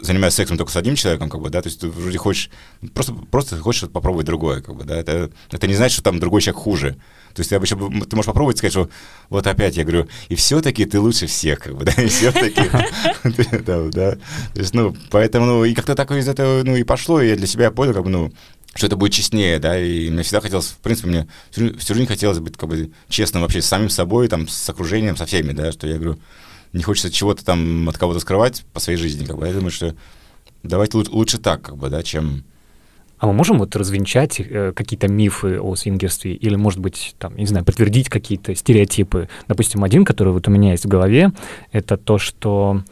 занимаюсь 0.00 0.34
сексом 0.34 0.56
только 0.56 0.72
с 0.72 0.76
одним 0.76 0.94
человеком, 0.94 1.28
как 1.28 1.40
бы, 1.40 1.50
да, 1.50 1.60
то 1.60 1.68
есть 1.68 1.80
ты 1.80 1.88
вроде 1.88 2.18
хочешь, 2.18 2.50
просто, 2.94 3.14
просто 3.14 3.58
хочешь 3.58 3.88
попробовать 3.88 4.26
другое, 4.26 4.60
как 4.60 4.76
бы, 4.76 4.84
да, 4.84 4.96
это, 4.96 5.30
это 5.50 5.66
не 5.66 5.74
значит, 5.74 5.94
что 5.94 6.02
там 6.02 6.20
другой 6.20 6.40
человек 6.40 6.62
хуже. 6.62 6.96
То 7.34 7.40
есть 7.40 7.50
ты 7.50 7.56
обычно, 7.56 7.76
ты 7.78 8.16
можешь 8.16 8.26
попробовать 8.26 8.58
сказать, 8.58 8.72
что 8.72 8.88
вот 9.28 9.46
опять, 9.46 9.76
я 9.76 9.84
говорю, 9.84 10.08
и 10.28 10.34
все-таки 10.34 10.84
ты 10.84 11.00
лучше 11.00 11.26
всех, 11.26 11.60
как 11.60 11.76
бы, 11.76 11.84
да, 11.84 11.92
и 11.92 12.06
все-таки, 12.06 12.62
да, 13.64 13.88
да, 13.90 14.12
то 14.12 14.60
есть, 14.60 14.74
ну, 14.74 14.96
поэтому, 15.10 15.46
ну, 15.46 15.64
и 15.64 15.74
как-то 15.74 15.94
так 15.94 16.10
из 16.12 16.28
этого, 16.28 16.62
ну, 16.62 16.76
и 16.76 16.84
пошло, 16.84 17.20
и 17.20 17.28
я 17.28 17.36
для 17.36 17.46
себя 17.46 17.70
понял, 17.70 17.92
как 17.92 18.04
бы, 18.04 18.10
ну, 18.10 18.32
что 18.74 18.86
это 18.86 18.96
будет 18.96 19.12
честнее, 19.12 19.58
да, 19.58 19.78
и 19.78 20.08
мне 20.10 20.22
всегда 20.22 20.40
хотелось, 20.40 20.68
в 20.68 20.78
принципе, 20.78 21.08
мне 21.08 21.28
всю, 21.50 21.76
всю 21.78 21.94
жизнь 21.94 22.06
хотелось 22.06 22.38
быть, 22.38 22.56
как 22.56 22.68
бы, 22.68 22.92
честным 23.08 23.42
вообще 23.42 23.60
с 23.60 23.66
самим 23.66 23.90
собой, 23.90 24.28
там, 24.28 24.46
с 24.46 24.68
окружением, 24.68 25.16
со 25.16 25.26
всеми, 25.26 25.52
да, 25.52 25.72
что 25.72 25.86
я 25.86 25.94
говорю, 25.94 26.18
не 26.72 26.82
хочется 26.82 27.10
чего-то 27.10 27.44
там 27.44 27.88
от 27.88 27.98
кого-то 27.98 28.20
скрывать 28.20 28.64
по 28.72 28.80
своей 28.80 28.98
жизни, 28.98 29.24
как 29.24 29.38
бы. 29.38 29.46
Я 29.46 29.52
думаю, 29.52 29.70
что 29.70 29.94
давайте 30.62 30.96
лучше, 30.96 31.10
лучше 31.10 31.38
так, 31.38 31.62
как 31.62 31.76
бы, 31.76 31.88
да, 31.88 32.02
чем... 32.02 32.44
А 33.18 33.26
мы 33.26 33.32
можем 33.32 33.58
вот 33.58 33.74
развенчать 33.74 34.38
э, 34.38 34.72
какие-то 34.72 35.08
мифы 35.08 35.58
о 35.58 35.74
свингерстве 35.74 36.34
или, 36.34 36.54
может 36.54 36.78
быть, 36.78 37.16
там, 37.18 37.36
не 37.36 37.46
знаю, 37.46 37.64
подтвердить 37.64 38.08
какие-то 38.08 38.54
стереотипы? 38.54 39.28
Допустим, 39.48 39.82
один, 39.82 40.04
который 40.04 40.32
вот 40.32 40.46
у 40.46 40.50
меня 40.52 40.70
есть 40.70 40.84
в 40.84 40.88
голове, 40.88 41.32
это 41.72 41.96
то, 41.96 42.18
что 42.18 42.82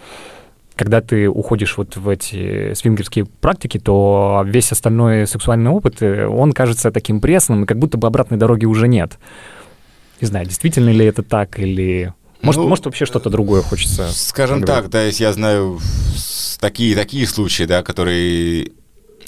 когда 0.74 1.00
ты 1.00 1.28
уходишь 1.28 1.76
вот 1.78 1.96
в 1.96 2.08
эти 2.08 2.74
свингерские 2.74 3.24
практики, 3.24 3.78
то 3.78 4.42
весь 4.46 4.72
остальной 4.72 5.26
сексуальный 5.26 5.70
опыт, 5.70 6.02
э, 6.02 6.26
он 6.26 6.52
кажется 6.52 6.90
таким 6.90 7.20
пресным, 7.20 7.62
и 7.62 7.66
как 7.66 7.78
будто 7.78 7.96
бы 7.96 8.08
обратной 8.08 8.36
дороги 8.36 8.64
уже 8.64 8.88
нет. 8.88 9.18
Не 10.20 10.26
знаю, 10.26 10.46
действительно 10.46 10.90
ли 10.90 11.04
это 11.04 11.22
так, 11.22 11.58
или 11.60 12.12
может, 12.42 12.60
ну, 12.60 12.68
может 12.68 12.84
вообще 12.84 13.06
что-то 13.06 13.30
другое 13.30 13.62
хочется? 13.62 14.10
Скажем 14.12 14.62
так, 14.62 14.88
да, 14.90 15.04
если 15.04 15.24
я 15.24 15.32
знаю 15.32 15.80
такие 16.60 16.94
такие 16.94 17.26
случаи, 17.26 17.64
да, 17.64 17.82
которые, 17.82 18.72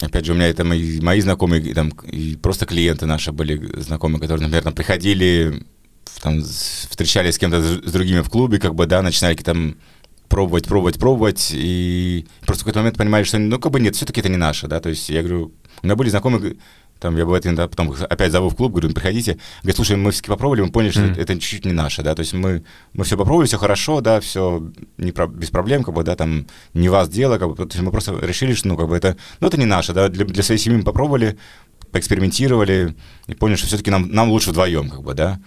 опять 0.01 0.25
же, 0.25 0.33
у 0.33 0.35
меня 0.35 0.49
это 0.49 0.64
мои, 0.64 1.01
мои 1.01 1.21
знакомые, 1.21 1.75
там, 1.75 1.90
и 2.11 2.37
просто 2.37 2.66
клиенты 2.66 3.07
наши 3.07 3.33
были 3.33 3.81
знакомые, 3.81 4.21
которые, 4.21 4.42
например, 4.42 4.64
там, 4.64 4.73
приходили, 4.75 5.66
там, 6.23 6.42
встречались 6.42 7.35
с 7.35 7.38
кем-то 7.38 7.62
с 7.62 7.92
другими 7.92 8.21
в 8.21 8.31
клубе, 8.31 8.59
как 8.59 8.75
бы, 8.75 8.87
да, 8.87 9.03
начинали 9.03 9.35
там 9.37 9.77
пробовать, 10.29 10.66
пробовать, 10.66 10.99
пробовать, 10.99 11.51
и 11.55 12.27
просто 12.44 12.62
в 12.62 12.64
какой-то 12.64 12.81
момент 12.81 12.99
понимали, 12.99 13.25
что, 13.25 13.38
ну, 13.38 13.59
как 13.59 13.73
бы 13.73 13.81
нет, 13.81 13.97
все-таки 13.97 14.21
это 14.21 14.29
не 14.29 14.37
наше, 14.37 14.66
да, 14.66 14.81
то 14.81 14.90
есть 14.90 15.09
я 15.09 15.23
говорю, 15.23 15.53
у 15.83 15.87
меня 15.87 15.97
были 15.97 16.11
знакомые, 16.11 16.57
там 16.99 17.17
я 17.17 17.25
бывает 17.25 17.47
иногда 17.47 17.69
потом 17.69 17.95
опять 18.09 18.33
зову 18.33 18.49
в 18.49 18.57
клуб, 18.57 18.73
говорю, 18.73 18.89
«Ну, 18.89 18.95
приходите. 18.95 19.39
Говорят, 19.63 19.77
слушай, 19.77 19.97
мы 19.97 20.11
все-таки 20.11 20.31
попробовали, 20.31 20.63
мы 20.63 20.71
поняли, 20.71 20.91
что 20.91 21.03
mm. 21.03 21.21
это 21.21 21.35
чуть-чуть 21.35 21.65
не 21.65 21.73
наше, 21.73 22.03
да, 22.03 22.15
то 22.15 22.21
есть 22.21 22.33
мы, 22.33 22.65
мы 22.93 23.05
все 23.05 23.17
попробовали, 23.17 23.47
все 23.47 23.59
хорошо, 23.59 24.01
да, 24.01 24.21
все 24.21 24.71
не 24.97 25.13
про, 25.13 25.27
без 25.27 25.51
проблем, 25.51 25.85
как 25.85 25.95
бы, 25.95 26.03
да, 26.03 26.17
там 26.17 26.47
не 26.75 26.89
вас 26.89 27.09
дело, 27.09 27.39
как 27.39 27.49
бы, 27.49 27.57
то 27.57 27.65
есть 27.65 27.81
мы 27.81 27.91
просто 27.91 28.19
решили, 28.21 28.55
что, 28.55 28.69
ну, 28.69 28.77
как 28.77 28.89
бы 28.89 28.97
это, 28.97 29.17
ну, 29.41 29.49
это 29.49 29.59
не 29.59 29.67
наше, 29.67 29.93
да, 29.93 30.09
для, 30.09 30.25
для 30.25 30.43
своей 30.43 30.61
семьи 30.61 30.79
мы 30.79 30.85
попробовали, 30.85 31.39
поэкспериментировали 31.93 32.95
и 33.27 33.35
поняли, 33.35 33.57
что 33.57 33.67
все-таки 33.67 33.91
нам, 33.91 34.11
нам 34.11 34.31
лучше 34.31 34.51
вдвоем, 34.51 34.91
как 34.91 35.03
бы, 35.03 35.15
да. 35.15 35.41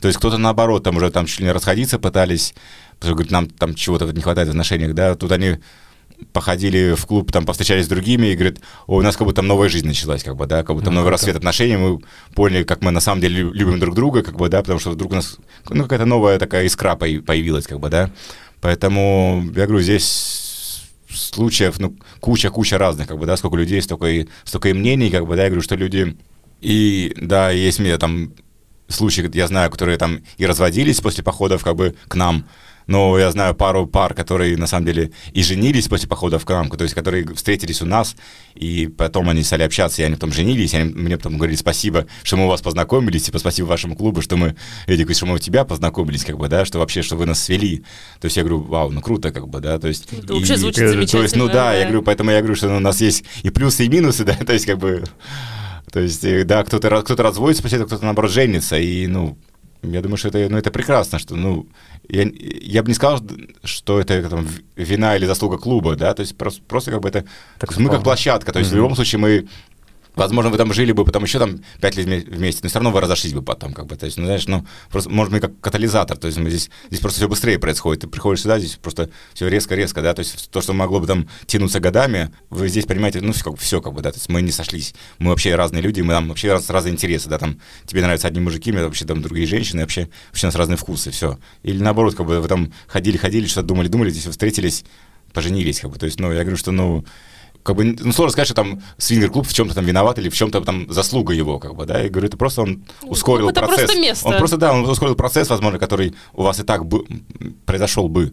То 0.00 0.08
есть 0.08 0.18
кто-то 0.18 0.36
наоборот, 0.38 0.82
там 0.82 0.96
уже 0.96 1.10
там 1.10 1.26
чуть 1.26 1.40
ли 1.40 1.46
не 1.46 1.52
расходиться 1.52 1.98
пытались, 1.98 2.54
потому 2.98 3.10
что, 3.10 3.14
говорит, 3.14 3.32
нам 3.32 3.48
там 3.48 3.74
чего-то 3.74 4.06
не 4.12 4.20
хватает 4.20 4.48
в 4.48 4.50
отношениях, 4.50 4.94
да, 4.94 5.14
тут 5.14 5.32
они 5.32 5.58
походили 6.32 6.94
в 6.94 7.06
клуб, 7.06 7.32
там 7.32 7.44
повстречались 7.44 7.86
с 7.86 7.88
другими 7.88 8.28
и 8.28 8.34
говорят, 8.34 8.58
о, 8.86 8.96
у 8.96 9.02
нас 9.02 9.16
как 9.16 9.26
будто 9.26 9.36
там 9.36 9.46
новая 9.46 9.68
жизнь 9.68 9.86
началась, 9.86 10.22
как 10.22 10.36
бы, 10.36 10.46
да, 10.46 10.62
как 10.62 10.74
будто 10.74 10.86
там 10.86 10.94
новый 10.94 11.10
рассвет 11.10 11.36
отношений, 11.36 11.76
мы 11.76 12.00
поняли, 12.34 12.64
как 12.64 12.82
мы 12.82 12.90
на 12.90 13.00
самом 13.00 13.20
деле 13.20 13.42
любим 13.42 13.78
друг 13.78 13.94
друга, 13.94 14.22
как 14.22 14.36
бы, 14.36 14.48
да, 14.48 14.60
потому 14.60 14.78
что 14.78 14.90
вдруг 14.90 15.12
у 15.12 15.14
нас, 15.16 15.38
ну, 15.68 15.82
какая-то 15.84 16.06
новая 16.06 16.38
такая 16.38 16.66
искра 16.66 16.96
появилась, 16.96 17.66
как 17.66 17.80
бы, 17.80 17.88
да, 17.88 18.10
поэтому, 18.60 19.44
я 19.54 19.66
говорю, 19.66 19.80
здесь 19.80 20.84
случаев, 21.08 21.78
ну, 21.78 21.96
куча-куча 22.20 22.78
разных, 22.78 23.08
как 23.08 23.18
бы, 23.18 23.26
да, 23.26 23.36
сколько 23.36 23.56
людей, 23.56 23.80
столько 23.82 24.06
и, 24.06 24.26
столько 24.44 24.68
и 24.68 24.72
мнений, 24.72 25.10
как 25.10 25.26
бы, 25.26 25.36
да, 25.36 25.44
я 25.44 25.48
говорю, 25.48 25.62
что 25.62 25.76
люди, 25.76 26.16
и, 26.60 27.14
да, 27.20 27.50
есть 27.50 27.78
мне 27.78 27.96
там 27.98 28.32
случаи, 28.88 29.28
я 29.36 29.46
знаю, 29.46 29.70
которые 29.70 29.98
там 29.98 30.20
и 30.38 30.46
разводились 30.46 31.00
после 31.00 31.24
походов, 31.24 31.64
как 31.64 31.76
бы, 31.76 31.94
к 32.08 32.14
нам, 32.14 32.46
но 32.86 33.18
я 33.18 33.30
знаю 33.30 33.54
пару 33.54 33.86
пар, 33.86 34.14
которые 34.14 34.56
на 34.56 34.66
самом 34.66 34.86
деле 34.86 35.10
и 35.32 35.42
женились 35.42 35.88
после 35.88 36.08
похода 36.08 36.38
в 36.38 36.44
Камку, 36.44 36.76
то 36.76 36.84
есть 36.84 36.94
которые 36.94 37.26
встретились 37.34 37.82
у 37.82 37.86
нас, 37.86 38.16
и 38.54 38.86
потом 38.86 39.28
они 39.28 39.42
стали 39.42 39.62
общаться, 39.62 40.02
и 40.02 40.04
они 40.04 40.14
потом 40.14 40.32
женились, 40.32 40.74
и 40.74 40.76
они 40.76 40.92
мне 40.92 41.16
потом 41.16 41.36
говорили 41.36 41.56
спасибо, 41.56 42.06
что 42.22 42.36
мы 42.36 42.44
у 42.44 42.48
вас 42.48 42.62
познакомились, 42.62 43.24
типа 43.24 43.38
спасибо 43.38 43.66
вашему 43.66 43.96
клубу, 43.96 44.22
что 44.22 44.36
мы, 44.36 44.56
Эдик, 44.86 45.14
что 45.14 45.26
мы 45.26 45.34
у 45.34 45.38
тебя 45.38 45.64
познакомились, 45.64 46.24
как 46.24 46.38
бы, 46.38 46.48
да, 46.48 46.64
что 46.64 46.78
вообще, 46.78 47.02
что 47.02 47.16
вы 47.16 47.26
нас 47.26 47.42
свели. 47.42 47.78
То 48.20 48.26
есть 48.26 48.36
я 48.36 48.42
говорю, 48.42 48.60
вау, 48.60 48.90
ну 48.90 49.00
круто, 49.00 49.32
как 49.32 49.48
бы, 49.48 49.60
да, 49.60 49.78
то 49.78 49.88
есть... 49.88 50.12
Это 50.12 50.32
и, 50.32 50.38
вообще 50.38 50.56
звучит 50.56 50.88
замечательно. 50.88 51.06
То 51.06 51.22
есть, 51.22 51.36
ну 51.36 51.46
да, 51.46 51.52
да, 51.52 51.74
я 51.74 51.84
говорю, 51.84 52.02
поэтому 52.02 52.30
я 52.30 52.38
говорю, 52.38 52.54
что 52.54 52.68
ну, 52.68 52.76
у 52.76 52.80
нас 52.80 53.00
есть 53.00 53.24
и 53.42 53.50
плюсы, 53.50 53.84
и 53.84 53.88
минусы, 53.88 54.24
да, 54.24 54.34
то 54.34 54.52
есть 54.52 54.66
как 54.66 54.78
бы... 54.78 55.04
То 55.92 56.00
есть, 56.00 56.46
да, 56.46 56.62
кто-то 56.64 57.02
кто 57.02 57.22
разводится 57.22 57.62
после 57.62 57.76
этого, 57.76 57.86
кто-то, 57.86 58.04
наоборот, 58.04 58.30
женится, 58.30 58.76
и, 58.76 59.06
ну, 59.06 59.38
я 59.82 60.00
думаю, 60.00 60.16
что 60.16 60.28
это, 60.28 60.48
ну, 60.50 60.58
это 60.58 60.70
прекрасно, 60.70 61.18
что, 61.18 61.36
ну, 61.36 61.66
я, 62.08 62.28
я 62.32 62.82
бы 62.82 62.88
не 62.88 62.94
сказал, 62.94 63.20
что 63.64 64.00
это 64.00 64.28
там, 64.28 64.48
вина 64.76 65.16
или 65.16 65.26
заслуга 65.26 65.58
клуба, 65.58 65.96
да, 65.96 66.14
то 66.14 66.20
есть 66.20 66.36
просто, 66.36 66.62
просто 66.62 66.90
как 66.90 67.00
бы 67.00 67.08
это, 67.08 67.24
так 67.58 67.76
мы 67.78 67.90
как 67.90 68.02
площадка, 68.02 68.52
то 68.52 68.58
есть 68.58 68.70
mm-hmm. 68.70 68.74
в 68.74 68.76
любом 68.76 68.94
случае 68.94 69.18
мы 69.18 69.48
Возможно, 70.16 70.50
вы 70.50 70.56
там 70.56 70.72
жили 70.72 70.92
бы 70.92 71.04
потом 71.04 71.24
еще 71.24 71.38
там 71.38 71.60
пять 71.78 71.94
лет 71.96 72.26
вместе, 72.26 72.60
но 72.62 72.70
все 72.70 72.78
равно 72.78 72.90
вы 72.90 73.02
разошлись 73.02 73.34
бы 73.34 73.42
потом, 73.42 73.74
как 73.74 73.84
бы, 73.84 73.96
то 73.96 74.06
есть, 74.06 74.16
ну, 74.16 74.24
знаешь, 74.24 74.46
ну, 74.46 74.66
просто, 74.90 75.10
может 75.10 75.30
быть, 75.30 75.42
как 75.42 75.60
катализатор, 75.60 76.16
то 76.16 76.26
есть 76.26 76.38
мы 76.38 76.48
здесь, 76.48 76.70
здесь 76.88 77.00
просто 77.00 77.18
все 77.18 77.28
быстрее 77.28 77.58
происходит, 77.58 78.00
ты 78.00 78.08
приходишь 78.08 78.40
сюда, 78.40 78.58
здесь 78.58 78.76
просто 78.76 79.10
все 79.34 79.46
резко-резко, 79.46 80.00
да, 80.00 80.14
то 80.14 80.20
есть 80.20 80.50
то, 80.50 80.62
что 80.62 80.72
могло 80.72 81.00
бы 81.00 81.06
там 81.06 81.28
тянуться 81.44 81.80
годами, 81.80 82.30
вы 82.48 82.68
здесь 82.68 82.86
понимаете, 82.86 83.20
ну, 83.20 83.34
все, 83.34 83.44
как, 83.44 83.58
все, 83.58 83.82
как 83.82 83.92
бы, 83.92 84.00
да, 84.00 84.10
то 84.10 84.16
есть 84.16 84.30
мы 84.30 84.40
не 84.40 84.52
сошлись, 84.52 84.94
мы 85.18 85.30
вообще 85.30 85.54
разные 85.54 85.82
люди, 85.82 86.00
мы 86.00 86.14
там 86.14 86.28
вообще 86.28 86.50
раз, 86.50 86.70
разные 86.70 86.94
интересы, 86.94 87.28
да, 87.28 87.38
там, 87.38 87.60
тебе 87.84 88.00
нравятся 88.00 88.28
одни 88.28 88.40
мужики, 88.40 88.72
мне 88.72 88.84
вообще 88.84 89.04
там 89.04 89.20
другие 89.20 89.46
женщины, 89.46 89.82
вообще, 89.82 90.08
вообще 90.28 90.46
у 90.46 90.48
нас 90.48 90.56
разные 90.56 90.78
вкусы, 90.78 91.10
все. 91.10 91.38
Или 91.62 91.82
наоборот, 91.82 92.14
как 92.14 92.24
бы 92.24 92.40
вы 92.40 92.48
там 92.48 92.72
ходили-ходили, 92.86 93.46
что-то 93.46 93.66
думали-думали, 93.66 94.08
здесь 94.08 94.24
вы 94.24 94.32
встретились, 94.32 94.86
поженились, 95.34 95.80
как 95.80 95.90
бы, 95.90 95.98
то 95.98 96.06
есть, 96.06 96.18
ну, 96.20 96.32
я 96.32 96.40
говорю, 96.40 96.56
что, 96.56 96.72
ну, 96.72 97.04
как 97.66 97.76
бы, 97.76 97.84
ну, 97.84 98.12
сложно 98.12 98.30
сказать, 98.30 98.46
что 98.46 98.54
там 98.54 98.80
свингер-клуб 98.96 99.46
в 99.46 99.52
чем-то 99.52 99.74
там 99.74 99.84
виноват 99.84 100.18
или 100.20 100.28
в 100.28 100.34
чем-то 100.34 100.60
там 100.60 100.90
заслуга 100.90 101.34
его, 101.34 101.58
как 101.58 101.74
бы, 101.74 101.84
да, 101.84 102.00
я 102.00 102.08
говорю, 102.08 102.28
это 102.28 102.36
просто 102.36 102.62
он 102.62 102.84
ускорил 103.02 103.48
это 103.48 103.60
процесс. 103.60 103.86
Просто 103.86 104.00
место. 104.00 104.28
Он 104.28 104.38
просто, 104.38 104.56
да, 104.56 104.72
он 104.72 104.88
ускорил 104.88 105.16
процесс, 105.16 105.50
возможно, 105.50 105.78
который 105.80 106.14
у 106.32 106.42
вас 106.44 106.60
и 106.60 106.62
так 106.62 106.86
бы, 106.86 107.04
произошел 107.66 108.08
бы. 108.08 108.32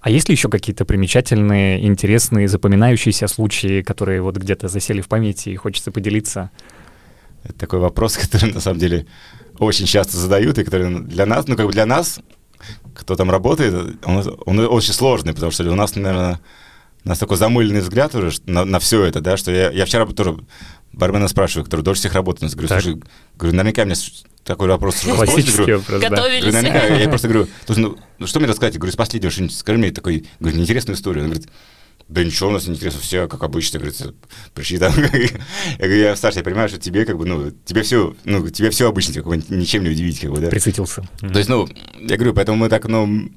А 0.00 0.10
есть 0.10 0.28
ли 0.28 0.34
еще 0.34 0.50
какие-то 0.50 0.84
примечательные, 0.84 1.86
интересные, 1.86 2.48
запоминающиеся 2.48 3.28
случаи, 3.28 3.80
которые 3.80 4.20
вот 4.20 4.36
где-то 4.36 4.68
засели 4.68 5.00
в 5.00 5.08
памяти 5.08 5.48
и 5.48 5.56
хочется 5.56 5.90
поделиться? 5.90 6.50
Это 7.44 7.54
такой 7.54 7.78
вопрос, 7.78 8.16
который 8.18 8.52
на 8.52 8.60
самом 8.60 8.78
деле 8.78 9.06
очень 9.58 9.86
часто 9.86 10.18
задают, 10.18 10.58
и 10.58 10.64
который 10.64 11.00
для 11.00 11.24
нас, 11.24 11.48
ну 11.48 11.56
как 11.56 11.64
бы 11.64 11.72
для 11.72 11.86
нас, 11.86 12.20
кто 12.94 13.16
там 13.16 13.30
работает, 13.30 13.96
он, 14.04 14.38
он 14.44 14.58
очень 14.58 14.92
сложный, 14.92 15.32
потому 15.32 15.50
что 15.50 15.64
у 15.64 15.74
нас, 15.74 15.96
наверное, 15.96 16.40
у 17.06 17.08
нас 17.08 17.18
такой 17.20 17.36
замыленный 17.36 17.80
взгляд 17.80 18.14
уже 18.16 18.36
на, 18.46 18.64
на 18.64 18.80
все 18.80 19.04
это, 19.04 19.20
да, 19.20 19.36
что 19.36 19.52
я, 19.52 19.70
я 19.70 19.86
вчера 19.86 20.04
тоже 20.06 20.38
бармена 20.92 21.28
спрашиваю, 21.28 21.64
который 21.64 21.82
дольше 21.82 22.00
всех 22.00 22.14
работает, 22.14 22.52
говорю, 22.52 22.68
так. 22.68 22.82
слушай, 22.82 23.00
говорю, 23.36 23.56
наверняка 23.56 23.84
мне 23.84 23.94
такой 24.42 24.66
вопрос 24.66 25.02
Классический 25.02 25.56
говорю, 25.56 25.78
вопрос, 25.78 26.00
Готовились. 26.00 26.40
Говорю, 26.40 26.52
наверняка, 26.52 26.86
я 26.86 27.08
просто 27.08 27.28
говорю, 27.28 27.48
ну, 27.68 27.96
ну, 28.18 28.26
что 28.26 28.40
мне 28.40 28.48
рассказать? 28.48 28.74
Я 28.74 28.80
говорю, 28.80 28.92
с 28.92 28.96
последнего 28.96 29.30
что-нибудь, 29.30 29.56
скажи 29.56 29.78
мне 29.78 29.92
такой, 29.92 30.26
говорю, 30.40 30.56
неинтересную 30.56 30.96
историю. 30.96 31.24
Он 31.24 31.30
говорит, 31.30 31.48
да 32.08 32.24
ничего 32.24 32.48
у 32.48 32.52
нас 32.52 32.66
не 32.66 32.74
интересно, 32.74 33.00
все 33.00 33.28
как 33.28 33.40
обычно, 33.44 33.78
говорится, 33.78 34.12
пришли 34.54 34.78
там. 34.78 34.92
я 34.98 35.78
говорю, 35.78 35.96
я 35.96 36.16
старший, 36.16 36.38
я 36.38 36.44
понимаю, 36.44 36.68
что 36.68 36.78
тебе 36.78 37.04
как 37.04 37.18
бы, 37.18 37.24
ну, 37.24 37.52
тебе 37.64 37.82
все, 37.82 38.16
ну, 38.24 38.48
тебе 38.50 38.70
все 38.70 38.88
обычно, 38.88 39.14
как 39.14 39.26
бы, 39.26 39.36
ничем 39.36 39.84
не 39.84 39.90
удивить, 39.90 40.18
как 40.18 40.32
бы, 40.32 40.40
да. 40.40 40.48
Присытился. 40.48 41.06
То 41.20 41.38
есть, 41.38 41.48
ну, 41.48 41.68
я 42.00 42.16
говорю, 42.16 42.34
поэтому 42.34 42.58
мы 42.58 42.68
так, 42.68 42.86
ну, 42.86 43.30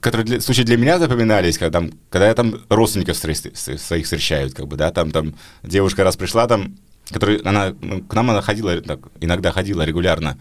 которые 0.00 0.24
для, 0.24 0.40
случаи 0.40 0.62
для 0.62 0.76
меня 0.76 0.98
запоминались, 0.98 1.58
когда, 1.58 1.80
там, 1.80 1.92
когда 2.10 2.28
я 2.28 2.34
там 2.34 2.60
родственников 2.68 3.16
своих 3.16 4.04
встречают, 4.04 4.54
как 4.54 4.66
бы, 4.66 4.76
да, 4.76 4.90
там, 4.90 5.10
там 5.10 5.34
девушка 5.62 6.04
раз 6.04 6.16
пришла, 6.16 6.46
там, 6.46 6.76
которая, 7.10 7.40
она, 7.44 7.74
ну, 7.80 8.02
к 8.02 8.14
нам 8.14 8.30
она 8.30 8.42
ходила, 8.42 8.80
так, 8.80 9.00
иногда 9.20 9.50
ходила 9.52 9.82
регулярно, 9.82 10.38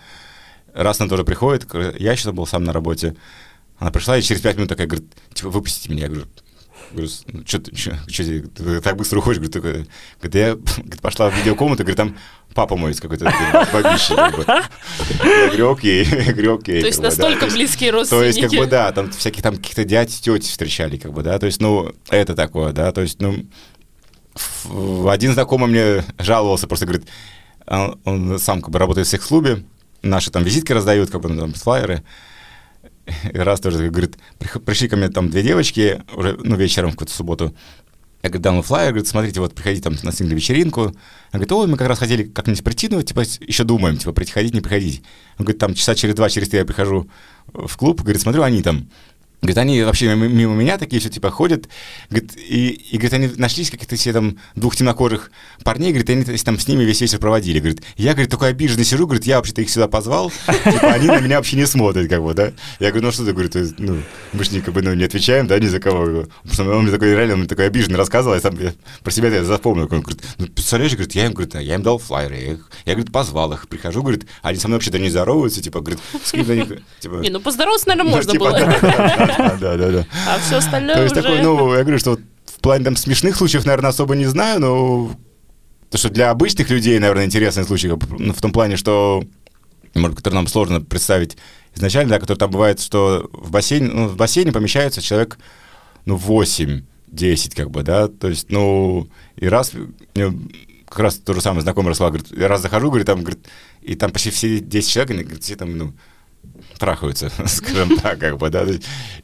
раз 0.73 0.99
она 0.99 1.09
тоже 1.09 1.23
приходит, 1.23 1.67
я 1.99 2.11
еще 2.11 2.31
был 2.31 2.45
сам 2.45 2.63
на 2.63 2.73
работе, 2.73 3.15
она 3.77 3.91
пришла 3.91 4.17
и 4.17 4.21
через 4.21 4.41
пять 4.41 4.57
минут 4.57 4.69
такая 4.69 4.87
говорит, 4.87 5.09
типа, 5.33 5.49
выпустите 5.49 5.89
меня, 5.89 6.03
я 6.03 6.09
говорю, 6.09 6.27
Говорю, 6.91 7.09
ну, 7.27 7.43
что 7.45 7.59
ты, 7.59 7.75
что, 7.75 8.81
так 8.81 8.97
быстро 8.97 9.19
уходишь? 9.19 9.49
Такой, 9.49 9.87
говорит, 10.21 10.35
я 10.35 10.55
говорит, 10.77 11.01
пошла 11.01 11.29
в 11.29 11.37
видеокомнату, 11.37 11.83
говорит, 11.83 11.97
там 11.97 12.17
папа 12.53 12.75
мой 12.75 12.93
какой-то 12.93 13.25
бабище. 13.73 14.13
Я 14.15 15.47
говорю, 15.47 15.71
окей, 15.71 16.05
говорю, 16.31 16.55
окей. 16.55 16.81
То 16.81 16.87
есть 16.87 16.99
настолько 16.99 17.47
близкие 17.47 17.91
родственники. 17.91 18.21
То 18.21 18.41
есть, 18.41 18.41
как 18.41 18.51
бы, 18.51 18.67
да, 18.67 18.91
там 18.91 19.11
всяких 19.11 19.41
там 19.41 19.57
каких-то 19.57 19.83
дядь, 19.83 20.21
тети 20.21 20.47
встречали, 20.47 20.97
как 20.97 21.13
бы, 21.13 21.23
да, 21.23 21.39
то 21.39 21.45
есть, 21.45 21.61
ну, 21.61 21.91
это 22.09 22.35
такое, 22.35 22.71
да, 22.71 22.91
то 22.91 23.01
есть, 23.01 23.21
ну, 23.21 23.45
один 25.09 25.33
знакомый 25.33 25.69
мне 25.69 26.03
жаловался, 26.17 26.67
просто 26.67 26.85
говорит, 26.85 27.07
он, 27.67 27.99
он 28.05 28.39
сам 28.39 28.61
как 28.61 28.71
бы 28.71 28.79
работает 28.79 29.07
в 29.07 29.09
секс-клубе, 29.09 29.63
наши 30.01 30.31
там 30.31 30.43
визитки 30.43 30.71
раздают, 30.71 31.09
как 31.09 31.21
бы, 31.21 31.29
ну, 31.29 31.41
там, 31.41 31.53
флайеры, 31.53 32.03
раз 33.33 33.59
тоже 33.59 33.89
говорит, 33.89 34.17
пришли 34.65 34.87
ко 34.87 34.97
мне 34.97 35.09
там 35.09 35.29
две 35.29 35.43
девочки, 35.43 36.03
уже, 36.13 36.37
ну, 36.41 36.55
вечером 36.55 36.89
в 36.89 36.93
какую-то 36.93 37.13
субботу, 37.13 37.55
я 38.23 38.29
говорю, 38.29 38.43
дам 38.43 38.61
флайер, 38.61 38.91
говорит, 38.91 39.07
смотрите, 39.07 39.39
вот 39.39 39.55
приходите 39.55 39.83
там 39.83 39.95
на 40.03 40.11
сингл 40.11 40.35
вечеринку. 40.35 40.81
Она 40.81 40.93
говорит, 41.33 41.51
ой, 41.51 41.67
мы 41.67 41.77
как 41.77 41.87
раз 41.87 41.99
хотели 41.99 42.23
как-нибудь 42.23 42.63
прийти, 42.63 42.87
но 42.87 43.01
типа 43.01 43.21
еще 43.21 43.63
думаем, 43.63 43.97
типа 43.97 44.11
приходить, 44.13 44.53
не 44.53 44.61
приходить. 44.61 45.01
Он 45.37 45.45
говорит, 45.45 45.59
там 45.59 45.73
часа 45.73 45.95
через 45.95 46.13
два, 46.13 46.29
через 46.29 46.49
три 46.49 46.59
я 46.59 46.65
прихожу 46.65 47.09
в 47.53 47.75
клуб, 47.77 48.01
говорит, 48.01 48.21
смотрю, 48.21 48.43
они 48.43 48.61
там 48.61 48.87
Говорит, 49.41 49.57
они 49.57 49.81
вообще 49.81 50.13
мимо 50.13 50.53
меня 50.53 50.77
такие 50.77 50.99
все 50.99 51.09
типа 51.09 51.31
ходят, 51.31 51.67
говорит, 52.11 52.37
и, 52.37 52.69
и 52.69 52.97
говорит, 52.97 53.13
они 53.13 53.29
нашлись 53.37 53.71
каких-то 53.71 53.97
себе 53.97 54.13
там 54.13 54.37
двух 54.55 54.75
темнокожих 54.75 55.31
парней, 55.63 55.89
говорит, 55.91 56.09
они 56.11 56.37
там 56.37 56.59
с 56.59 56.67
ними 56.67 56.83
весь 56.83 57.01
вечер 57.01 57.17
проводили. 57.17 57.57
Говорит, 57.57 57.81
я, 57.97 58.13
говорит, 58.13 58.29
такой 58.29 58.49
обиженный 58.49 58.85
сижу, 58.85 59.07
говорит, 59.07 59.25
я 59.25 59.37
вообще-то 59.37 59.61
их 59.61 59.71
сюда 59.71 59.87
позвал, 59.87 60.31
типа 60.45 60.91
они 60.91 61.07
на 61.07 61.19
меня 61.19 61.37
вообще 61.37 61.57
не 61.57 61.65
смотрят, 61.65 62.07
как 62.07 62.21
бы, 62.21 62.35
да. 62.35 62.53
Я 62.79 62.91
говорю, 62.91 63.07
ну 63.07 63.11
что 63.11 63.25
ты, 63.25 63.33
говорит, 63.33 63.55
ну, 63.79 64.03
мы 64.31 64.43
же 64.43 64.61
как 64.61 64.75
бы, 64.75 64.83
ну, 64.83 64.93
не 64.93 65.05
отвечаем, 65.05 65.47
да, 65.47 65.57
ни 65.57 65.65
за 65.65 65.79
кого. 65.79 66.27
Потому 66.47 66.73
он 66.73 66.83
мне 66.83 66.91
такой, 66.91 67.09
реально, 67.15 67.33
он 67.33 67.39
мне 67.39 67.49
такой 67.49 67.65
обиженный 67.65 67.97
рассказывал, 67.97 68.35
я 68.35 68.41
сам 68.41 68.55
я, 68.59 68.73
про 69.01 69.11
себя 69.11 69.29
я 69.29 69.43
запомнил. 69.43 69.87
Он 69.89 70.01
говорит, 70.01 70.21
ну, 70.37 70.45
представляешь, 70.45 70.93
говорит, 70.93 71.15
я 71.15 71.25
им, 71.25 71.33
говорит, 71.33 71.55
я 71.55 71.73
им 71.73 71.81
дал 71.81 71.97
флайеры, 71.97 72.35
я, 72.35 72.51
их, 72.53 72.69
я, 72.85 72.93
говорит, 72.93 73.11
позвал 73.11 73.51
их, 73.53 73.67
прихожу, 73.67 74.03
говорит, 74.03 74.27
они 74.43 74.59
со 74.59 74.67
мной 74.67 74.77
вообще-то 74.77 74.99
не 74.99 75.09
здороваются, 75.09 75.63
типа, 75.63 75.79
говорит, 75.79 75.99
скинь 76.23 76.45
на 76.45 76.51
них, 76.51 76.67
типа... 76.99 77.15
Не, 77.15 77.31
ну 77.31 77.39
поздороваться, 77.39 77.87
наверное, 77.87 78.11
можно 78.11 78.31
типа, 78.31 78.45
было. 78.45 79.30
Да, 79.37 79.57
да, 79.59 79.77
да, 79.77 79.89
да. 79.91 80.05
А 80.27 80.39
все 80.39 80.57
остальное 80.57 80.95
То 80.95 81.03
есть 81.03 81.15
такой, 81.15 81.41
ну, 81.41 81.73
я 81.73 81.81
говорю, 81.81 81.99
что 81.99 82.17
в 82.45 82.59
плане 82.61 82.85
там 82.85 82.95
смешных 82.95 83.35
случаев, 83.35 83.65
наверное, 83.65 83.89
особо 83.89 84.15
не 84.15 84.25
знаю, 84.25 84.59
но 84.59 85.11
то, 85.89 85.97
что 85.97 86.09
для 86.09 86.29
обычных 86.29 86.69
людей, 86.69 86.97
наверное, 86.99 87.25
интересный 87.25 87.63
случай, 87.63 87.89
ну, 87.89 88.33
в 88.33 88.41
том 88.41 88.51
плане, 88.51 88.77
что, 88.77 89.23
может, 89.93 90.17
который 90.17 90.35
нам 90.35 90.47
сложно 90.47 90.81
представить 90.81 91.37
изначально, 91.75 92.11
да, 92.11 92.19
который 92.19 92.37
там 92.37 92.51
бывает, 92.51 92.79
что 92.79 93.29
в 93.33 93.51
бассейне, 93.51 93.89
ну, 93.89 94.07
в 94.07 94.15
бассейне 94.15 94.51
помещается 94.51 95.01
человек, 95.01 95.37
ну, 96.05 96.15
8 96.15 96.83
10, 97.07 97.55
как 97.55 97.71
бы, 97.71 97.83
да, 97.83 98.07
то 98.07 98.29
есть, 98.29 98.49
ну, 98.49 99.07
и 99.35 99.47
раз, 99.47 99.73
как 100.87 100.99
раз 100.99 101.15
то 101.15 101.33
же 101.33 101.41
самое 101.41 101.61
знакомый 101.61 101.89
рассказал, 101.89 102.11
говорит, 102.11 102.31
я 102.31 102.47
раз 102.47 102.61
захожу, 102.61 102.87
говорит, 102.87 103.07
там, 103.07 103.21
говорит, 103.21 103.45
и 103.81 103.95
там 103.95 104.11
почти 104.11 104.29
все 104.29 104.59
10 104.59 104.89
человек, 104.89 105.11
они, 105.11 105.23
говорит, 105.23 105.43
все 105.43 105.55
там, 105.55 105.77
ну, 105.77 105.93
трахаются, 106.77 107.31
скажем 107.47 107.97
так, 107.97 108.19
как 108.19 108.37
бы, 108.37 108.49
да. 108.49 108.65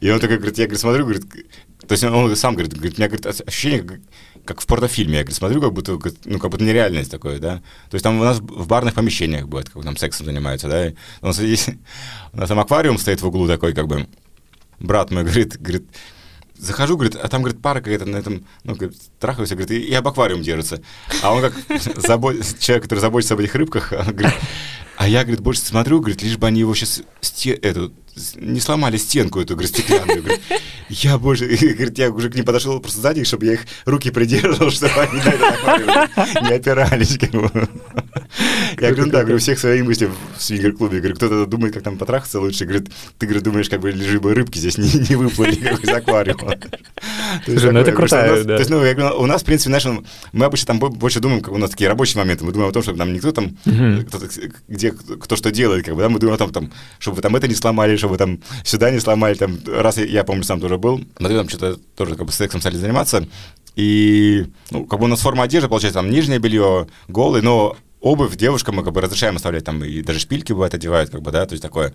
И 0.00 0.10
он 0.10 0.20
такой 0.20 0.36
говорит, 0.36 0.58
я, 0.58 0.64
говорит, 0.64 0.80
смотрю, 0.80 1.04
говорит, 1.04 1.24
то 1.86 1.92
есть 1.92 2.04
он, 2.04 2.14
он 2.14 2.36
сам 2.36 2.54
говорит, 2.54 2.74
говорит, 2.74 2.98
у 2.98 3.00
меня, 3.00 3.08
говорит, 3.08 3.26
ощущение, 3.48 4.00
как, 4.44 4.60
в 4.60 4.66
порнофильме, 4.66 5.18
я, 5.18 5.20
говорит, 5.20 5.36
смотрю, 5.36 5.60
как 5.60 5.72
будто, 5.72 5.98
ну, 6.24 6.38
как 6.38 6.50
будто 6.50 6.64
нереальность 6.64 7.10
такое, 7.10 7.38
да. 7.38 7.56
То 7.90 7.94
есть 7.94 8.02
там 8.02 8.20
у 8.20 8.24
нас 8.24 8.38
в 8.38 8.66
барных 8.66 8.94
помещениях 8.94 9.46
бывает, 9.46 9.68
как 9.70 9.82
там 9.82 9.96
сексом 9.96 10.26
занимаются, 10.26 10.68
да. 10.68 10.92
У 11.20 11.26
нас, 11.26 11.38
есть, 11.40 11.70
у 12.32 12.36
нас 12.36 12.48
там 12.48 12.58
аквариум 12.60 12.98
стоит 12.98 13.20
в 13.22 13.26
углу 13.26 13.46
такой, 13.46 13.74
как 13.74 13.86
бы, 13.86 14.06
брат 14.78 15.10
мой 15.10 15.24
говорит, 15.24 15.60
говорит, 15.60 15.86
захожу, 16.56 16.96
говорит, 16.96 17.16
а 17.16 17.28
там, 17.28 17.42
говорит, 17.42 17.62
пара 17.62 17.80
какая-то 17.80 18.06
на 18.06 18.16
этом, 18.16 18.44
ну, 18.64 18.74
говорит, 18.74 18.98
трахаются, 19.18 19.54
говорит, 19.54 19.70
и, 19.70 19.80
и 19.80 19.94
об 19.94 20.06
аквариум 20.08 20.42
держится. 20.42 20.82
А 21.22 21.32
он 21.32 21.40
как 21.40 21.54
забо... 21.96 22.34
человек, 22.58 22.84
который 22.84 23.00
заботится 23.00 23.34
об 23.34 23.40
этих 23.40 23.54
рыбках, 23.54 23.92
он 23.92 24.14
говорит, 24.14 24.34
а 24.98 25.06
я, 25.06 25.22
говорит, 25.22 25.40
больше 25.40 25.60
смотрю, 25.60 26.00
говорит, 26.00 26.22
лишь 26.22 26.36
бы 26.38 26.48
они 26.48 26.58
его 26.58 26.74
сейчас 26.74 27.02
сте... 27.20 27.52
эту, 27.52 27.92
не 28.34 28.58
сломали 28.58 28.96
стенку 28.96 29.40
эту, 29.40 29.54
говорит, 29.54 29.70
стеклянную. 29.70 30.22
Говорит, 30.24 30.40
я 30.88 31.18
больше, 31.18 31.46
говорит, 31.46 31.96
я 31.98 32.10
уже 32.10 32.30
к 32.30 32.34
ним 32.34 32.44
подошел 32.44 32.80
просто 32.80 33.00
сзади, 33.00 33.22
чтобы 33.22 33.46
я 33.46 33.52
их 33.52 33.60
руки 33.84 34.10
придерживал, 34.10 34.70
чтобы 34.72 34.94
они 34.94 35.20
на 35.22 35.28
это 35.28 36.42
не 36.42 36.52
опирались. 36.52 37.16
Я 38.80 38.92
говорю, 38.92 39.10
да, 39.10 39.22
говорю, 39.22 39.38
всех 39.38 39.58
свои 39.58 39.82
мысли 39.82 40.10
в 40.36 40.42
свингер-клубе. 40.42 40.98
Говорю, 40.98 41.14
кто-то 41.14 41.46
думает, 41.46 41.74
как 41.74 41.82
там 41.82 41.96
потрахаться 41.96 42.40
лучше. 42.40 42.64
Говорит, 42.64 42.90
ты, 43.18 43.26
говорит, 43.26 43.44
думаешь, 43.44 43.68
как 43.68 43.80
бы 43.80 43.90
лишь 43.90 44.18
бы 44.18 44.34
рыбки 44.34 44.58
здесь 44.58 44.78
не, 44.78 44.90
не 45.08 45.16
выплыли 45.16 45.54
из 45.54 45.88
аквариума. 45.88 46.54
Слушай, 47.44 47.72
ну 47.72 47.80
это 47.80 47.92
крутая, 47.92 48.44
да. 48.44 48.56
То 48.56 48.60
есть, 48.60 48.70
ну, 48.70 48.84
я 48.84 48.94
говорю, 48.94 49.20
у 49.20 49.26
нас, 49.26 49.42
в 49.42 49.44
принципе, 49.44 49.70
знаешь, 49.70 50.02
мы 50.32 50.44
обычно 50.44 50.66
там 50.66 50.78
больше 50.78 51.20
думаем, 51.20 51.40
как 51.40 51.54
у 51.54 51.58
нас 51.58 51.70
такие 51.70 51.88
рабочие 51.88 52.18
моменты. 52.18 52.44
Мы 52.44 52.52
думаем 52.52 52.70
о 52.70 52.72
том, 52.72 52.82
чтобы 52.82 52.98
там 52.98 53.12
никто 53.12 53.32
там, 53.32 53.56
где 54.68 54.87
кто 54.90 55.36
что 55.36 55.50
делает, 55.50 55.84
как 55.84 55.94
бы, 55.94 56.02
да, 56.02 56.08
мы 56.08 56.18
думаем 56.18 56.40
о 56.40 56.48
там, 56.48 56.72
чтобы 56.98 57.20
там 57.20 57.36
это 57.36 57.48
не 57.48 57.54
сломали, 57.54 57.96
чтобы 57.96 58.16
там 58.16 58.40
сюда 58.64 58.90
не 58.90 59.00
сломали, 59.00 59.34
там, 59.34 59.58
раз 59.66 59.98
я, 59.98 60.24
помню, 60.24 60.44
сам 60.44 60.60
тоже 60.60 60.78
был, 60.78 61.04
мы 61.18 61.28
там 61.28 61.48
что-то 61.48 61.78
тоже 61.96 62.16
как 62.16 62.26
бы 62.26 62.32
сексом 62.32 62.60
стали 62.60 62.76
заниматься, 62.76 63.26
и, 63.76 64.46
ну, 64.70 64.84
как 64.86 64.98
бы 64.98 65.04
у 65.06 65.08
нас 65.08 65.20
форма 65.20 65.44
одежды, 65.44 65.68
получается, 65.68 66.00
там, 66.00 66.10
нижнее 66.10 66.38
белье, 66.38 66.88
голый, 67.08 67.42
но 67.42 67.76
обувь 68.00 68.36
девушкам 68.36 68.76
мы 68.76 68.84
как 68.84 68.92
бы 68.92 69.00
разрешаем 69.00 69.36
оставлять, 69.36 69.64
там, 69.64 69.84
и 69.84 70.02
даже 70.02 70.18
шпильки 70.18 70.52
бывает 70.52 70.74
одевают, 70.74 71.10
как 71.10 71.22
бы, 71.22 71.30
да, 71.30 71.46
то 71.46 71.52
есть 71.52 71.62
такое, 71.62 71.94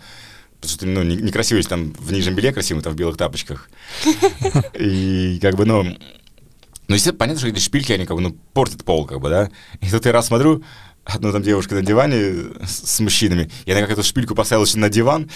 Потому 0.63 0.77
что, 0.77 0.85
ну, 0.85 1.03
некрасиво, 1.03 1.57
если 1.57 1.71
там 1.71 1.91
в 1.91 2.13
нижнем 2.13 2.35
белье 2.35 2.53
красиво, 2.53 2.81
там 2.81 2.93
в 2.93 2.95
белых 2.95 3.17
тапочках. 3.17 3.69
И 4.79 5.37
как 5.41 5.55
бы, 5.55 5.65
ну, 5.65 5.83
ну, 5.83 6.95
естественно, 6.95 7.17
понятно, 7.17 7.39
что 7.39 7.49
эти 7.49 7.59
шпильки, 7.59 7.91
они 7.91 8.05
как 8.05 8.15
бы, 8.15 8.21
ну, 8.21 8.37
портят 8.53 8.83
пол, 8.83 9.05
как 9.05 9.19
бы, 9.19 9.29
да. 9.29 9.49
И 9.81 9.89
тут 9.89 10.05
я 10.05 10.11
раз 10.11 10.27
смотрю, 10.27 10.63
одну 11.05 11.31
там 11.31 11.41
девушка 11.41 11.75
на 11.75 11.81
диване 11.81 12.33
с, 12.65 12.95
с 12.95 12.99
мужчинами, 12.99 13.49
и 13.65 13.71
она 13.71 13.81
как 13.81 13.91
эту 13.91 14.03
шпильку 14.03 14.35
поставила 14.35 14.65
на 14.75 14.89
диван, 14.89 15.29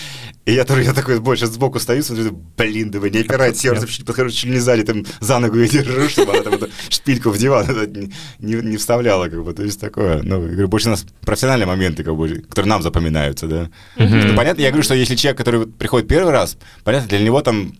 и 0.46 0.54
я 0.54 0.64
тоже 0.64 0.84
я 0.84 0.94
такой 0.94 1.20
больше 1.20 1.48
сбоку 1.48 1.80
стою, 1.80 2.04
смотрю, 2.04 2.32
блин, 2.58 2.90
давай 2.90 3.12
не 3.12 3.20
опирать 3.20 3.58
сердце, 3.58 3.88
подхожу 4.06 4.30
чуть 4.30 4.46
ли 4.46 4.52
не 4.52 4.60
сзади, 4.60 4.84
там 4.84 5.06
за 5.20 5.40
ногу 5.40 5.58
ее 5.58 5.68
держу, 5.68 6.08
чтобы 6.08 6.34
она 6.34 6.44
там 6.44 6.54
эту 6.54 6.70
шпильку 6.90 7.32
в 7.32 7.38
диван 7.38 7.68
не, 7.92 8.14
не, 8.40 8.56
не 8.56 8.78
вставляла, 8.78 9.28
как 9.28 9.44
бы, 9.44 9.54
то 9.54 9.64
есть 9.64 9.80
такое, 9.80 10.22
ну, 10.24 10.42
я 10.44 10.52
говорю, 10.52 10.68
больше 10.70 10.88
у 10.88 10.92
нас 10.92 11.06
профессиональные 11.22 11.68
моменты, 11.68 12.04
как 12.04 12.16
бы, 12.16 12.30
которые 12.50 12.70
нам 12.70 12.82
запоминаются, 12.82 13.48
да. 13.48 13.70
Mm-hmm. 13.98 14.24
Ну, 14.28 14.36
понятно, 14.36 14.62
я 14.62 14.70
говорю, 14.70 14.84
что 14.84 14.96
если 14.96 15.16
человек, 15.16 15.38
который 15.38 15.68
приходит 15.68 16.08
первый 16.08 16.32
раз, 16.32 16.58
понятно, 16.84 17.10
для 17.10 17.20
него 17.20 17.42
там 17.42 17.76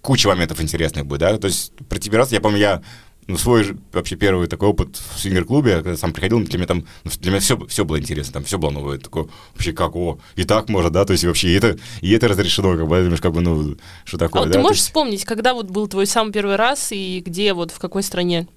куча 0.00 0.28
моментов 0.28 0.60
интересных 0.60 1.06
будет, 1.06 1.20
да, 1.20 1.38
то 1.38 1.46
есть 1.46 1.72
про 1.88 1.98
тебе 1.98 2.18
раз, 2.18 2.32
я 2.32 2.40
помню, 2.40 2.58
я 2.58 2.82
ну, 3.30 3.38
свой 3.38 3.76
вообще 3.92 4.16
первый 4.16 4.48
такой 4.48 4.68
опыт 4.68 4.96
в 4.96 5.18
свингер-клубе, 5.18 5.76
когда 5.76 5.96
сам 5.96 6.12
приходил, 6.12 6.40
для 6.40 6.58
меня 6.58 6.66
там, 6.66 6.84
ну, 7.04 7.10
для 7.20 7.30
меня 7.30 7.40
все, 7.40 7.56
все 7.66 7.84
было 7.84 7.98
интересно, 7.98 8.34
там 8.34 8.44
все 8.44 8.58
было 8.58 8.70
новое, 8.70 8.98
такое, 8.98 9.28
вообще 9.54 9.72
как, 9.72 9.94
о, 9.94 10.18
и 10.36 10.44
так 10.44 10.68
можно, 10.68 10.90
да, 10.90 11.04
то 11.04 11.12
есть 11.12 11.24
вообще 11.24 11.48
и 11.48 11.54
это, 11.54 11.78
и 12.00 12.10
это 12.12 12.28
разрешено, 12.28 12.76
как 12.76 12.88
бы, 12.88 13.02
думаешь, 13.02 13.20
как 13.20 13.32
бы, 13.32 13.40
ну, 13.40 13.76
что 14.04 14.18
такое, 14.18 14.42
а 14.42 14.46
да? 14.46 14.52
ты 14.52 14.58
можешь 14.58 14.78
есть... 14.78 14.88
вспомнить, 14.88 15.24
когда 15.24 15.54
вот 15.54 15.70
был 15.70 15.86
твой 15.86 16.06
самый 16.06 16.32
первый 16.32 16.56
раз 16.56 16.90
и 16.92 17.22
где, 17.24 17.54
вот 17.54 17.70
в 17.70 17.78
какой 17.78 18.02
стране? 18.02 18.48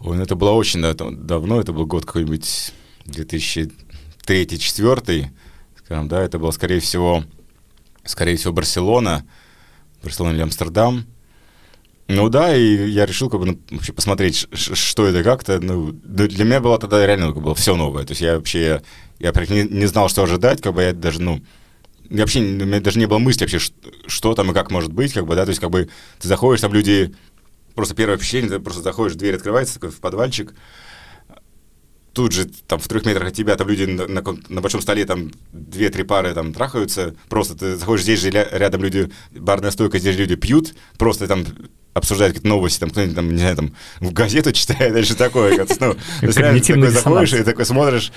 Ой, 0.00 0.16
ну, 0.16 0.22
это 0.22 0.36
было 0.36 0.50
очень 0.50 0.82
да, 0.82 0.94
давно, 0.94 1.60
это 1.60 1.72
был 1.72 1.86
год 1.86 2.06
какой-нибудь 2.06 2.72
2003-2004, 3.06 5.26
скажем, 5.84 6.08
да, 6.08 6.22
это 6.22 6.38
было, 6.38 6.52
скорее 6.52 6.80
всего, 6.80 7.24
скорее 8.04 8.36
всего, 8.36 8.52
Барселона, 8.52 9.26
Барселона 10.02 10.34
или 10.34 10.42
Амстердам, 10.42 11.06
ну 12.08 12.28
да, 12.28 12.54
и 12.56 12.88
я 12.88 13.04
решил 13.04 13.28
как 13.28 13.40
бы 13.40 13.46
ну, 13.46 13.58
вообще 13.70 13.92
посмотреть, 13.92 14.46
что 14.52 15.06
это 15.06 15.24
как-то. 15.24 15.58
Ну, 15.60 15.90
для 15.92 16.44
меня 16.44 16.60
было 16.60 16.78
тогда 16.78 17.04
реально 17.04 17.32
как 17.32 17.42
было 17.42 17.54
все 17.54 17.74
новое. 17.74 18.04
То 18.04 18.12
есть 18.12 18.20
я 18.20 18.36
вообще, 18.36 18.80
я, 19.18 19.32
я 19.32 19.46
не, 19.46 19.64
не 19.64 19.86
знал, 19.86 20.08
что 20.08 20.22
ожидать, 20.22 20.62
как 20.62 20.74
бы 20.74 20.82
я 20.82 20.92
даже, 20.92 21.20
ну, 21.20 21.42
я 22.08 22.20
вообще, 22.20 22.40
у 22.40 22.42
меня 22.42 22.80
даже 22.80 23.00
не 23.00 23.06
было 23.06 23.18
мысли 23.18 23.40
вообще, 23.40 23.58
что, 23.58 23.74
что 24.06 24.34
там 24.34 24.52
и 24.52 24.54
как 24.54 24.70
может 24.70 24.92
быть, 24.92 25.12
как 25.12 25.26
бы, 25.26 25.34
да, 25.34 25.44
то 25.44 25.50
есть 25.50 25.60
как 25.60 25.70
бы 25.70 25.88
ты 26.20 26.28
заходишь, 26.28 26.60
там 26.60 26.72
люди, 26.72 27.12
просто 27.74 27.96
первое 27.96 28.16
впечатление, 28.16 28.50
ты 28.50 28.60
просто 28.60 28.82
заходишь, 28.82 29.16
дверь 29.16 29.34
открывается, 29.34 29.74
такой 29.74 29.90
в 29.90 29.98
подвальчик, 29.98 30.54
тут 32.12 32.32
же 32.32 32.46
там 32.46 32.78
в 32.78 32.86
трех 32.86 33.04
метрах 33.04 33.28
от 33.28 33.34
тебя 33.34 33.56
там 33.56 33.68
люди 33.68 33.84
на, 33.84 34.06
на, 34.06 34.22
на 34.48 34.60
большом 34.60 34.80
столе 34.80 35.04
там 35.04 35.32
две-три 35.52 36.04
пары 36.04 36.32
там 36.34 36.52
трахаются, 36.54 37.16
просто 37.28 37.56
ты 37.56 37.76
заходишь, 37.76 38.04
здесь 38.04 38.20
же 38.20 38.30
рядом 38.30 38.82
люди, 38.82 39.10
барная 39.32 39.72
стойка, 39.72 39.98
здесь 39.98 40.16
люди 40.16 40.36
пьют, 40.36 40.74
просто 40.98 41.26
там 41.26 41.44
обсуждать 41.96 42.28
какие-то 42.28 42.48
новости, 42.48 42.78
там 42.78 42.90
кто-нибудь 42.90 43.16
там, 43.16 43.32
не 43.32 43.38
знаю, 43.38 43.56
там 43.56 43.74
в 44.00 44.12
газету 44.12 44.52
читает, 44.52 44.94
или 44.94 45.02
что 45.02 45.16
такое. 45.16 45.56
Как, 45.66 45.68
ну, 45.80 45.94
то 45.94 46.26
есть 46.26 46.38
реально 46.38 46.60
такой 46.60 46.90
заходишь 46.90 47.32
и 47.32 47.42
такой 47.42 47.64
смотришь, 47.64 48.12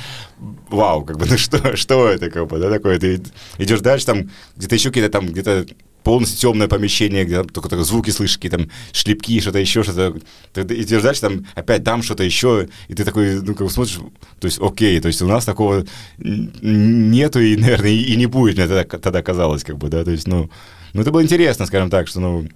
вау, 0.69 1.05
как 1.05 1.17
бы, 1.17 1.25
ну 1.25 1.37
что, 1.37 1.77
что 1.77 2.09
это, 2.09 2.29
как 2.29 2.47
бы, 2.47 2.59
да, 2.59 2.69
такое, 2.69 2.99
ты 2.99 3.21
идешь 3.57 3.79
дальше, 3.79 4.05
там 4.05 4.29
где-то 4.57 4.75
еще 4.75 4.89
какие-то 4.89 5.09
там, 5.09 5.27
где-то 5.27 5.65
полностью 6.03 6.39
темное 6.39 6.67
помещение, 6.67 7.23
где 7.23 7.41
только, 7.43 7.69
только 7.69 7.85
звуки 7.85 8.09
слышишь, 8.09 8.35
какие 8.35 8.51
там 8.51 8.69
шлепки, 8.91 9.39
что-то 9.39 9.59
еще, 9.59 9.83
что-то. 9.83 10.19
Ты, 10.51 10.61
и 10.61 10.83
ты 10.83 10.99
ждешь, 10.99 11.19
там 11.19 11.45
опять 11.55 11.85
там 11.85 12.03
что-то 12.03 12.23
еще, 12.23 12.67
и 12.89 12.93
ты 12.93 13.05
такой, 13.05 13.41
ну, 13.41 13.55
как 13.55 13.67
бы 13.67 13.71
смотришь, 13.71 13.99
то 14.39 14.45
есть, 14.45 14.59
окей, 14.59 14.99
то 14.99 15.07
есть 15.07 15.21
у 15.21 15.27
нас 15.27 15.45
такого 15.45 15.85
нету 16.17 17.39
и, 17.39 17.55
наверное, 17.55 17.91
и, 17.91 18.01
и 18.01 18.17
не 18.17 18.25
будет, 18.25 18.57
мне 18.57 18.67
тогда, 18.67 18.83
тогда 18.97 19.21
казалось, 19.21 19.63
как 19.63 19.77
бы, 19.77 19.87
да, 19.87 20.03
то 20.03 20.11
есть, 20.11 20.27
ну, 20.27 20.49
ну, 20.93 21.01
это 21.01 21.11
было 21.11 21.23
интересно, 21.23 21.65
скажем 21.65 21.89
так, 21.89 22.07
что, 22.07 22.19
ну, 22.19 22.47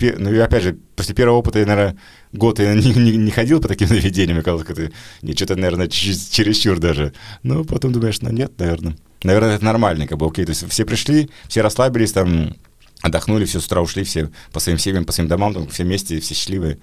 ну, 0.00 0.42
опять 0.42 0.62
же, 0.62 0.78
после 0.96 1.14
первого 1.14 1.38
опыта 1.38 1.58
я, 1.58 1.66
наверное, 1.66 1.96
год 2.32 2.58
я 2.58 2.74
не, 2.74 2.92
не, 2.92 3.16
не 3.16 3.30
ходил 3.30 3.60
по 3.60 3.68
таким 3.68 3.88
заведениям, 3.88 4.42
казалось, 4.42 4.66
это 4.68 4.90
не, 5.22 5.34
что-то, 5.34 5.56
наверное, 5.56 5.88
чересчур 5.88 6.78
даже. 6.78 7.12
Но 7.42 7.64
потом 7.64 7.92
думаешь, 7.92 8.20
ну, 8.20 8.30
нет, 8.30 8.52
наверное. 8.58 8.96
Наверное, 9.22 9.56
это 9.56 9.64
нормально, 9.64 10.06
как 10.06 10.18
бы, 10.18 10.26
окей, 10.26 10.44
то 10.44 10.50
есть 10.50 10.66
все 10.68 10.84
пришли, 10.84 11.30
все 11.48 11.60
расслабились, 11.60 12.12
там, 12.12 12.54
отдохнули, 13.02 13.44
все 13.44 13.60
с 13.60 13.66
утра 13.66 13.80
ушли, 13.80 14.04
все 14.04 14.30
по 14.52 14.60
своим 14.60 14.78
семьям, 14.78 15.04
по 15.04 15.12
своим 15.12 15.28
домам, 15.28 15.54
там, 15.54 15.68
все 15.68 15.84
вместе, 15.84 16.20
все 16.20 16.34
счастливые. 16.34 16.78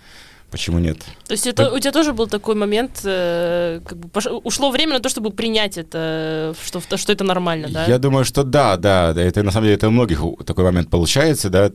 Почему 0.50 0.80
нет? 0.80 1.00
То 1.26 1.34
есть 1.34 1.46
это, 1.46 1.74
у 1.74 1.80
тебя 1.80 1.92
тоже 1.92 2.14
был 2.14 2.28
такой 2.28 2.56
момент, 2.56 3.02
э, 3.04 3.82
как 3.86 3.98
бы 3.98 4.08
пош... 4.08 4.28
ушло 4.44 4.72
время 4.72 4.94
на 4.94 5.00
то, 5.02 5.10
чтобы 5.10 5.32
принять 5.32 5.78
это, 5.78 6.56
что, 6.64 6.96
что 6.96 7.12
это 7.12 7.26
нормально, 7.26 7.68
да? 7.70 7.86
Я 7.86 7.98
думаю, 7.98 8.24
что 8.24 8.44
да, 8.44 8.78
да, 8.78 9.12
да, 9.14 9.22
это 9.22 9.44
на 9.44 9.52
самом 9.52 9.66
деле 9.66 9.76
это 9.76 9.90
у 9.90 9.92
многих 9.92 10.22
такой 10.46 10.64
момент 10.64 10.90
получается, 10.90 11.50
да, 11.50 11.72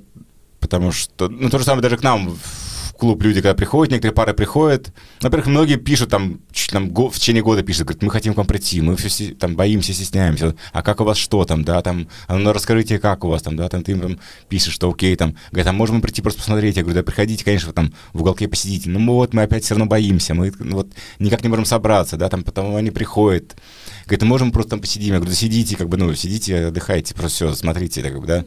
потому 0.63 0.93
что, 0.93 1.29
ну, 1.29 1.51
то 1.51 1.59
же 1.59 1.65
самое 1.65 1.83
даже 1.83 1.99
к 1.99 2.03
нам 2.03 2.31
в 2.31 2.93
клуб 3.03 3.21
люди, 3.25 3.41
когда 3.41 3.55
приходят, 3.55 3.91
некоторые 3.91 4.15
пары 4.15 4.33
приходят, 4.33 4.93
во-первых, 5.21 5.49
многие 5.49 5.75
пишут 5.75 6.11
там, 6.11 6.39
там 6.71 6.89
в 6.95 7.19
течение 7.19 7.43
года 7.43 7.65
пишут, 7.65 7.89
говорят, 7.89 8.03
мы 8.03 8.11
хотим 8.11 8.33
к 8.33 8.37
вам 8.37 8.47
прийти, 8.47 8.81
мы 8.81 8.95
все 8.95 9.35
там 9.35 9.57
боимся, 9.57 9.93
стесняемся, 9.93 10.55
а 10.73 10.83
как 10.83 11.01
у 11.01 11.05
вас 11.05 11.17
что 11.17 11.45
там, 11.45 11.65
да, 11.65 11.83
там, 11.83 12.07
а 12.29 12.39
ну 12.39 12.53
расскажите, 12.53 13.01
как 13.01 13.25
у 13.25 13.29
вас 13.29 13.43
там, 13.43 13.57
да, 13.57 13.69
там 13.69 13.83
ты 13.83 13.91
им 13.91 14.01
там 14.01 14.21
пишешь, 14.49 14.73
что 14.73 14.89
окей, 14.89 15.17
там, 15.17 15.35
говорят, 15.51 15.67
а 15.67 15.73
можем 15.73 15.97
мы 15.97 16.03
прийти 16.03 16.23
просто 16.23 16.39
посмотреть, 16.43 16.77
я 16.77 16.83
говорю, 16.83 17.01
да, 17.01 17.03
приходите, 17.03 17.45
конечно, 17.45 17.73
там 17.73 17.93
в 18.13 18.21
уголке 18.21 18.47
посидите, 18.47 18.89
ну 18.89 19.05
вот, 19.15 19.35
мы 19.35 19.43
опять 19.43 19.65
все 19.65 19.75
равно 19.75 19.87
боимся, 19.87 20.35
мы 20.35 20.53
ну, 20.61 20.77
вот 20.77 20.93
никак 21.19 21.43
не 21.43 21.49
можем 21.49 21.65
собраться, 21.65 22.17
да, 22.17 22.29
там, 22.29 22.45
потому 22.45 22.77
они 22.77 22.93
приходят, 22.93 23.57
говорят, 24.07 24.23
«А 24.23 24.27
можем 24.27 24.53
просто 24.53 24.71
там 24.71 24.81
посидим, 24.81 25.15
я 25.15 25.19
говорю, 25.19 25.33
да 25.33 25.37
сидите, 25.37 25.77
как 25.77 25.89
бы, 25.89 25.97
ну, 25.97 26.15
сидите, 26.15 26.67
отдыхайте, 26.67 27.15
просто 27.15 27.35
все, 27.35 27.55
смотрите, 27.57 28.01
бы, 28.17 28.27
да, 28.29 28.45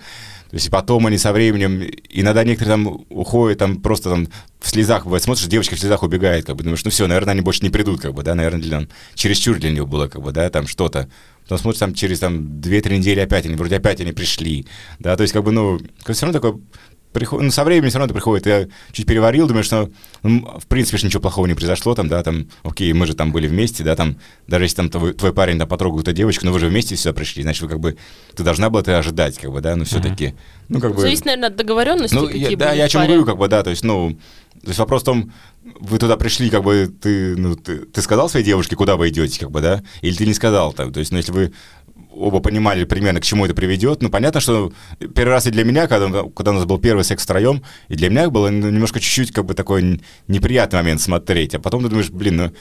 то 0.50 0.56
есть 0.56 0.70
потом 0.70 1.06
они 1.08 1.18
со 1.18 1.34
временем, 1.34 1.84
иногда 2.10 2.44
некоторые 2.44 2.74
там 2.78 3.06
уходят, 3.10 3.60
там 3.60 3.82
просто 3.82 4.10
там 4.10 4.28
в 4.60 4.70
слезах, 4.70 5.06
бывает, 5.06 5.24
смотришь, 5.24 5.46
девочка 5.48 5.76
в 5.76 5.80
слезах 5.80 6.04
убегает, 6.04 6.46
как 6.46 6.56
бы, 6.56 6.64
думаешь, 6.64 6.84
ну 6.84 6.92
все, 6.92 7.08
наверное, 7.08 7.34
они 7.34 7.42
больше 7.42 7.62
не 7.64 7.70
придут, 7.70 8.02
как 8.02 8.14
бы, 8.14 8.24
да, 8.24 8.36
наверное, 8.36 8.62
для, 8.62 8.80
там, 8.80 8.90
чересчур 9.14 9.58
для 9.58 9.72
него 9.72 9.86
было, 9.86 10.08
как 10.08 10.22
бы, 10.22 10.32
да, 10.32 10.50
там 10.50 10.68
что-то. 10.68 11.10
Потом 11.44 11.60
смотришь, 11.60 11.80
там 11.80 11.94
через 11.94 12.20
там 12.20 12.38
2-3 12.60 12.98
недели 12.98 13.20
опять 13.20 13.46
они, 13.46 13.56
вроде 13.56 13.76
опять 13.76 14.02
они 14.02 14.12
пришли, 14.12 14.66
да, 15.00 15.16
то 15.16 15.22
есть 15.22 15.34
как 15.34 15.44
бы, 15.44 15.52
ну, 15.52 15.80
все 16.08 16.26
равно 16.26 16.40
такое 16.40 16.60
приход... 17.16 17.42
ну, 17.42 17.50
со 17.50 17.64
временем 17.64 17.90
все 17.90 17.98
равно 17.98 18.06
это 18.06 18.14
приходит. 18.14 18.46
Я 18.46 18.68
чуть 18.92 19.06
переварил, 19.06 19.48
думаю, 19.48 19.64
что, 19.64 19.90
ну, 20.22 20.60
в 20.60 20.68
принципе, 20.68 21.04
ничего 21.04 21.22
плохого 21.22 21.46
не 21.46 21.54
произошло, 21.54 21.96
там, 21.96 22.10
да, 22.10 22.22
там, 22.22 22.48
окей, 22.64 22.92
мы 22.94 23.08
же 23.08 23.16
там 23.16 23.32
были 23.32 23.48
вместе, 23.48 23.84
да, 23.84 23.96
там, 23.96 24.18
даже 24.48 24.66
если 24.66 24.76
там 24.76 24.90
твой, 24.90 25.14
твой 25.14 25.34
парень 25.34 25.58
там 25.58 25.68
потрогал 25.68 26.02
эту 26.02 26.12
девочку, 26.12 26.46
но 26.46 26.52
вы 26.52 26.60
же 26.60 26.68
вместе 26.68 26.96
сюда 26.96 27.14
пришли, 27.14 27.42
значит, 27.42 27.64
вы 27.64 27.70
как 27.70 27.80
бы, 27.80 27.98
ты 28.36 28.44
должна 28.44 28.70
была 28.70 28.82
это 28.82 28.98
ожидать, 28.98 29.38
как 29.40 29.52
бы, 29.52 29.62
да, 29.62 29.76
но 29.76 29.86
все-таки, 29.86 30.26
mm-hmm. 30.26 30.66
ну, 30.70 30.82
как 30.82 30.94
бы... 30.94 31.02
Зависит, 31.02 31.26
наверное, 31.26 31.50
от 31.50 31.56
договоренности, 31.56 32.16
ну, 32.16 32.28
я, 32.28 32.56
Да, 32.58 32.74
я 32.74 32.84
о 32.84 32.90
чем 32.90 33.06
говорю, 33.06 33.26
как 33.26 33.38
бы, 33.38 33.48
да, 33.48 33.64
то 33.64 33.70
есть, 33.70 33.84
ну, 33.84 34.18
то 34.62 34.68
есть 34.68 34.80
вопрос 34.80 35.04
в 35.04 35.06
том, 35.06 35.32
вы 35.80 36.00
туда 36.00 36.18
пришли, 36.18 36.50
как 36.50 36.64
бы 36.64 36.94
ты, 37.02 37.36
ну, 37.38 37.56
ты, 37.56 37.80
ты 37.80 38.02
сказал 38.02 38.30
своей 38.30 38.46
девушке, 38.46 38.76
куда 38.76 38.98
вы 38.98 39.10
идете, 39.10 39.40
как 39.40 39.52
бы, 39.52 39.62
да, 39.62 39.84
или 40.02 40.16
ты 40.16 40.26
не 40.26 40.34
сказал 40.34 40.74
там, 40.74 40.92
то 40.92 41.00
есть, 41.00 41.12
ну, 41.12 41.18
если 41.18 41.32
вы 41.32 41.54
оба 42.16 42.40
понимали 42.40 42.84
примерно, 42.86 43.20
к 43.20 43.24
чему 43.24 43.46
это 43.46 43.54
приведет. 43.54 44.02
Ну, 44.02 44.10
понятно, 44.10 44.40
что 44.40 44.72
первый 45.14 45.32
раз 45.32 45.48
и 45.48 45.52
для 45.52 45.64
меня, 45.64 45.88
когда, 45.88 46.24
когда 46.24 46.52
у 46.52 46.56
нас 46.56 46.66
был 46.66 46.80
первый 46.80 47.04
секс 47.04 47.24
втроем, 47.24 47.62
и 47.90 47.96
для 47.96 48.10
меня 48.10 48.30
было 48.30 48.48
немножко 48.48 49.00
чуть-чуть 49.00 49.32
как 49.32 49.46
бы 49.46 49.54
такой 49.54 50.02
неприятный 50.28 50.80
момент 50.80 51.02
смотреть. 51.02 51.56
А 51.56 51.60
потом 51.60 51.84
ты 51.84 51.90
думаешь, 51.90 52.10
блин, 52.10 52.38
ну, 52.38 52.52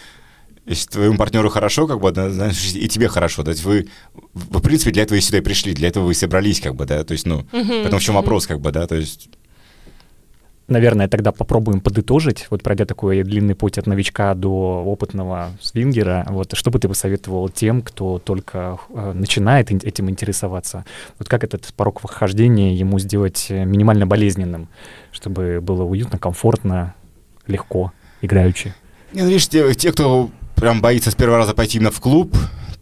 если 0.67 0.89
твоему 0.89 1.17
партнеру 1.17 1.51
хорошо, 1.51 1.87
как 1.87 2.01
бы, 2.01 2.11
да, 2.11 2.31
значит, 2.31 2.77
и 2.77 2.89
тебе 2.89 3.09
хорошо. 3.09 3.43
То 3.43 3.51
есть 3.51 3.65
вы, 3.65 3.89
в 4.33 4.61
принципе, 4.61 4.91
для 4.91 5.03
этого 5.03 5.19
и 5.19 5.21
сюда 5.21 5.39
и 5.39 5.43
пришли, 5.43 5.75
для 5.75 5.89
этого 5.89 6.07
вы 6.07 6.15
собрались, 6.15 6.61
как 6.61 6.75
бы, 6.75 6.87
да, 6.87 7.05
то 7.05 7.13
есть, 7.13 7.27
ну, 7.27 7.41
uh-huh, 7.53 7.83
поэтому 7.83 7.99
в 7.99 8.03
чем 8.03 8.15
uh-huh. 8.15 8.19
вопрос, 8.19 8.47
как 8.47 8.61
бы, 8.61 8.73
да, 8.73 8.87
то 8.87 8.95
есть 8.95 9.29
наверное, 10.69 11.09
тогда 11.09 11.33
попробуем 11.33 11.81
подытожить, 11.81 12.47
вот 12.51 12.63
пройдя 12.63 12.85
такой 12.85 13.23
длинный 13.23 13.55
путь 13.55 13.79
от 13.79 13.87
новичка 13.87 14.35
до 14.35 14.83
опытного 14.85 15.51
свингера, 15.61 16.27
вот 16.29 16.57
что 16.57 16.71
бы 16.71 16.79
ты 16.79 16.89
посоветовал 16.89 17.49
тем, 17.49 17.83
кто 17.83 18.19
только 18.19 18.79
э, 18.91 19.13
начинает 19.13 19.71
этим 19.71 20.11
интересоваться? 20.11 20.85
Вот 21.19 21.29
как 21.29 21.45
этот 21.45 21.73
порог 21.75 22.01
вхождения 22.01 22.75
ему 22.75 22.99
сделать 22.99 23.47
э, 23.51 23.65
минимально 23.65 24.07
болезненным, 24.07 24.69
чтобы 25.13 25.61
было 25.61 25.83
уютно, 25.83 26.19
комфортно, 26.19 26.95
легко, 27.47 27.93
играючи? 28.23 28.75
Не, 29.13 29.23
ну, 29.23 29.29
видишь, 29.29 29.49
те, 29.49 29.75
те, 29.75 29.93
кто 29.93 30.31
прям 30.57 30.81
боится 30.81 31.11
с 31.11 31.15
первого 31.15 31.39
раза 31.39 31.55
пойти 31.55 31.79
именно 31.79 31.91
в 31.91 32.01
клуб, 32.01 32.35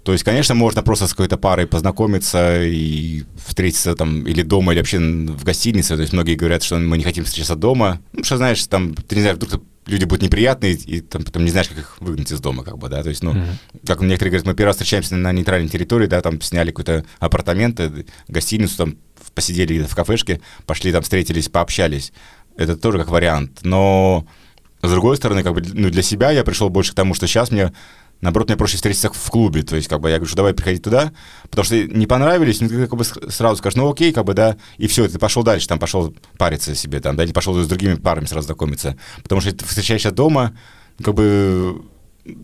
то 0.04 0.12
есть, 0.12 0.24
конечно, 0.24 0.54
можно 0.54 0.82
просто 0.82 1.06
с 1.06 1.10
какой-то 1.10 1.36
парой 1.36 1.66
познакомиться 1.66 2.62
и 2.62 3.22
встретиться 3.46 3.94
там 3.94 4.26
или 4.26 4.42
дома, 4.42 4.72
или 4.72 4.80
вообще 4.80 4.98
в 4.98 5.44
гостинице. 5.44 5.94
То 5.94 6.02
есть 6.02 6.12
многие 6.12 6.34
говорят, 6.34 6.64
что 6.64 6.76
мы 6.76 6.98
не 6.98 7.04
хотим 7.04 7.24
встречаться 7.24 7.54
дома. 7.54 8.00
Ну, 8.12 8.24
что 8.24 8.36
знаешь, 8.36 8.66
там, 8.66 8.94
ты 8.94 9.14
не 9.14 9.22
знаешь, 9.22 9.36
вдруг 9.36 9.62
люди 9.86 10.04
будут 10.04 10.22
неприятные, 10.22 10.72
и 10.72 11.00
там 11.00 11.22
потом 11.22 11.44
не 11.44 11.50
знаешь, 11.50 11.68
как 11.68 11.78
их 11.78 11.96
выгнать 12.00 12.32
из 12.32 12.40
дома, 12.40 12.64
как 12.64 12.78
бы, 12.78 12.88
да, 12.88 13.02
то 13.02 13.08
есть, 13.08 13.22
ну, 13.22 13.32
mm-hmm. 13.32 13.86
как 13.86 14.00
некоторые 14.00 14.30
говорят, 14.30 14.46
мы 14.46 14.54
первый 14.54 14.68
раз 14.68 14.76
встречаемся 14.76 15.16
на 15.16 15.32
нейтральной 15.32 15.68
территории, 15.68 16.06
да, 16.06 16.20
там 16.20 16.40
сняли 16.40 16.70
какой-то 16.70 17.04
апартаменты, 17.18 18.06
гостиницу, 18.28 18.76
там 18.76 18.96
посидели 19.34 19.82
в 19.82 19.94
кафешке, 19.94 20.40
пошли 20.66 20.92
там, 20.92 21.02
встретились, 21.02 21.48
пообщались. 21.48 22.12
Это 22.56 22.76
тоже 22.76 22.98
как 22.98 23.08
вариант, 23.08 23.60
но 23.62 24.26
с 24.82 24.90
другой 24.90 25.16
стороны, 25.16 25.42
как 25.42 25.54
бы, 25.54 25.62
ну, 25.72 25.90
для 25.90 26.02
себя 26.02 26.30
я 26.30 26.44
пришел 26.44 26.68
больше 26.68 26.92
к 26.92 26.96
тому, 26.96 27.14
что 27.14 27.26
сейчас 27.26 27.50
мне 27.50 27.72
наоборот, 28.22 28.48
мне 28.48 28.56
проще 28.56 28.76
встретиться 28.76 29.10
в 29.12 29.30
клубе. 29.30 29.62
То 29.62 29.76
есть, 29.76 29.88
как 29.88 30.00
бы, 30.00 30.08
я 30.08 30.16
говорю, 30.16 30.28
что 30.28 30.36
давай 30.36 30.54
приходи 30.54 30.78
туда, 30.78 31.12
потому 31.50 31.64
что 31.64 31.76
не 31.82 32.06
понравились, 32.06 32.60
ну, 32.60 32.68
ты 32.68 32.86
как 32.86 32.96
бы 32.96 33.04
сразу 33.04 33.56
скажешь, 33.56 33.76
ну, 33.76 33.90
окей, 33.90 34.12
как 34.12 34.24
бы, 34.24 34.32
да, 34.32 34.56
и 34.78 34.86
все, 34.86 35.06
ты 35.08 35.18
пошел 35.18 35.42
дальше, 35.42 35.68
там, 35.68 35.78
пошел 35.78 36.14
париться 36.38 36.74
себе, 36.74 37.00
там, 37.00 37.16
да, 37.16 37.24
или 37.24 37.32
пошел 37.32 37.54
с 37.60 37.66
другими 37.66 37.94
парами 37.94 38.24
сразу 38.24 38.46
знакомиться. 38.46 38.96
Потому 39.22 39.42
что 39.42 39.52
ты 39.52 39.64
встречаешься 39.66 40.12
дома, 40.12 40.56
как 41.02 41.14
бы, 41.14 41.82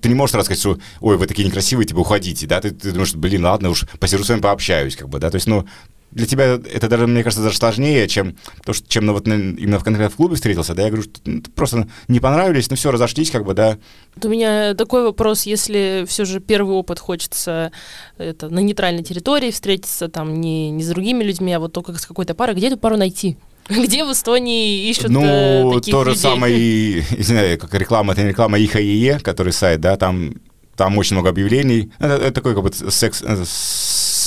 ты 0.02 0.08
не 0.08 0.14
можешь 0.14 0.32
сразу 0.32 0.46
сказать, 0.46 0.60
что, 0.60 0.78
ой, 1.00 1.16
вы 1.16 1.26
такие 1.26 1.46
некрасивые, 1.46 1.86
типа, 1.86 2.00
уходите, 2.00 2.46
да, 2.46 2.60
ты, 2.60 2.72
ты 2.72 2.90
думаешь, 2.90 3.14
блин, 3.14 3.44
ладно, 3.44 3.70
уж 3.70 3.86
посижу 4.00 4.24
с 4.24 4.28
вами 4.28 4.40
пообщаюсь, 4.40 4.96
как 4.96 5.08
бы, 5.08 5.18
да, 5.20 5.30
то 5.30 5.36
есть, 5.36 5.46
ну, 5.46 5.66
для 6.10 6.26
тебя 6.26 6.54
это 6.54 6.88
даже, 6.88 7.06
мне 7.06 7.22
кажется, 7.22 7.42
даже 7.42 7.56
сложнее, 7.56 8.08
чем 8.08 8.36
то, 8.64 8.72
что, 8.72 8.88
чем 8.88 9.06
ну, 9.06 9.12
вот 9.12 9.26
именно 9.26 9.78
в, 9.78 9.84
конкретно 9.84 10.10
в 10.10 10.16
клубе 10.16 10.36
встретился, 10.36 10.74
да, 10.74 10.82
я 10.82 10.88
говорю, 10.88 11.02
что 11.04 11.20
ну, 11.24 11.42
просто 11.54 11.88
не 12.08 12.20
понравились, 12.20 12.70
ну 12.70 12.76
все, 12.76 12.90
разошлись, 12.90 13.30
как 13.30 13.44
бы, 13.44 13.54
да. 13.54 13.78
Вот 14.14 14.24
у 14.24 14.28
меня 14.28 14.74
такой 14.74 15.02
вопрос, 15.02 15.42
если 15.44 16.04
все 16.08 16.24
же 16.24 16.40
первый 16.40 16.74
опыт 16.74 16.98
хочется 16.98 17.72
это, 18.16 18.48
на 18.48 18.60
нейтральной 18.60 19.02
территории 19.02 19.50
встретиться, 19.50 20.08
там, 20.08 20.40
не, 20.40 20.70
не 20.70 20.82
с 20.82 20.88
другими 20.88 21.22
людьми, 21.24 21.52
а 21.52 21.60
вот 21.60 21.72
только 21.72 21.92
с 21.94 22.06
какой-то 22.06 22.34
парой, 22.34 22.54
где 22.54 22.68
эту 22.68 22.78
пару 22.78 22.96
найти? 22.96 23.36
Где 23.68 24.02
в 24.04 24.12
Эстонии 24.12 24.88
ищут 24.88 25.10
Ну, 25.10 25.22
э, 25.22 25.74
таких 25.74 25.92
то 25.92 26.04
же 26.04 26.10
людей? 26.10 26.22
самое, 26.22 27.04
не 27.18 27.22
знаю, 27.22 27.58
как 27.58 27.74
реклама, 27.74 28.14
это 28.14 28.22
не 28.22 28.28
реклама 28.28 28.58
ИХЕЕ, 28.58 29.20
который 29.20 29.52
сайт, 29.52 29.82
да, 29.82 29.98
там, 29.98 30.36
там 30.74 30.96
очень 30.96 31.16
много 31.16 31.28
объявлений. 31.28 31.92
Это, 31.98 32.14
это 32.14 32.32
такой 32.32 32.54
как 32.54 32.64
бы 32.64 32.72
секс, 32.72 33.22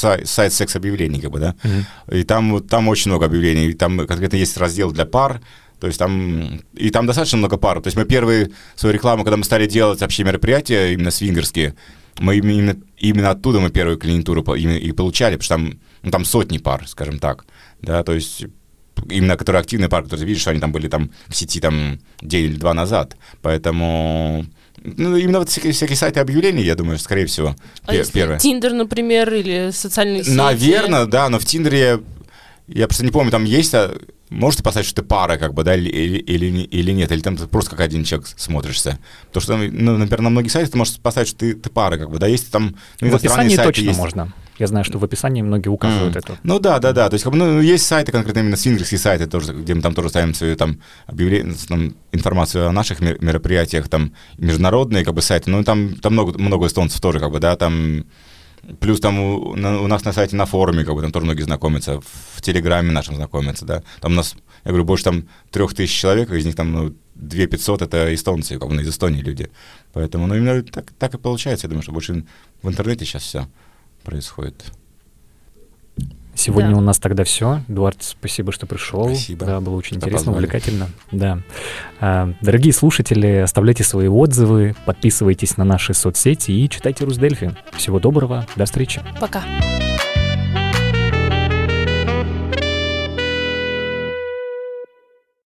сайт, 0.01 0.27
сайт 0.27 0.53
секс-объявлений, 0.53 1.21
как 1.21 1.31
бы, 1.31 1.39
да. 1.39 1.55
Mm-hmm. 1.63 2.19
И 2.19 2.23
там, 2.23 2.61
там 2.67 2.87
очень 2.87 3.11
много 3.11 3.25
объявлений. 3.25 3.67
И 3.67 3.73
там 3.73 4.05
конкретно 4.07 4.37
есть 4.37 4.57
раздел 4.57 4.91
для 4.91 5.05
пар, 5.05 5.41
то 5.79 5.87
есть 5.87 5.99
там, 5.99 6.61
и 6.73 6.89
там 6.89 7.05
достаточно 7.05 7.37
много 7.37 7.57
пар. 7.57 7.81
То 7.81 7.87
есть 7.87 7.97
мы 7.97 8.05
первые 8.05 8.51
свою 8.75 8.93
рекламу, 8.93 9.23
когда 9.23 9.37
мы 9.37 9.43
стали 9.43 9.67
делать 9.67 10.01
вообще 10.01 10.23
мероприятия, 10.23 10.93
именно 10.93 11.11
свингерские, 11.11 11.75
мы 12.19 12.37
именно, 12.37 12.75
именно 12.97 13.31
оттуда 13.31 13.59
мы 13.59 13.69
первую 13.69 13.97
клиентуру 13.97 14.41
и 14.53 14.91
получали, 14.91 15.37
потому 15.37 15.43
что 15.43 15.55
там, 15.55 15.79
ну, 16.03 16.11
там 16.11 16.25
сотни 16.25 16.57
пар, 16.57 16.87
скажем 16.87 17.19
так, 17.19 17.45
да, 17.81 18.03
то 18.03 18.13
есть 18.13 18.45
именно 19.09 19.37
которые 19.37 19.61
активные 19.61 19.89
пары, 19.89 20.03
которые 20.03 20.27
видишь, 20.27 20.41
что 20.41 20.51
они 20.51 20.59
там 20.59 20.71
были 20.71 20.87
там 20.87 21.09
в 21.27 21.35
сети 21.35 21.59
там 21.59 21.99
день 22.21 22.45
или 22.45 22.57
два 22.57 22.73
назад, 22.73 23.17
поэтому 23.41 24.45
ну, 24.83 25.15
именно 25.15 25.39
вот 25.39 25.49
всякие, 25.49 25.73
всякие 25.73 25.95
сайты 25.95 26.19
объявлений, 26.19 26.63
я 26.63 26.75
думаю, 26.75 26.97
скорее 26.99 27.25
всего, 27.25 27.55
а 27.85 27.93
пер- 27.93 28.11
первое. 28.11 28.39
Тиндер, 28.39 28.73
например, 28.73 29.33
или 29.33 29.71
социальные 29.71 30.23
сети? 30.23 30.35
Наверное, 30.35 31.05
да, 31.05 31.29
но 31.29 31.39
в 31.39 31.45
Тиндере, 31.45 32.01
я 32.67 32.87
просто 32.87 33.05
не 33.05 33.11
помню, 33.11 33.31
там 33.31 33.43
есть 33.43 33.73
а, 33.73 33.95
можете 34.31 34.63
поставить, 34.63 34.87
что 34.87 35.01
ты 35.01 35.07
пара, 35.07 35.37
как 35.37 35.53
бы, 35.53 35.63
да, 35.63 35.75
или, 35.75 35.89
или, 35.89 36.61
или 36.61 36.91
нет, 36.91 37.11
или 37.11 37.19
там 37.19 37.37
ты 37.37 37.45
просто 37.45 37.71
как 37.71 37.81
один 37.81 38.03
человек 38.03 38.27
смотришься. 38.35 38.97
Потому 39.31 39.41
что, 39.43 39.57
ну, 39.57 39.97
например, 39.97 40.21
на 40.21 40.29
многих 40.29 40.51
сайтах 40.51 40.71
ты 40.71 40.77
можешь 40.77 40.97
поставить, 40.99 41.27
что 41.27 41.39
ты, 41.39 41.53
ты 41.53 41.69
пара, 41.69 41.97
как 41.97 42.09
бы, 42.09 42.17
да, 42.17 42.27
есть 42.27 42.49
там... 42.49 42.75
Ну, 43.01 43.09
в 43.09 43.15
описании 43.15 43.57
точно 43.57 43.83
есть. 43.83 43.99
можно. 43.99 44.33
Я 44.61 44.67
знаю, 44.67 44.85
что 44.85 44.99
в 44.99 45.03
описании 45.03 45.41
многие 45.41 45.69
указывают 45.69 46.15
mm. 46.15 46.19
это. 46.19 46.37
Ну 46.43 46.59
да, 46.59 46.77
да, 46.77 46.93
да. 46.93 47.09
То 47.09 47.15
есть, 47.15 47.25
ну, 47.25 47.59
есть 47.61 47.83
сайты, 47.83 48.11
конкретно 48.11 48.41
именно 48.41 48.55
свингерские 48.55 48.99
сайты, 48.99 49.25
тоже, 49.25 49.53
где 49.53 49.73
мы 49.73 49.81
там 49.81 49.95
тоже 49.95 50.09
ставим 50.09 50.35
свою 50.35 50.55
там, 50.55 50.79
объявление, 51.07 51.55
там, 51.67 51.95
информацию 52.11 52.69
о 52.69 52.71
наших 52.71 52.99
мероприятиях, 53.01 53.89
там 53.89 54.13
международные 54.37 55.03
как 55.03 55.15
бы 55.15 55.23
сайты, 55.23 55.49
ну 55.49 55.63
там, 55.63 55.95
там 55.95 56.13
много, 56.13 56.37
много 56.37 56.67
эстонцев 56.67 57.01
тоже, 57.01 57.19
как 57.19 57.31
бы, 57.31 57.39
да, 57.39 57.55
там 57.55 58.05
Плюс 58.79 58.99
там 58.99 59.19
у, 59.19 59.55
на- 59.55 59.81
у 59.81 59.87
нас 59.87 60.05
на 60.05 60.13
сайте, 60.13 60.35
на 60.35 60.45
форуме, 60.45 60.83
как 60.83 60.93
бы 60.93 61.01
там 61.01 61.11
тоже 61.11 61.25
многие 61.25 61.41
знакомятся, 61.41 61.99
в 61.99 62.41
Телеграме 62.43 62.91
нашем 62.91 63.15
знакомятся, 63.15 63.65
да. 63.65 63.81
Там 63.99 64.11
у 64.11 64.15
нас, 64.15 64.35
я 64.63 64.69
говорю, 64.69 64.85
больше 64.85 65.05
там 65.05 65.27
трех 65.49 65.73
тысяч 65.73 65.99
человек, 65.99 66.29
из 66.29 66.45
них 66.45 66.55
там, 66.55 66.71
ну, 66.71 66.95
2 67.15 67.47
500 67.47 67.81
это 67.81 68.13
эстонцы, 68.13 68.59
как 68.59 68.69
бы, 68.69 68.75
ну, 68.75 68.81
из 68.81 68.89
Эстонии 68.89 69.23
люди. 69.23 69.49
Поэтому, 69.93 70.27
ну, 70.27 70.35
именно 70.35 70.61
так, 70.61 70.91
так 70.99 71.15
и 71.15 71.17
получается. 71.17 71.65
Я 71.65 71.69
думаю, 71.69 71.81
что 71.81 71.91
больше 71.91 72.23
в 72.61 72.69
интернете 72.69 73.05
сейчас 73.05 73.23
все 73.23 73.47
происходит. 74.03 74.65
Сегодня 76.33 76.71
Да. 76.71 76.77
у 76.77 76.81
нас 76.81 76.97
тогда 76.97 77.23
все. 77.23 77.61
Эдуард, 77.67 77.97
спасибо, 78.01 78.51
что 78.51 78.65
пришел. 78.65 79.05
Спасибо, 79.05 79.45
Да, 79.45 79.59
было 79.61 79.75
очень 79.75 79.97
что 79.97 80.07
интересно, 80.07 80.17
позвали. 80.17 80.35
увлекательно. 80.37 80.89
Да. 81.11 81.39
А, 81.99 82.33
Дорогие 82.41 82.73
слушатели, 82.73 83.27
оставляйте 83.43 83.83
свои 83.83 84.07
отзывы, 84.07 84.75
подписывайтесь 84.85 85.57
на 85.57 85.65
наши 85.65 85.93
соцсети 85.93 86.51
и 86.51 86.69
читайте 86.69 87.03
Русдельфи. 87.05 87.55
Всего 87.73 87.99
доброго, 87.99 88.47
до 88.55 88.65
встречи. 88.65 89.01
Пока. 89.19 89.43